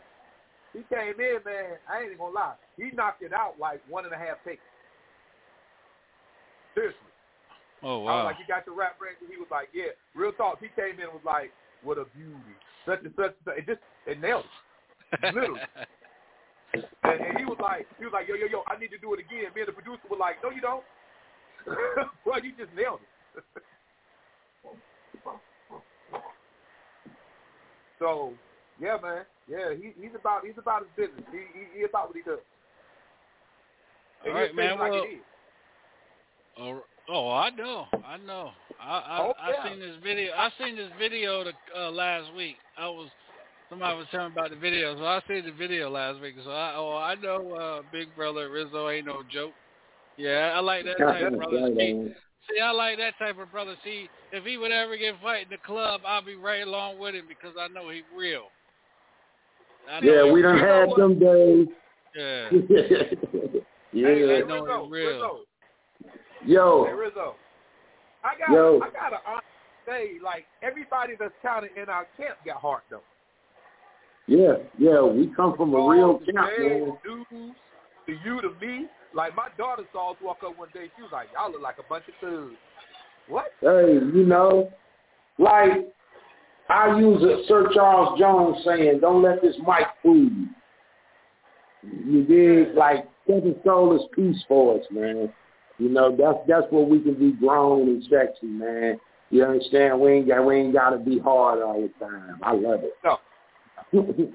[0.73, 1.81] he came in, man.
[1.89, 2.55] I ain't even gonna lie.
[2.77, 4.63] He knocked it out like one and a half takes.
[6.75, 7.08] Seriously.
[7.83, 8.11] Oh wow!
[8.11, 9.17] I was like, you got your rap ready?
[9.31, 9.95] He was like, yeah.
[10.15, 10.59] Real talk.
[10.61, 11.53] He came in and was like,
[11.83, 12.55] what a beauty.
[12.85, 13.35] Such and such.
[13.39, 13.59] and such.
[13.59, 15.35] It just it nailed it.
[15.35, 15.61] Literally.
[16.75, 19.15] And, and he was like, he was like, yo, yo, yo, I need to do
[19.15, 19.49] it again.
[19.55, 20.85] Me and the producer were like, no, you don't.
[22.27, 23.09] well, you just nailed it.
[27.99, 28.35] so,
[28.79, 31.25] yeah, man, yeah, he, he's about he's about his business.
[31.33, 32.39] He, he, he about what he does.
[34.23, 34.79] All And right, man.
[34.79, 36.83] like Well, it is.
[37.09, 38.51] Oh, I know, I know.
[38.81, 40.33] I I, Oh, I seen this video.
[40.35, 42.57] I seen this video the, uh, last week.
[42.77, 43.09] I was
[43.71, 46.37] somebody was telling about the video, so I seen the video last week.
[46.45, 49.53] So I oh I know uh, Big Brother Rizzo ain't no joke.
[50.17, 51.71] Yeah, I like that type of brother.
[51.79, 52.09] See,
[52.51, 53.75] see, I like that type of brother.
[53.85, 57.15] See, if he would ever get fight in the club, I'll be right along with
[57.15, 58.45] him because I know he real.
[59.91, 60.65] I know Yeah, he we done real.
[60.65, 61.67] had them days.
[62.17, 62.49] Yeah.
[62.69, 64.07] yeah.
[64.07, 65.41] Hey, hey, I know Rizzo,
[66.41, 67.35] Rizzo, hey, Yo, Rizzo.
[68.25, 68.81] I got Yo.
[68.83, 69.19] I gotta
[69.87, 73.03] say, like everybody that's counted in our camp got heart though.
[74.27, 76.99] yeah, yeah, we come from a real camp, man.
[77.05, 77.57] dudes,
[78.07, 78.87] to you, to me.
[79.15, 80.91] Like my daughter saw us walk up one day.
[80.97, 82.57] She was like, "Y'all look like a bunch of thugs."
[83.27, 83.53] What?
[83.61, 84.71] Hey, you know,
[85.39, 85.89] like
[86.69, 90.49] I use a Sir Charles Jones saying, "Don't let this mic fool you."
[92.05, 95.33] You did Like Southern Soul is peace for us, man.
[95.79, 98.99] You know, that's that's where we can be grown and sexy, man.
[99.31, 100.01] You understand?
[100.01, 102.39] We ain't got we ain't gotta be hard all the time.
[102.43, 102.95] I love it.
[103.05, 103.19] No.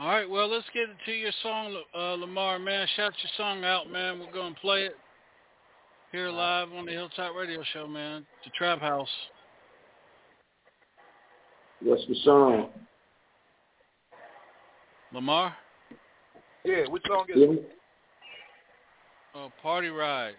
[0.00, 2.86] All right, well, let's get into your song, uh, Lamar, man.
[2.94, 4.20] Shout your song out, man.
[4.20, 4.94] We're going to play it
[6.12, 8.24] here live on the Hilltop Radio Show, man.
[8.44, 9.08] The Trap House.
[11.82, 12.70] What's the song?
[15.12, 15.56] Lamar,
[16.64, 17.52] Yeah, which song is Yeah.
[17.54, 17.77] it?
[19.38, 20.34] Uh, Party Ride.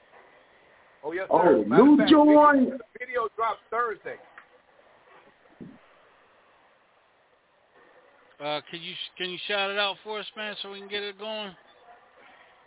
[1.03, 1.55] Oh yes, sir.
[1.55, 2.59] Oh, Matter new fact, joint.
[2.59, 4.15] Video, the video drops Thursday.
[8.39, 11.03] Uh, can you can you shout it out for us, man, so we can get
[11.03, 11.51] it going?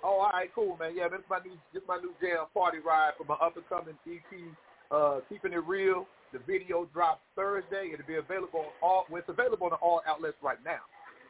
[0.04, 0.92] Oh, all right, cool, man.
[0.96, 3.56] Yeah, this is my new this is my new jam, Party Ride, from my up
[3.56, 4.56] and coming EP,
[4.90, 6.06] uh, Keeping It Real.
[6.32, 7.90] The video drops Thursday.
[7.92, 9.04] It'll be available on all.
[9.10, 10.80] Well, it's available on all outlets right now,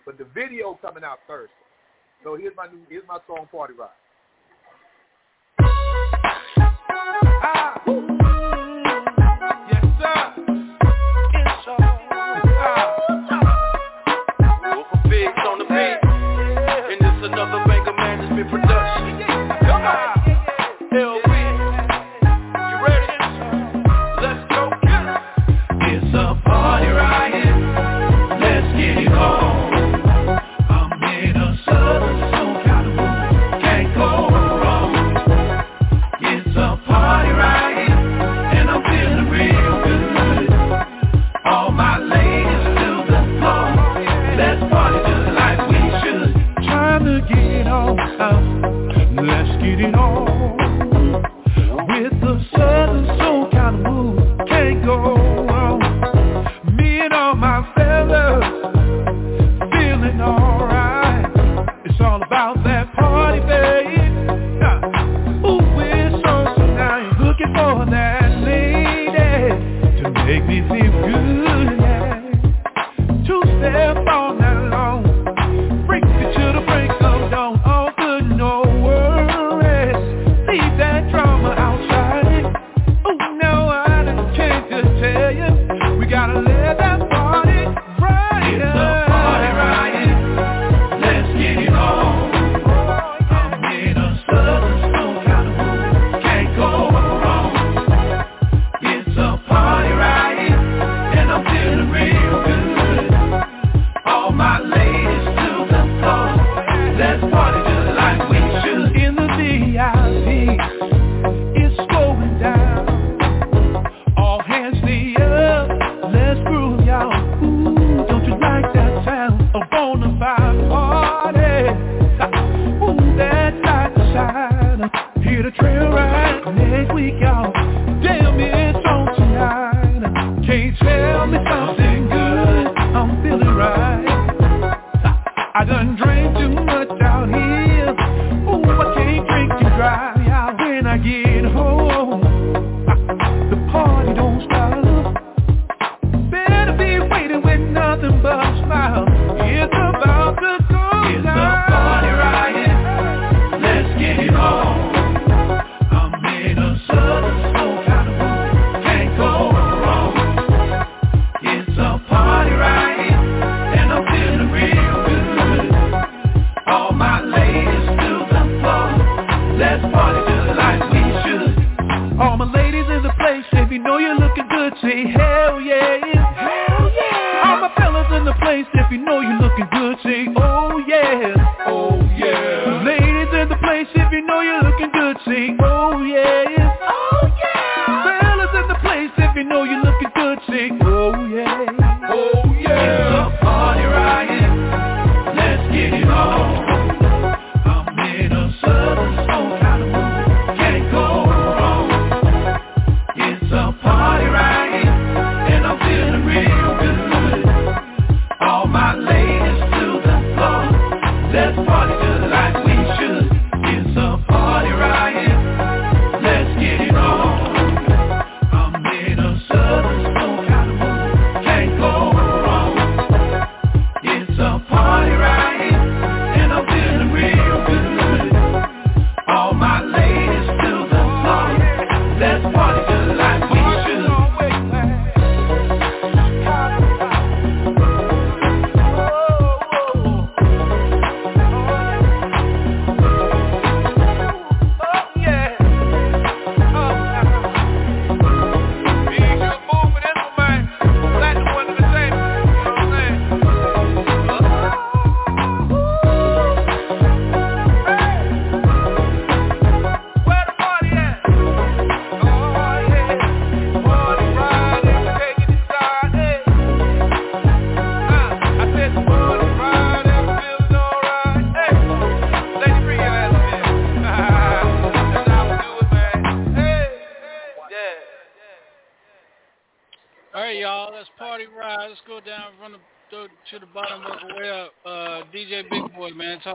[0.07, 1.53] but the video coming out Thursday.
[2.23, 3.91] So here's my new here's my song, Party Ride.
[7.05, 8.12] Ah.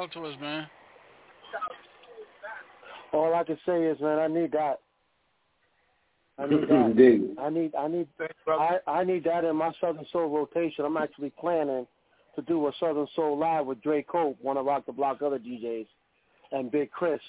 [0.08, 0.68] Talk to us, man.
[3.14, 4.80] All I can say is, man, I need that.
[6.38, 7.36] I need that.
[7.42, 8.08] I need, I need,
[8.48, 10.86] I, I need that in my Southern Soul rotation.
[10.86, 11.88] I'm actually planning
[12.36, 15.40] to do a Southern Soul live with Dre Cope, one of Rock the Block other
[15.40, 15.88] DJs,
[16.52, 17.20] and Big Chris.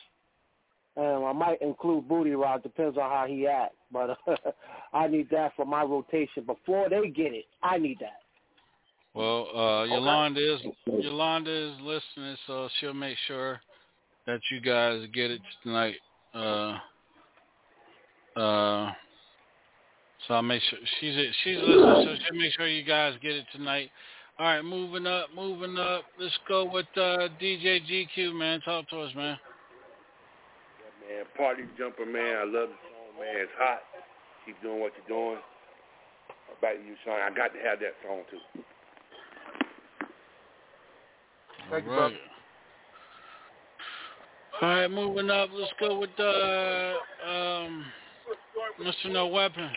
[0.97, 3.77] And I might include Booty Rock, depends on how he acts.
[3.93, 4.19] But
[4.93, 6.45] I need that for my rotation.
[6.45, 8.21] Before they get it, I need that.
[9.19, 13.61] Well, uh, Yolanda is Yolanda is listening, so she'll make sure
[14.29, 15.97] that you guys get it tonight.
[16.33, 16.79] Uh,
[18.39, 18.93] uh,
[20.25, 23.47] so I'll make sure she's she's listening, so she'll make sure you guys get it
[23.51, 23.91] tonight.
[24.39, 26.05] All right, moving up, moving up.
[26.21, 28.61] Let's go with uh, DJ GQ, man.
[28.61, 29.37] Talk to us, man.
[31.11, 32.37] Man, party jumper, man.
[32.37, 33.35] I love the song, man.
[33.35, 33.81] It's hot.
[34.47, 35.41] Keep doing what you're doing.
[36.61, 37.19] To you, Sean.
[37.21, 38.63] I got to have that song too.
[41.71, 42.17] Thank you, brother.
[44.61, 45.51] All right, moving up.
[45.53, 46.95] Let's go with uh,
[47.31, 47.85] um,
[48.81, 49.13] Mr.
[49.13, 49.71] No Weapon.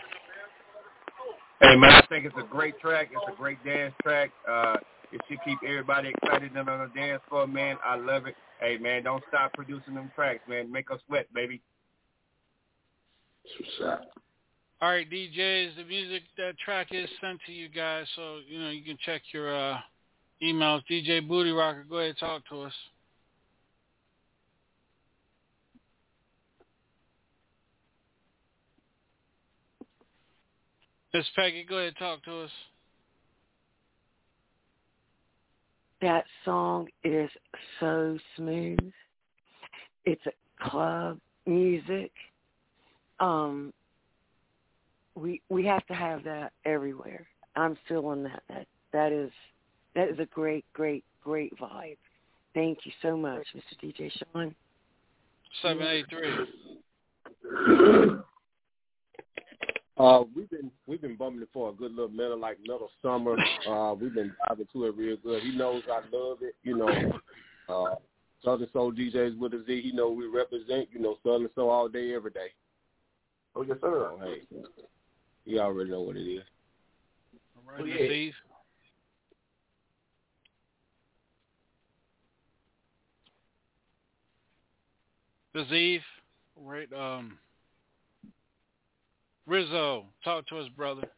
[1.60, 3.10] Hey man, I think it's a great track.
[3.12, 4.32] It's a great dance track.
[4.48, 4.76] Uh,
[5.12, 7.76] it should keep everybody excited and on the dance floor, man.
[7.84, 8.34] I love it.
[8.60, 10.72] Hey man, don't stop producing them tracks, man.
[10.72, 11.62] Make us sweat, baby.
[14.80, 18.70] All right, DJs, the music that track is sent to you guys, so you know
[18.70, 19.78] you can check your uh,
[20.42, 20.82] emails.
[20.90, 22.72] DJ Booty Rocker, go ahead talk to us.
[31.14, 32.50] Miss Peggy, go ahead talk to us.
[36.00, 37.30] That song is
[37.78, 38.78] so smooth.
[40.04, 40.22] It's
[40.60, 42.10] club music.
[43.20, 43.72] Um,
[45.14, 47.26] we we have to have that everywhere.
[47.54, 48.42] I'm feeling that.
[48.48, 49.30] That that is
[49.94, 51.96] that is a great, great, great vibe.
[52.54, 53.82] Thank you so much, Mr.
[53.82, 54.54] DJ Sean.
[55.62, 56.32] Seven eight three.
[59.98, 63.36] Uh, we've been we've been bumming it for a good little minute, like little summer.
[63.68, 65.42] Uh, we've been diving to it real good.
[65.42, 66.56] He knows I love it.
[66.62, 67.12] You know,
[67.68, 67.94] uh,
[68.42, 69.82] Southern Soul DJs with a Z.
[69.82, 70.88] He know we represent.
[70.92, 72.48] You know, Southern Soul all day, every day.
[73.54, 74.12] Oh yes, sir.
[74.18, 74.58] So, hey,
[75.44, 76.42] you already know what it is.
[77.56, 78.34] All right, Miss Eve.
[85.54, 86.02] This Eve,
[86.56, 86.88] right?
[86.92, 87.38] Um,
[89.46, 91.08] Rizzo, talk to us, brother.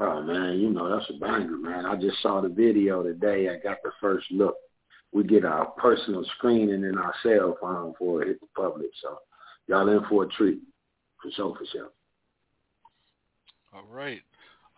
[0.00, 1.84] Oh man, you know that's a banger, man.
[1.84, 3.48] I just saw the video today.
[3.48, 4.54] I got the first look.
[5.12, 8.90] We get our personal screening in our cell phone for it hit the public.
[9.02, 9.18] So
[9.66, 10.60] y'all in for a treat.
[11.22, 11.88] For sure, for sure.
[13.74, 14.20] All right.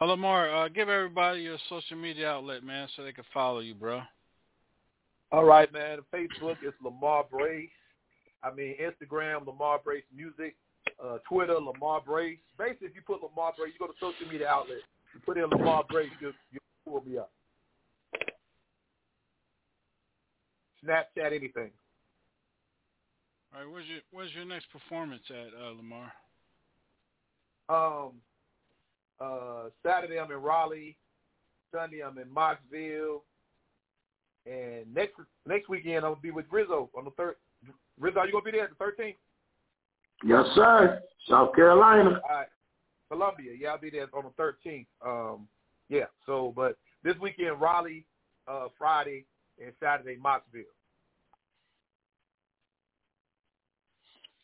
[0.01, 3.75] Uh, Lamar, uh, give everybody your social media outlet, man, so they can follow you,
[3.75, 4.01] bro.
[5.31, 5.99] All right, man.
[6.13, 7.69] Facebook is Lamar Brace.
[8.43, 10.57] I mean, Instagram, Lamar Brace Music.
[11.03, 12.39] Uh, Twitter, Lamar Brace.
[12.59, 14.79] Basically, if you put Lamar Brace, you go to social media outlet.
[15.15, 17.31] You put in Lamar Brace, you you pull me up.
[20.85, 21.71] Snapchat, anything.
[23.53, 26.13] All right, where's your where's your next performance at, uh, Lamar?
[27.69, 28.13] Um,
[29.21, 30.97] uh, Saturday I'm in Raleigh.
[31.73, 33.21] Sunday I'm in Mocksville.
[34.47, 35.15] And next
[35.47, 37.37] next weekend I'm gonna be with Rizzo on the third.
[38.01, 39.17] Rizzo, are you gonna be there at the 13th?
[40.25, 41.01] Yes, sir.
[41.29, 42.21] South Carolina.
[42.29, 42.47] All right.
[43.11, 44.87] Columbia, yeah, I'll be there on the 13th.
[45.05, 45.49] Um,
[45.89, 46.05] yeah.
[46.27, 48.07] So, but this weekend Raleigh,
[48.49, 49.27] uh, Friday,
[49.63, 50.65] and Saturday Mocksville.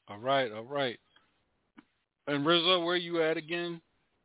[0.08, 0.98] All right, all right.
[2.26, 3.80] And Rizzo, where you at again?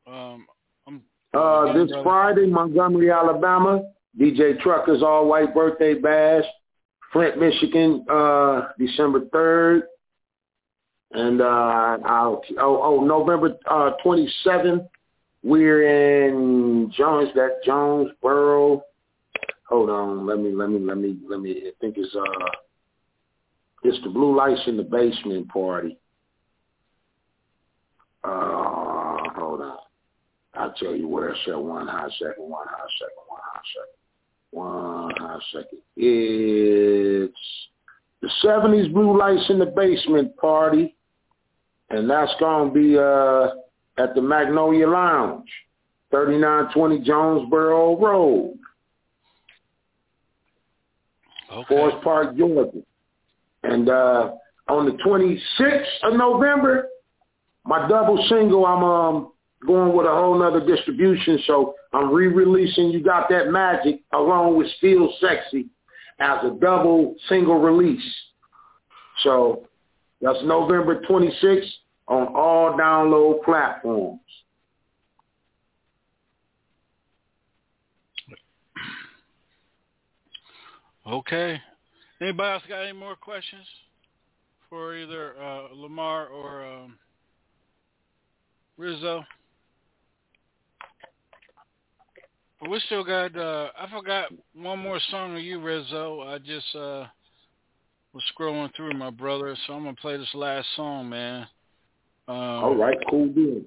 [0.07, 0.47] Um,
[0.87, 1.01] I'm
[1.33, 3.83] Uh, this Friday, Montgomery, Alabama.
[4.19, 6.43] DJ Trucker's All White Birthday Bash.
[7.11, 9.81] Flint, Michigan, uh, December 3rd.
[11.13, 14.87] And uh, I'll, oh, oh, November uh, 27th,
[15.43, 18.83] we're in Jones, that Jonesboro.
[19.67, 21.51] Hold on, let me, let me, let me, let me.
[21.65, 22.47] I think it's uh,
[23.83, 25.97] it's the Blue Lights in the Basement party.
[28.23, 29.77] Uh, hold on.
[30.53, 33.97] I'll tell you where I said One hot second, one hot second, one hot second.
[34.51, 35.10] One
[35.51, 35.79] second.
[35.97, 37.33] It's
[38.21, 40.95] the 70s Blue Lights in the Basement party.
[41.89, 45.49] And that's going to be uh, at the Magnolia Lounge,
[46.11, 48.57] 3920 Jonesboro Road.
[51.51, 51.65] Okay.
[51.67, 52.81] Forest Park, Georgia.
[53.63, 54.31] And uh,
[54.69, 56.87] on the 26th of November,
[57.65, 59.31] my double single, I'm um,
[59.65, 61.39] going with a whole nother distribution.
[61.45, 65.67] So I'm re-releasing You Got That Magic along with Still Sexy
[66.19, 68.03] as a double single release.
[69.23, 69.67] So
[70.21, 71.69] that's November 26th
[72.07, 74.19] on all download platforms.
[81.07, 81.59] Okay.
[82.21, 83.65] Anybody else got any more questions
[84.69, 86.95] for either uh, Lamar or um,
[88.77, 89.25] Rizzo?
[92.69, 93.35] We still got.
[93.35, 96.21] Uh, I forgot one more song of you, Rizzo.
[96.21, 97.05] I just uh,
[98.13, 101.47] was scrolling through my brother, so I'm gonna play this last song, man.
[102.27, 103.61] Um, All right, cool deal.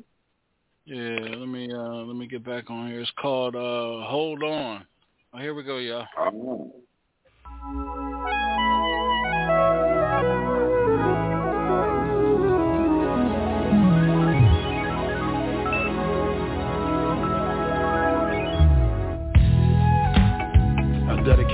[0.86, 3.00] Yeah, let me uh, let me get back on here.
[3.00, 4.86] It's called uh, "Hold On."
[5.32, 6.06] Oh, here we go, y'all.
[6.16, 6.72] Oh.
[7.46, 8.03] I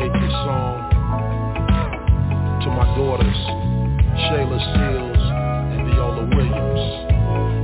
[0.00, 0.80] dedicate this song
[2.64, 3.36] to my daughters,
[4.28, 5.22] Shayla Seals
[5.76, 6.82] and Viola Williams,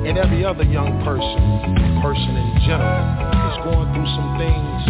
[0.09, 1.41] and every other young person,
[2.03, 3.01] person in general,
[3.33, 4.81] that's going through some things,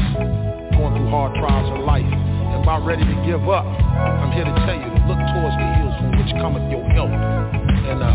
[0.74, 3.66] going through hard trials in life, and about ready to give up.
[3.66, 7.10] I'm here to tell you to look towards the hills from which cometh your help,
[7.10, 8.10] and uh,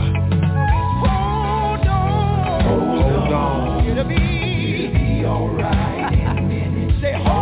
[1.08, 7.02] hold on, hold on, it'll be, it'll be alright in a minute.
[7.02, 7.41] Say hold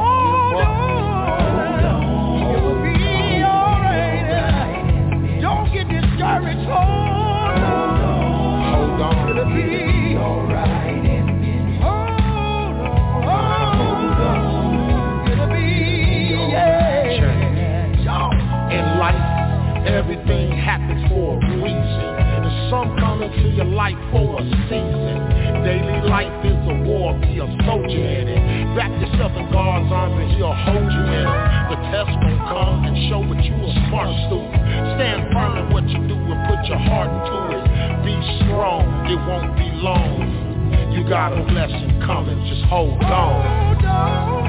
[23.90, 25.18] life for a season.
[25.66, 28.42] Daily life is a war, be a soldier in it.
[28.78, 31.50] Wrap yourself in God's arms and he'll hold you in it.
[31.74, 34.62] The test will come and show that you a smart student.
[34.98, 37.64] Stand firm in what you do and put your heart into it.
[38.06, 40.94] Be strong, it won't be long.
[40.94, 43.42] You got a blessing coming, just hold on.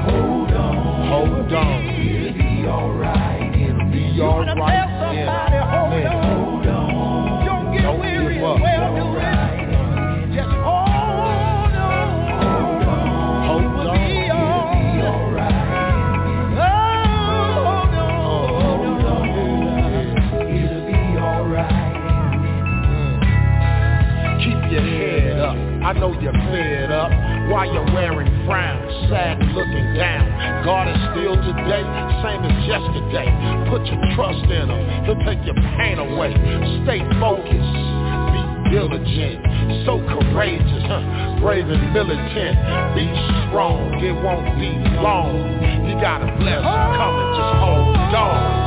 [0.05, 0.81] Hold on.
[1.09, 1.81] Hold on.
[1.99, 3.55] It'll be alright.
[3.55, 4.55] It'll be alright.
[5.13, 5.89] Yeah.
[5.89, 6.30] Hold on
[8.57, 9.15] it'll
[20.87, 21.91] be all right
[24.43, 25.55] keep your head up.
[25.85, 27.11] I know you're fed up.
[27.49, 30.63] Why you're wearing frowns, sad and looking down.
[30.63, 31.83] God is still today,
[32.23, 33.27] same as yesterday.
[33.69, 36.31] Put your trust in him, he'll take your pain away.
[36.85, 37.75] Stay focused,
[38.71, 39.85] Diligent.
[39.85, 40.83] So courageous.
[41.41, 42.55] Brave and militant.
[42.95, 43.03] Be
[43.51, 43.99] strong.
[43.99, 44.71] It won't be
[45.01, 45.35] long.
[45.87, 46.63] You got a blessing
[46.95, 47.29] coming.
[47.35, 48.60] Just hold on.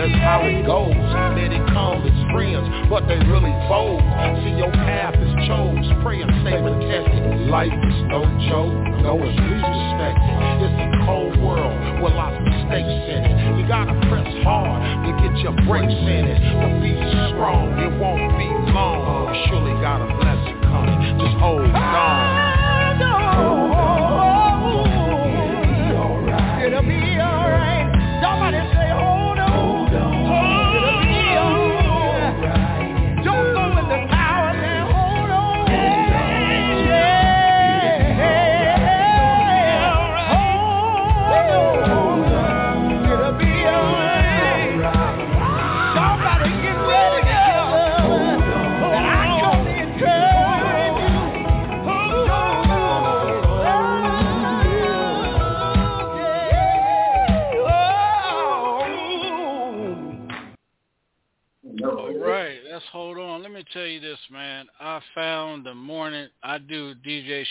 [0.00, 0.96] That's how it goes.
[1.36, 2.00] They they come
[2.32, 4.00] friends, but they really foes.
[4.40, 7.52] See your path is chose, pray and stay protected.
[7.52, 8.72] Life is no joke,
[9.04, 10.32] no one's disrespected.
[10.64, 13.60] It's a cold world with lots of mistakes in it.
[13.60, 16.40] You gotta press hard to get your breaks in it.
[16.40, 16.96] But be
[17.28, 19.34] strong, it won't be long.
[19.34, 20.96] You surely got a blessing coming.
[21.20, 22.49] Just hold on.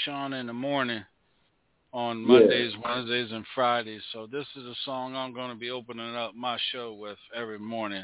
[0.09, 1.05] Sean in the morning
[1.93, 2.39] on Yeah.
[2.39, 4.01] Mondays, Wednesdays, and Fridays.
[4.11, 7.59] So this is a song I'm going to be opening up my show with every
[7.59, 8.03] morning.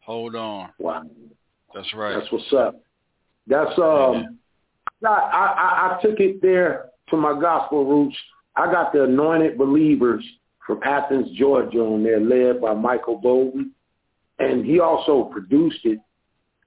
[0.00, 0.72] Hold on.
[0.78, 1.02] Wow.
[1.74, 2.14] That's right.
[2.14, 2.76] That's what's up.
[3.48, 4.38] That's um.
[5.02, 8.16] I, I I took it there to my gospel roots.
[8.54, 10.24] I got the Anointed Believers
[10.64, 13.72] from Athens, Georgia, on there, led by Michael Bowden,
[14.38, 15.98] and he also produced it.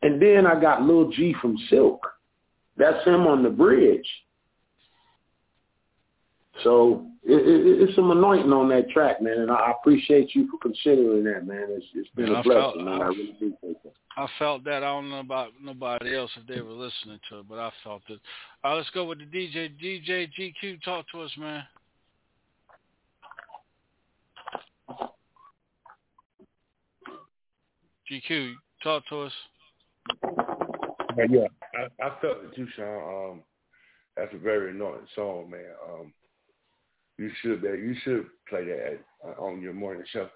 [0.01, 2.05] And then I got Lil G from Silk.
[2.76, 4.07] That's him on the bridge.
[6.63, 10.57] So it, it, it's some anointing on that track, man, and I appreciate you for
[10.59, 11.65] considering that, man.
[11.69, 13.01] It's, it's been Yeah, I a blessing, felt- man.
[13.01, 13.93] I really appreciate that.
[14.15, 14.84] I felt that.
[14.84, 18.03] I don't know about nobody else if they were listening to it, but I felt
[18.09, 18.19] it.
[18.63, 19.69] All right, let's go with the DJ.
[19.84, 21.63] DJ GQ, talk to us, man.
[28.11, 28.53] GQ,
[28.84, 29.31] talk to us.
[31.17, 31.47] Yeah, yeah.
[31.75, 33.31] I, I felt it too, Sean.
[33.31, 33.41] Um,
[34.17, 35.61] that's a very anointing song, man.
[35.89, 36.13] Um,
[37.18, 40.30] you should be, you should play that at, uh, on your morning show.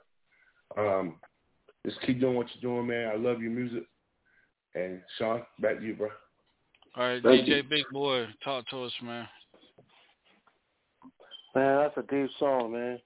[0.78, 1.16] Um,
[1.86, 3.10] just keep doing what you're doing, man.
[3.10, 3.84] I love your music.
[4.76, 6.10] And Sean, back to you, bro.
[6.95, 7.64] All right, Thank DJ you.
[7.64, 9.28] Big Boy, talk to us, man.
[11.56, 12.99] Man, that's a deep song, man.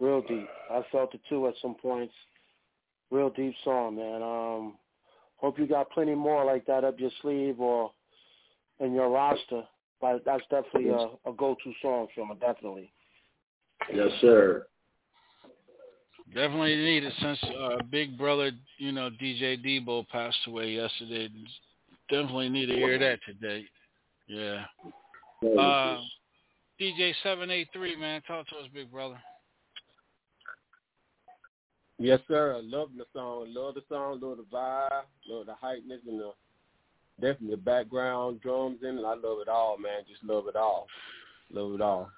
[0.00, 0.48] Real deep.
[0.70, 2.14] I felt it too at some points.
[3.10, 4.22] Real deep song, man.
[4.22, 4.74] Um,
[5.36, 7.92] hope you got plenty more like that up your sleeve or
[8.80, 9.62] in your roster.
[10.00, 12.92] But that's definitely a, a go-to song from it, definitely.
[13.92, 14.66] Yes, sir.
[16.34, 21.28] Definitely need it since uh, Big Brother, you know, DJ Debo passed away yesterday.
[22.10, 23.64] Definitely need to hear that today.
[24.26, 24.64] Yeah.
[25.42, 26.00] Uh,
[26.80, 29.18] DJ seven eight three, man, talk to us, big brother.
[31.98, 32.54] Yes, sir.
[32.56, 33.46] I love the song.
[33.48, 34.20] Love the song.
[34.22, 35.02] Love the vibe.
[35.28, 36.32] Love the hypeness and the
[37.20, 39.04] definitely the background drums in it.
[39.04, 40.02] I love it all, man.
[40.08, 40.86] Just love it all.
[41.50, 42.10] Love it all.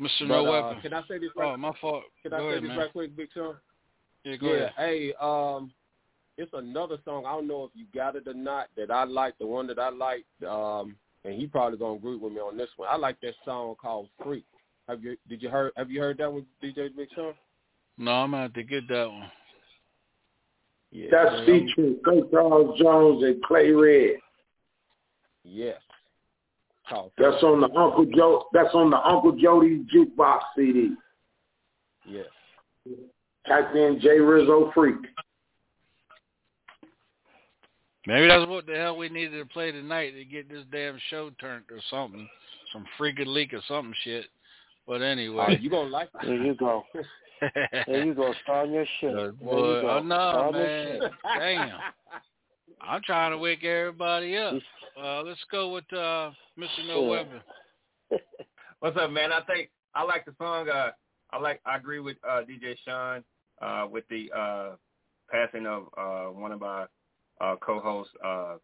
[0.00, 0.08] Mr.
[0.20, 0.82] But, No uh, Weapon.
[0.82, 1.30] Can I say this?
[1.36, 2.04] Right, Oh, my fault.
[2.22, 2.78] Can Go I say ahead, this man.
[2.78, 3.56] right quick, Big Sean?
[4.24, 4.54] Yeah, go yeah.
[4.54, 4.72] ahead.
[4.76, 5.72] Hey, um,
[6.36, 7.24] it's another song.
[7.26, 8.68] I don't know if you got it or not.
[8.76, 9.36] That I like.
[9.38, 10.24] The one that I like.
[10.48, 12.88] Um, and he probably gonna agree with me on this one.
[12.90, 14.44] I like that song called "Freak."
[14.88, 17.34] Have you did you heard Have you heard that one, DJ Big Sean?
[17.98, 19.30] No, I'm gonna have to get that one.
[20.90, 24.16] Yeah, That's man, I'm- featuring Clay Charles Jones and Clay Red.
[25.44, 25.80] Yes.
[26.88, 28.46] Called That's on the Uncle Joe.
[28.52, 30.94] That's on the Uncle Jody jukebox CD.
[32.06, 32.26] Yes.
[33.46, 34.96] Type in J Rizzo Freak.
[38.06, 41.30] Maybe that's what the hell we needed to play tonight to get this damn show
[41.38, 42.26] turned or something.
[42.72, 44.26] Some freaking leak or something shit.
[44.86, 45.44] But anyway.
[45.48, 46.84] Oh, you gonna like There you go.
[47.86, 48.32] there you go.
[48.42, 49.14] Start your shit.
[49.14, 49.90] There Boy, you go.
[49.90, 51.00] oh no, Start man.
[51.02, 51.12] shit.
[51.38, 51.78] Damn.
[52.80, 54.54] I'm trying to wake everybody up.
[55.02, 56.86] Uh, let's go with uh, Mr.
[56.86, 57.10] No Sure.
[57.10, 57.40] Weapon.
[58.80, 59.32] What's up, man?
[59.32, 60.68] I think I like the song.
[60.68, 60.90] Uh,
[61.30, 61.60] I like.
[61.66, 63.24] I agree with uh, DJ Sean
[63.60, 64.70] uh, with the uh,
[65.30, 66.88] passing of uh, one of our
[67.40, 68.56] uh, co-hosts, uh,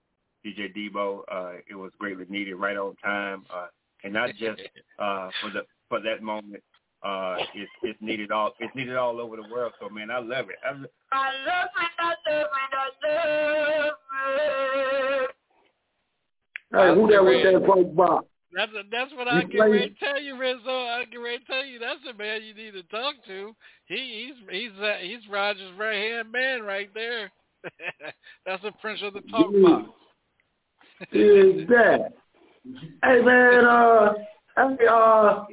[0.46, 1.20] DJ Debo.
[1.30, 3.66] Uh, it was greatly needed, right on time, uh,
[4.04, 4.60] and not just
[4.98, 6.62] uh, for the for that moment.
[7.04, 9.72] Uh, it's it's needed all it's needed all over the world.
[9.80, 10.56] So man, I love it.
[10.64, 12.76] I, I love it, I love it, I
[13.06, 13.92] love
[15.22, 15.30] it.
[16.72, 18.26] Hey, who that with that funk box?
[18.54, 20.70] That's that's what You I get play- ready to tell you, Rizzo.
[20.70, 23.54] I get ready to tell you that's the man you need to talk to.
[23.86, 27.30] He he's he's uh, he's Roger's right hand man right there.
[28.46, 29.62] that's the prince of the talk Dude.
[29.62, 29.88] box.
[31.12, 32.12] Is that?
[33.04, 34.14] Hey man, uh,
[34.56, 35.44] hey, uh,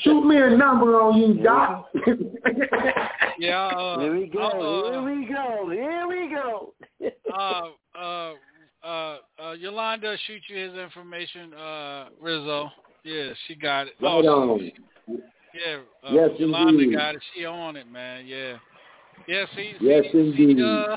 [0.00, 1.88] shoot me a number on you, Doc.
[3.38, 3.66] Yeah.
[3.68, 4.40] Uh, Here we go.
[4.40, 5.70] uh, Here we go.
[5.70, 6.74] Here we go.
[7.34, 8.32] uh, uh,
[8.86, 12.70] uh, uh, Yolanda shoot you his information, uh, Rizzo.
[13.04, 13.94] Yeah, she got it.
[14.00, 14.70] Right Oh, on.
[15.08, 16.94] Yeah, uh, Yes, Yolanda indeed.
[16.96, 17.22] got it.
[17.34, 18.26] She on it, man.
[18.26, 18.58] Yeah.
[19.26, 20.56] Yeah, see, Yes, see, indeed.
[20.58, 20.96] see, uh,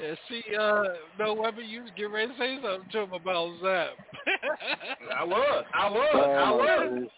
[0.00, 0.82] yeah, see, uh,
[1.18, 1.64] no weapon.
[1.68, 3.90] You was getting ready to say something to him about Zapp.
[5.18, 5.64] I was.
[5.74, 6.10] I was.
[6.14, 7.08] Oh, I my was.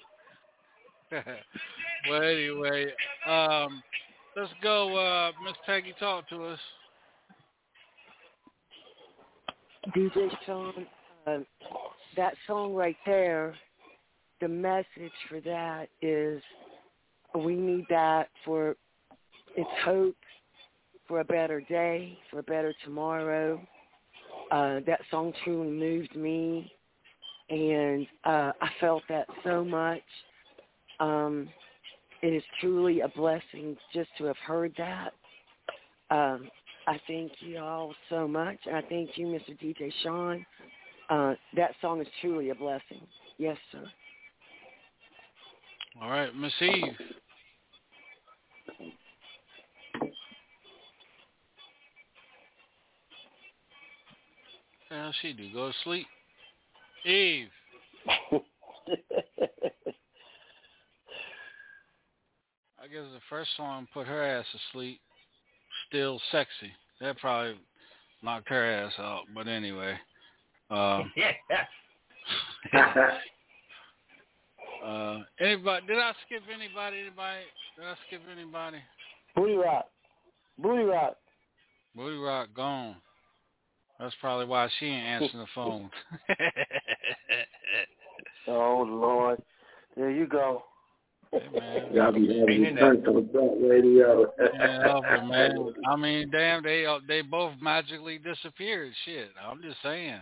[2.11, 2.87] Well, anyway,
[3.29, 3.83] um,
[4.37, 5.95] let's go, uh, Miss Peggy.
[5.99, 6.59] Talk to us.
[9.97, 10.87] DJ Sean,
[11.27, 11.39] uh,
[12.17, 13.55] that song right there,
[14.41, 16.41] the message for that is
[17.35, 18.77] we need that for
[19.57, 20.17] it's hope
[21.09, 23.61] for a better day, for a better tomorrow.
[24.51, 26.73] Uh, that song truly moved me,
[27.51, 30.03] and uh, I felt that so much.
[31.03, 31.49] Um,
[32.23, 35.13] it is truly a blessing just to have heard that.
[36.15, 36.49] Um,
[36.87, 38.57] I thank you all so much.
[38.67, 39.59] and I thank you, Mr.
[39.61, 40.47] DJ Sean.
[41.11, 43.01] Uh, that song is truly a blessing.
[43.39, 43.85] Yes, sir.
[46.01, 46.83] All right, Miss Eve.
[54.79, 55.53] What the hell she do?
[55.53, 56.07] Go to sleep?
[57.05, 57.49] Eve.
[62.83, 65.01] I guess the first song put her ass to sleep.
[65.89, 66.73] Still sexy.
[67.01, 67.55] That probably
[68.23, 69.23] knocked her ass out.
[69.33, 69.93] But anyway.
[70.69, 71.33] Um, yeah.
[74.85, 75.87] uh, anybody?
[75.87, 77.01] Did I skip anybody?
[77.01, 77.43] Anybody?
[77.77, 78.79] Did I skip anybody?
[79.37, 79.87] Booty rock.
[80.59, 81.17] Booty rock.
[81.95, 82.97] Booty Rock gone.
[84.01, 85.91] That's probably why she ain't answering the phone.
[88.49, 89.41] Oh Lord.
[89.97, 90.65] There you go.
[91.93, 94.27] Y'all be having me turned on that radio.
[94.55, 95.75] yeah, man.
[95.89, 98.93] I mean, damn, they uh, they both magically disappeared.
[99.05, 100.21] Shit, I'm just saying.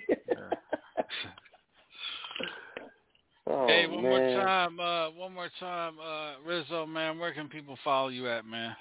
[3.53, 4.13] Oh, hey, one man.
[4.13, 7.19] more time, uh, one more time, uh, Rizzo, man.
[7.19, 8.77] Where can people follow you at, man?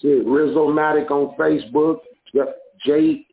[0.00, 1.96] Shit, Rizzo Matic on Facebook.
[2.32, 3.26] Yep, J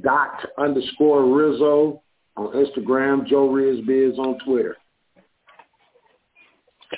[0.00, 2.02] dot underscore Rizzo
[2.36, 3.26] on Instagram.
[3.26, 4.76] Joe Riz Biz on Twitter.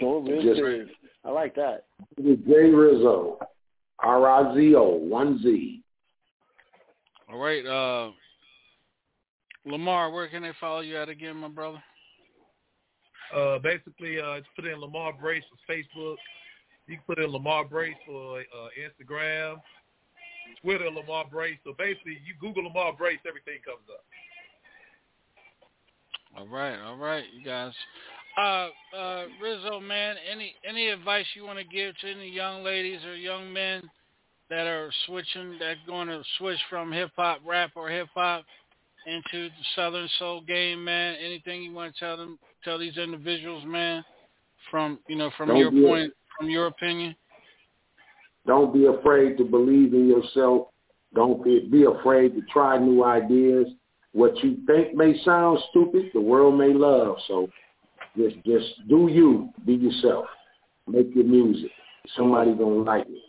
[0.00, 0.88] Joe Riz Just- Biz.
[1.24, 1.86] I like that.
[2.18, 3.38] It is J Rizzo.
[4.00, 5.82] R I Z O, one Z.
[7.32, 8.10] All right, uh,
[9.64, 11.82] Lamar, where can they follow you at again, my brother?
[13.34, 16.16] Uh, basically, uh, just put in Lamar Brace for Facebook.
[16.86, 19.56] You can put in Lamar Brace for uh, Instagram,
[20.60, 21.58] Twitter, Lamar Brace.
[21.64, 24.04] So basically, you Google Lamar Brace, everything comes up.
[26.36, 27.72] All right, all right, you guys.
[28.36, 33.04] Uh, uh, Rizzo, man, any any advice you want to give to any young ladies
[33.04, 33.82] or young men
[34.50, 38.44] that are switching, that going to switch from hip hop, rap, or hip hop
[39.06, 41.16] into the Southern Soul game, man?
[41.24, 44.04] Anything you want to tell them, tell these individuals, man,
[44.70, 47.14] from you know, from Don't your point, from your opinion?
[48.46, 50.68] Don't be afraid to believe in yourself.
[51.14, 53.68] Don't be, be afraid to try new ideas.
[54.14, 57.16] What you think may sound stupid, the world may love.
[57.26, 57.50] So
[58.16, 59.50] just just do you.
[59.66, 60.26] Be yourself.
[60.86, 61.72] Make your music.
[62.16, 63.22] Somebody gonna like it.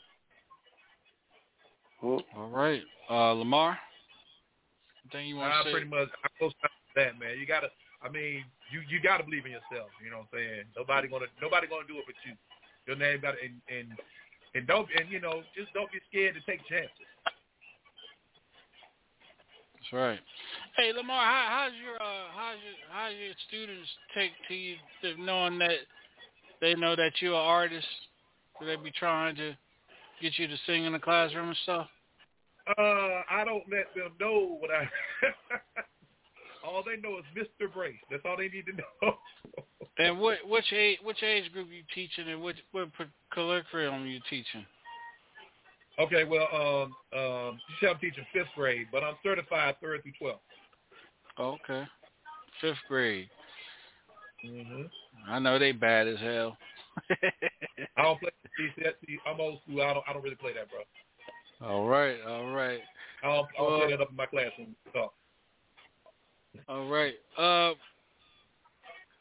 [2.04, 3.80] All right, uh, Lamar.
[5.06, 5.74] Anything you want to say?
[5.74, 6.54] pretty much I go with
[6.96, 7.40] that, man.
[7.40, 7.70] You gotta,
[8.04, 9.90] I mean, you you gotta believe in yourself.
[10.04, 10.64] You know what I'm saying?
[10.78, 12.38] Nobody gonna nobody gonna do it but you.
[12.86, 13.90] Your name got and and
[14.54, 17.10] and don't and you know just don't be scared to take chances.
[19.92, 20.20] That's right.
[20.78, 25.22] Hey Lamar, how, how's your uh, how's your how's your students take to you to
[25.22, 25.78] knowing that
[26.62, 27.88] they know that you're an artist?
[28.60, 29.56] Do they be trying to
[30.22, 31.88] get you to sing in the classroom and stuff?
[32.68, 34.90] Uh, I don't let them know what I.
[36.66, 37.72] all they know is Mr.
[37.72, 37.96] Brace.
[38.10, 39.14] That's all they need to know.
[40.00, 42.90] and what which age which age group you teaching and which what
[43.32, 44.66] curriculum you teaching?
[45.98, 50.12] Okay, well, um, um, you said I'm teaching fifth grade, but I'm certified third through
[50.20, 50.42] twelfth.
[51.40, 51.84] Okay,
[52.62, 53.30] fifth grade.
[54.46, 54.84] Mm-hmm.
[55.28, 56.58] I know they bad as hell.
[57.98, 59.18] I don't play CCSC.
[59.26, 59.82] I'm old school.
[59.82, 60.04] I don't.
[60.08, 60.82] I don't really play that, bro.
[61.68, 62.80] All right, all right.
[63.24, 64.76] I don't, I don't Well- play that up in my classroom.
[64.94, 65.12] So.
[66.70, 67.14] All right.
[67.38, 67.74] Uh,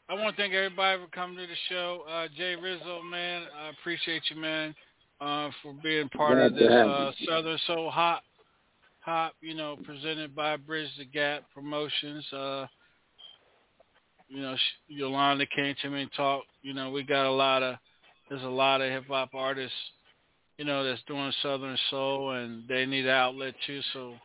[0.07, 2.03] I want to thank everybody for coming to the show.
[2.07, 4.75] Uh, Jay Rizzo, man, I appreciate you, man,
[5.21, 8.23] uh, for being part Glad of this uh, Southern Soul Hop,
[9.01, 12.25] Hop, you know, presented by Bridge the Gap Promotions.
[12.33, 12.65] Uh,
[14.27, 14.55] you know,
[14.87, 16.47] Yolanda came to me and talked.
[16.63, 17.75] You know, we got a lot of,
[18.29, 19.77] there's a lot of hip hop artists,
[20.57, 23.81] you know, that's doing Southern Soul, and they need an outlet too.
[23.93, 24.15] So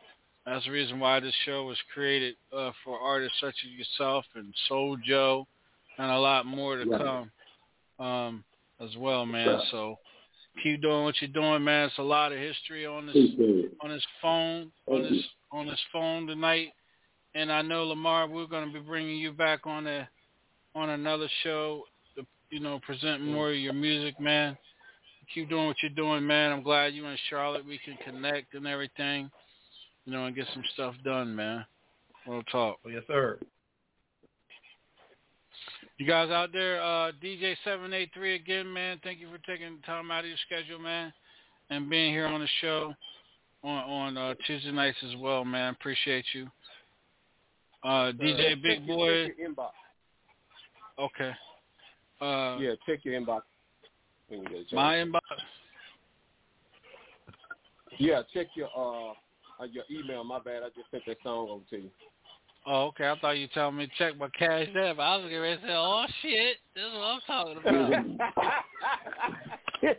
[0.45, 4.53] that's the reason why this show was created uh, for artists such as yourself and
[4.67, 5.45] Soul Joe,
[5.99, 7.01] and a lot more to Right.
[7.01, 7.31] come
[7.99, 8.43] um,
[8.79, 9.59] as well, man.
[9.69, 9.99] So
[10.61, 11.87] keep doing what you're doing, man.
[11.87, 13.15] It's a lot of history on this
[13.81, 16.69] on this phone on Thank this on this phone tonight.
[17.33, 20.07] And I know Lamar, we're going to be bringing you back on a
[20.75, 21.83] on another show
[22.15, 24.57] to you know present more of your music, man.
[25.33, 26.51] Keep doing what you're doing, man.
[26.51, 29.31] I'm glad you and Charlotte we can connect and everything,
[30.05, 31.65] you know, and get some stuff done, man.
[32.27, 32.79] We'll talk.
[32.85, 33.39] Yes, sir.
[36.01, 38.99] You guys out there, uh, DJ seven eight three again, man.
[39.03, 41.13] Thank you for taking time out of your schedule, man,
[41.69, 42.95] and being here on the show
[43.63, 45.75] on on uh, Tuesday nights as well, man.
[45.79, 46.47] Appreciate you.
[47.83, 49.27] Uh, DJ Big Boy.
[49.27, 49.69] check your inbox.
[50.97, 51.31] Okay.
[52.19, 53.41] Uh, yeah, check your inbox.
[54.27, 55.19] when you get a my inbox.
[57.99, 60.23] Yeah, check your uh uh, your email.
[60.23, 60.63] My bad.
[60.63, 61.91] I just sent that song over to you.
[62.65, 63.07] Oh, okay.
[63.07, 64.99] I thought you were telling me to check my cash app.
[64.99, 67.89] I was getting ready to say, "Oh shit, this is what I'm talking about."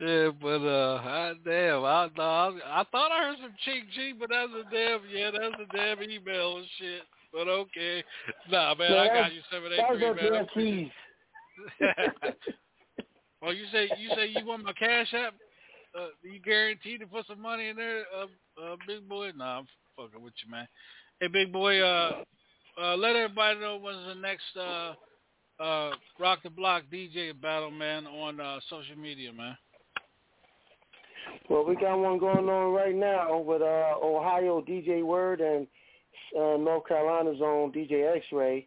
[0.00, 4.30] yeah, but uh, I, damn, I thought I thought I heard some cheek cheek, but
[4.30, 7.02] that's a damn yeah, that's a damn email and shit.
[7.32, 8.02] But okay,
[8.50, 10.48] nah, man, I got you seven eight three, man.
[13.42, 15.34] oh, you say you say you want my cash app?
[15.94, 18.26] Uh, you guaranteed to put some money in there, uh,
[18.62, 19.30] uh, big boy?
[19.36, 19.66] Nah, I'm
[19.96, 20.68] fucking with you, man.
[21.20, 22.22] Hey, big boy, uh,
[22.80, 24.94] uh, let everybody know when's the next uh,
[25.62, 25.90] uh,
[26.20, 29.56] Rock the Block DJ battle, man, on uh, social media, man.
[31.48, 35.66] Well, we got one going on right now with uh, Ohio DJ Word and
[36.36, 38.66] uh, North Carolina's own DJ X-Ray.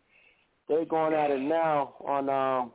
[0.68, 2.72] They're going at it now on um,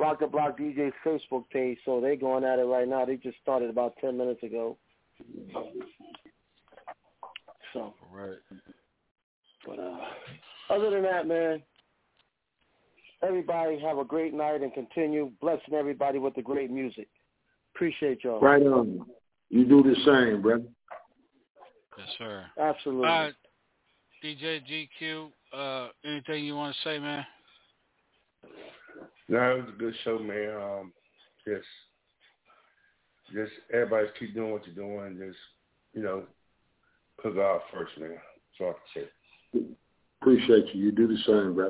[0.00, 3.04] Rock the Block DJ's Facebook page, so they're going at it right now.
[3.04, 4.78] They just started about 10 minutes ago.
[7.74, 8.38] So, right.
[9.66, 9.98] But uh,
[10.70, 11.62] other than that, man,
[13.22, 17.08] everybody have a great night and continue blessing everybody with the great music.
[17.74, 18.40] Appreciate y'all.
[18.40, 19.04] Right on.
[19.50, 20.64] You do the same, brother.
[21.98, 22.46] Yes, sir.
[22.58, 23.06] Absolutely.
[23.06, 23.34] All right,
[24.24, 24.62] DJ
[25.02, 27.26] GQ, uh, anything you want to say, man?
[29.30, 30.56] No, it was a good show, man.
[30.56, 30.92] Um,
[31.46, 31.64] just,
[33.32, 35.18] just everybody just keep doing what you're doing.
[35.24, 35.38] Just,
[35.94, 36.24] you know,
[37.22, 38.10] put God first, man.
[38.10, 39.04] That's all I can
[39.54, 39.60] say.
[40.20, 40.86] Appreciate you.
[40.86, 41.68] You do the same, bro.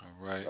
[0.00, 0.46] All right.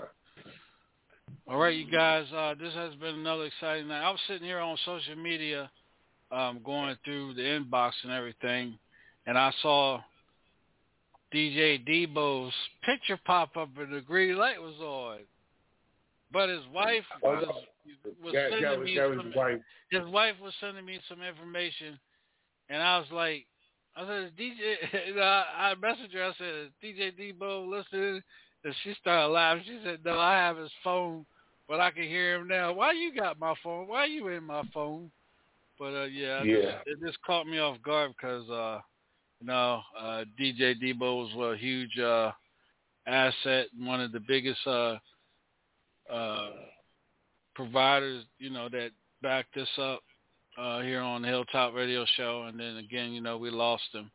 [1.47, 2.27] All right, you guys.
[2.31, 4.03] Uh, this has been another exciting night.
[4.03, 5.71] I was sitting here on social media,
[6.31, 8.77] um, going through the inbox and everything,
[9.25, 9.99] and I saw
[11.33, 12.53] DJ Debo's
[12.85, 15.17] picture pop up, and the green light was on.
[16.31, 17.45] But his wife was
[18.21, 19.25] was That- that sending was- me some.
[19.27, 19.61] his wife.
[19.91, 21.99] His wife was sending me some information,
[22.69, 23.47] and I was like,
[23.95, 24.77] I said, DJ,
[25.19, 26.23] I, I messaged her.
[26.25, 28.21] I said, "Is DJ Debo listening,
[28.63, 29.63] and she started laughing.
[29.65, 31.25] She said, No, I have his phone,
[31.67, 32.73] but I can hear him now.
[32.73, 33.87] Why you got my phone?
[33.87, 35.11] Why you in my phone?
[35.79, 36.61] But uh, yeah, it Yeah.
[36.61, 38.79] Just, it just caught me off guard because uh,
[39.41, 42.31] you know, uh, DJ Debo was a huge uh,
[43.07, 44.97] asset and one of the biggest uh,
[46.11, 46.49] uh,
[47.55, 48.91] providers, you know, that
[49.21, 50.01] backed us up
[50.57, 52.45] uh, here on the Hilltop Radio Show.
[52.47, 54.11] And then again, you know, we lost him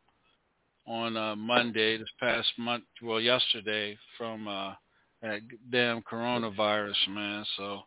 [0.87, 4.73] on uh, Monday, this past month, well, yesterday, from uh,
[5.21, 5.41] that
[5.71, 7.45] damn coronavirus, man.
[7.57, 7.79] So,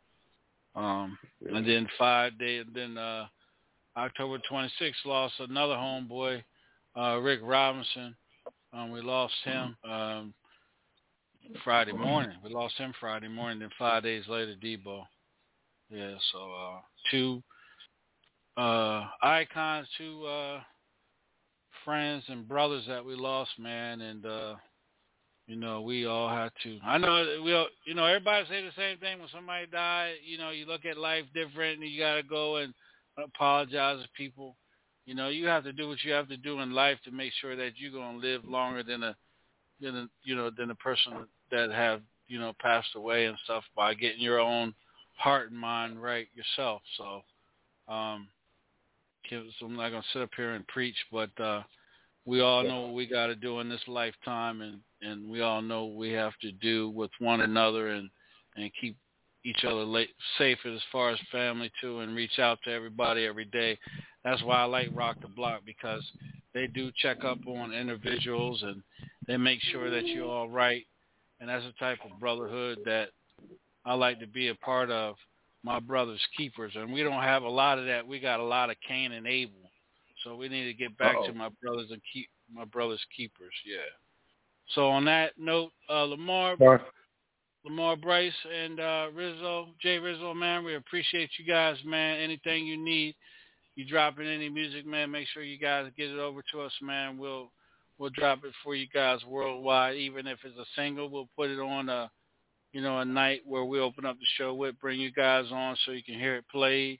[0.74, 1.18] um,
[1.52, 3.26] and then five days, then uh,
[3.96, 6.42] October 26th, lost another homeboy,
[6.96, 8.16] uh, Rick Robinson.
[8.72, 10.34] Um, we lost him um,
[11.64, 12.36] Friday morning.
[12.44, 13.60] We lost him Friday morning.
[13.60, 15.04] Then five days later, Debo.
[15.90, 16.80] Yeah, so uh,
[17.10, 17.42] two
[18.56, 20.60] uh, icons, two uh,
[21.84, 24.54] friends and brothers that we lost, man, and uh,
[25.46, 26.78] you know we all had to.
[26.84, 30.16] I know we, all, you know, everybody say the same thing when somebody died.
[30.24, 32.74] You know, you look at life different, and you got to go and
[33.16, 34.56] apologize to people.
[35.06, 37.32] You know, you have to do what you have to do in life to make
[37.40, 39.16] sure that you're gonna live longer than a
[39.80, 41.14] than a you know than a person
[41.50, 44.74] that have you know passed away and stuff by getting your own
[45.16, 46.82] heart and mind right yourself.
[46.96, 47.22] So,
[47.92, 48.28] um,
[49.30, 51.62] I'm not gonna sit up here and preach, but uh,
[52.24, 55.62] we all know what we got to do in this lifetime, and and we all
[55.62, 58.10] know what we have to do with one another and
[58.56, 58.96] and keep
[59.44, 60.04] each other
[60.36, 63.78] safe as far as family too, and reach out to everybody every day.
[64.24, 66.02] That's why I like Rock the Block because
[66.54, 68.82] they do check up on individuals and
[69.26, 70.84] they make sure that you're all right.
[71.40, 73.10] And that's the type of brotherhood that
[73.84, 75.16] I like to be a part of.
[75.64, 78.06] My brother's keepers, and we don't have a lot of that.
[78.06, 79.70] We got a lot of Cain and Abel,
[80.22, 81.26] so we need to get back Uh-oh.
[81.26, 83.52] to my brothers and keep my brothers keepers.
[83.66, 83.78] Yeah.
[84.74, 86.56] So on that note, uh, Lamar,
[87.64, 92.20] Lamar Bryce and uh, Rizzo, Jay Rizzo, man, we appreciate you guys, man.
[92.20, 93.16] Anything you need,
[93.74, 97.18] you dropping any music, man, make sure you guys get it over to us, man.
[97.18, 97.50] We'll
[97.98, 99.96] we'll drop it for you guys worldwide.
[99.96, 102.10] Even if it's a single, we'll put it on a
[102.72, 105.76] you know a night where we open up the show with, bring you guys on
[105.84, 106.98] so you can hear it played,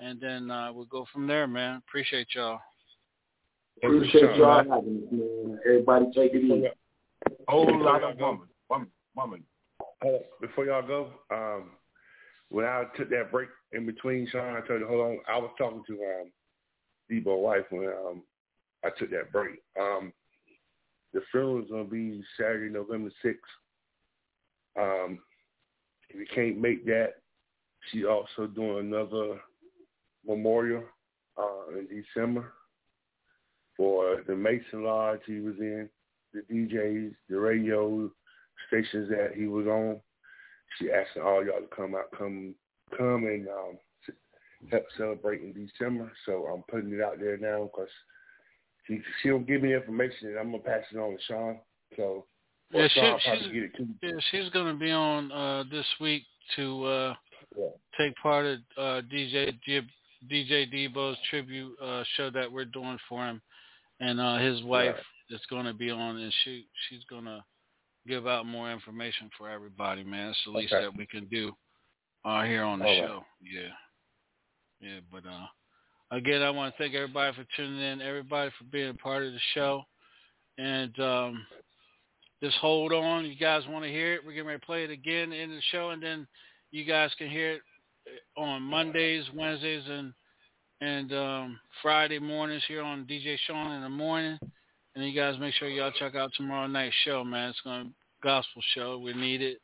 [0.00, 1.82] and then uh, we'll go from there, man.
[1.88, 2.60] Appreciate y'all.
[3.82, 5.58] Appreciate y'all having us, man.
[5.66, 6.68] Everybody take it easy.
[7.46, 9.44] Whole lot of woman, woman, woman
[10.40, 11.70] before y'all go, um,
[12.50, 15.18] when I took that break in between, Sean, I told you, hold on.
[15.28, 16.32] I was talking to um,
[17.10, 18.22] Debo's wife when um,
[18.84, 19.58] I took that break.
[19.78, 20.12] Um,
[21.12, 23.34] the funeral is going to be Saturday, November 6th.
[24.78, 25.18] Um,
[26.10, 27.14] if you can't make that,
[27.90, 29.40] she's also doing another
[30.26, 30.84] memorial
[31.38, 32.52] uh, in December
[33.76, 35.88] for the Mason Lodge he was in,
[36.34, 38.10] the DJs, the radio,
[38.66, 40.00] stations that he was on.
[40.78, 42.54] She asked all y'all to come out, come,
[42.96, 43.78] come and um,
[44.70, 46.10] help celebrate in December.
[46.26, 47.88] So I'm putting it out there now because
[48.88, 51.58] she she don't give me information, and I'm gonna pass it on to Sean.
[51.96, 52.24] So
[52.72, 53.70] yeah, she, she's,
[54.02, 56.24] yeah, she's gonna be on uh, this week
[56.56, 57.14] to uh,
[57.56, 57.66] yeah.
[57.98, 59.54] take part of uh, DJ
[60.30, 63.40] DJ Debo's tribute uh, show that we're doing for him,
[64.00, 65.36] and uh, his wife right.
[65.36, 67.44] is going to be on, and she she's gonna
[68.06, 70.30] give out more information for everybody, man.
[70.30, 70.84] It's the least okay.
[70.84, 71.52] that we can do
[72.24, 73.14] uh, here on the All show.
[73.14, 73.22] Right.
[73.42, 73.68] Yeah.
[74.80, 75.46] Yeah, but uh,
[76.10, 79.32] again, I want to thank everybody for tuning in, everybody for being a part of
[79.32, 79.82] the show.
[80.58, 81.46] And um,
[82.42, 83.24] just hold on.
[83.24, 84.20] You guys want to hear it?
[84.24, 86.26] We're getting ready to play it again in the show, and then
[86.70, 87.62] you guys can hear it
[88.36, 90.12] on Mondays, Wednesdays, and
[90.80, 94.38] and um, Friday mornings here on DJ Sean in the morning.
[94.94, 97.50] And you guys make sure y'all check out tomorrow night's show, man.
[97.50, 98.98] It's going to gospel show.
[98.98, 99.60] We need it.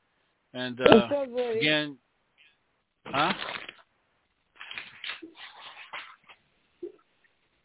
[0.55, 1.09] And uh,
[1.57, 1.97] again,
[3.07, 3.33] huh?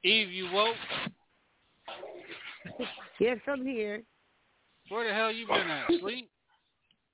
[0.04, 0.76] Eve, you woke?
[3.20, 4.02] Yes, I'm here.
[4.88, 5.88] Where the hell you been at?
[6.00, 6.30] Sleep?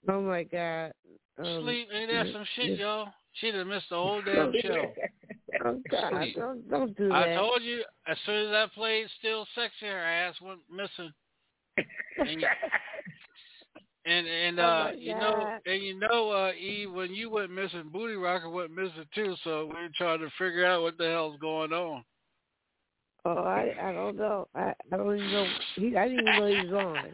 [0.07, 0.91] Oh my God.
[1.39, 1.87] Um, Sleep?
[1.91, 3.07] Ain't that some shit, y'all?
[3.33, 4.93] She'd have missed the whole damn show.
[5.65, 7.15] oh God, don't, don't do that.
[7.15, 11.11] I told you, as soon as I played Still Sexy, her ass went missing.
[12.19, 12.45] and,
[14.05, 17.51] and, and oh uh, oh you know, and you know, uh, Eve, when you went
[17.51, 19.35] missing, Booty Rocker went missing too.
[19.43, 22.03] So we're trying to figure out what the hell's going on.
[23.25, 24.47] Oh, I I don't know.
[24.53, 25.47] I I don't even know.
[25.75, 27.13] He I didn't even know he was on.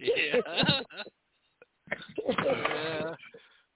[0.00, 0.80] yeah.
[2.44, 3.14] yeah.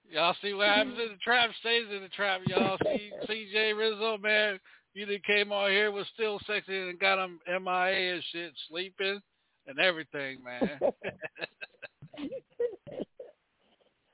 [0.09, 2.41] Y'all see what happens in the trap stays in the trap.
[2.47, 4.57] Y'all see CJ Rizzo, man.
[4.93, 9.19] You that came on here was still sexy and got him MIA and shit, sleeping
[9.67, 10.79] and everything, man.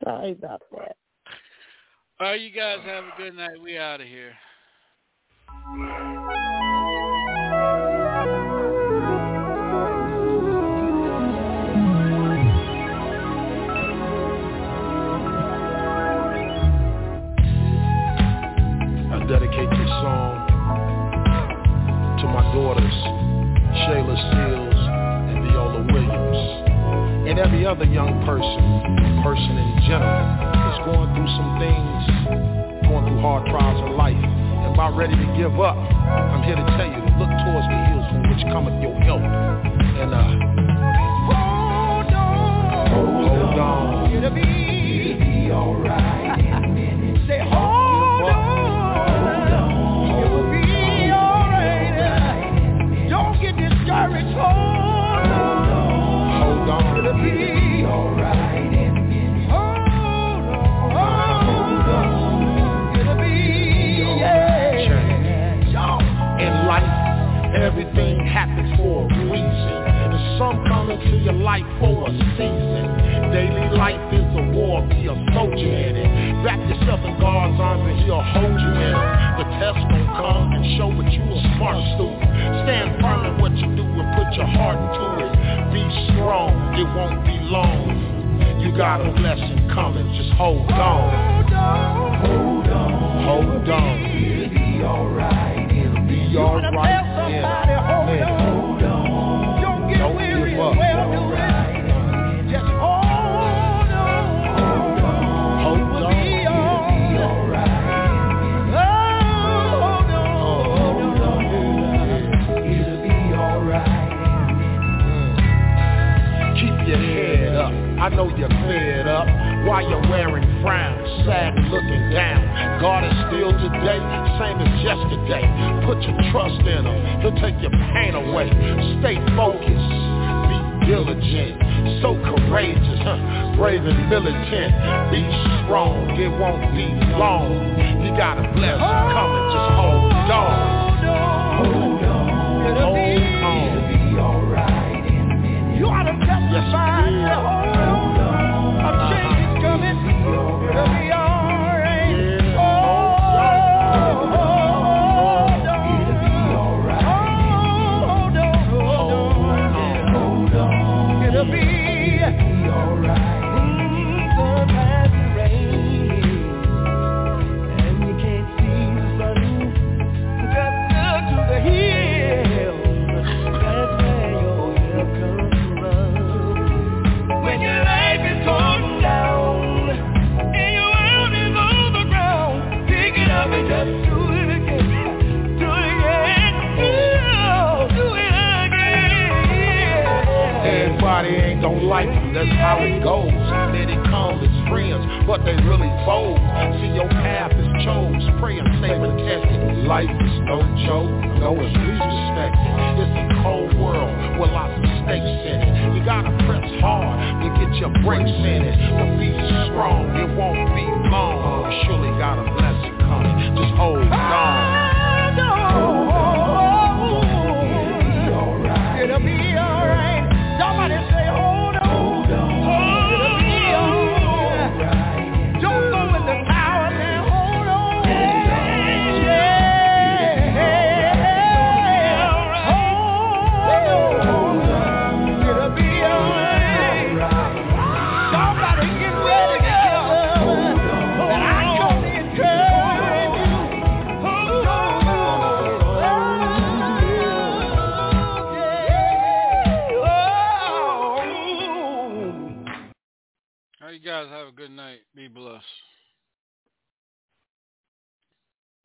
[0.03, 0.98] Sorry about that.
[2.19, 3.61] All right, you guys have a good night.
[3.61, 4.34] We out of here.
[22.54, 22.98] Daughters,
[23.82, 24.82] Shayla Seals
[25.34, 26.40] and Viola Williams,
[27.26, 28.62] and every other young person,
[29.26, 30.22] person in general,
[30.70, 32.02] is going through some things,
[32.86, 36.68] going through hard trials in life, and about ready to give up, I'm here to
[36.78, 39.26] tell you to look towards the hills from which cometh your help.
[39.26, 40.23] And uh,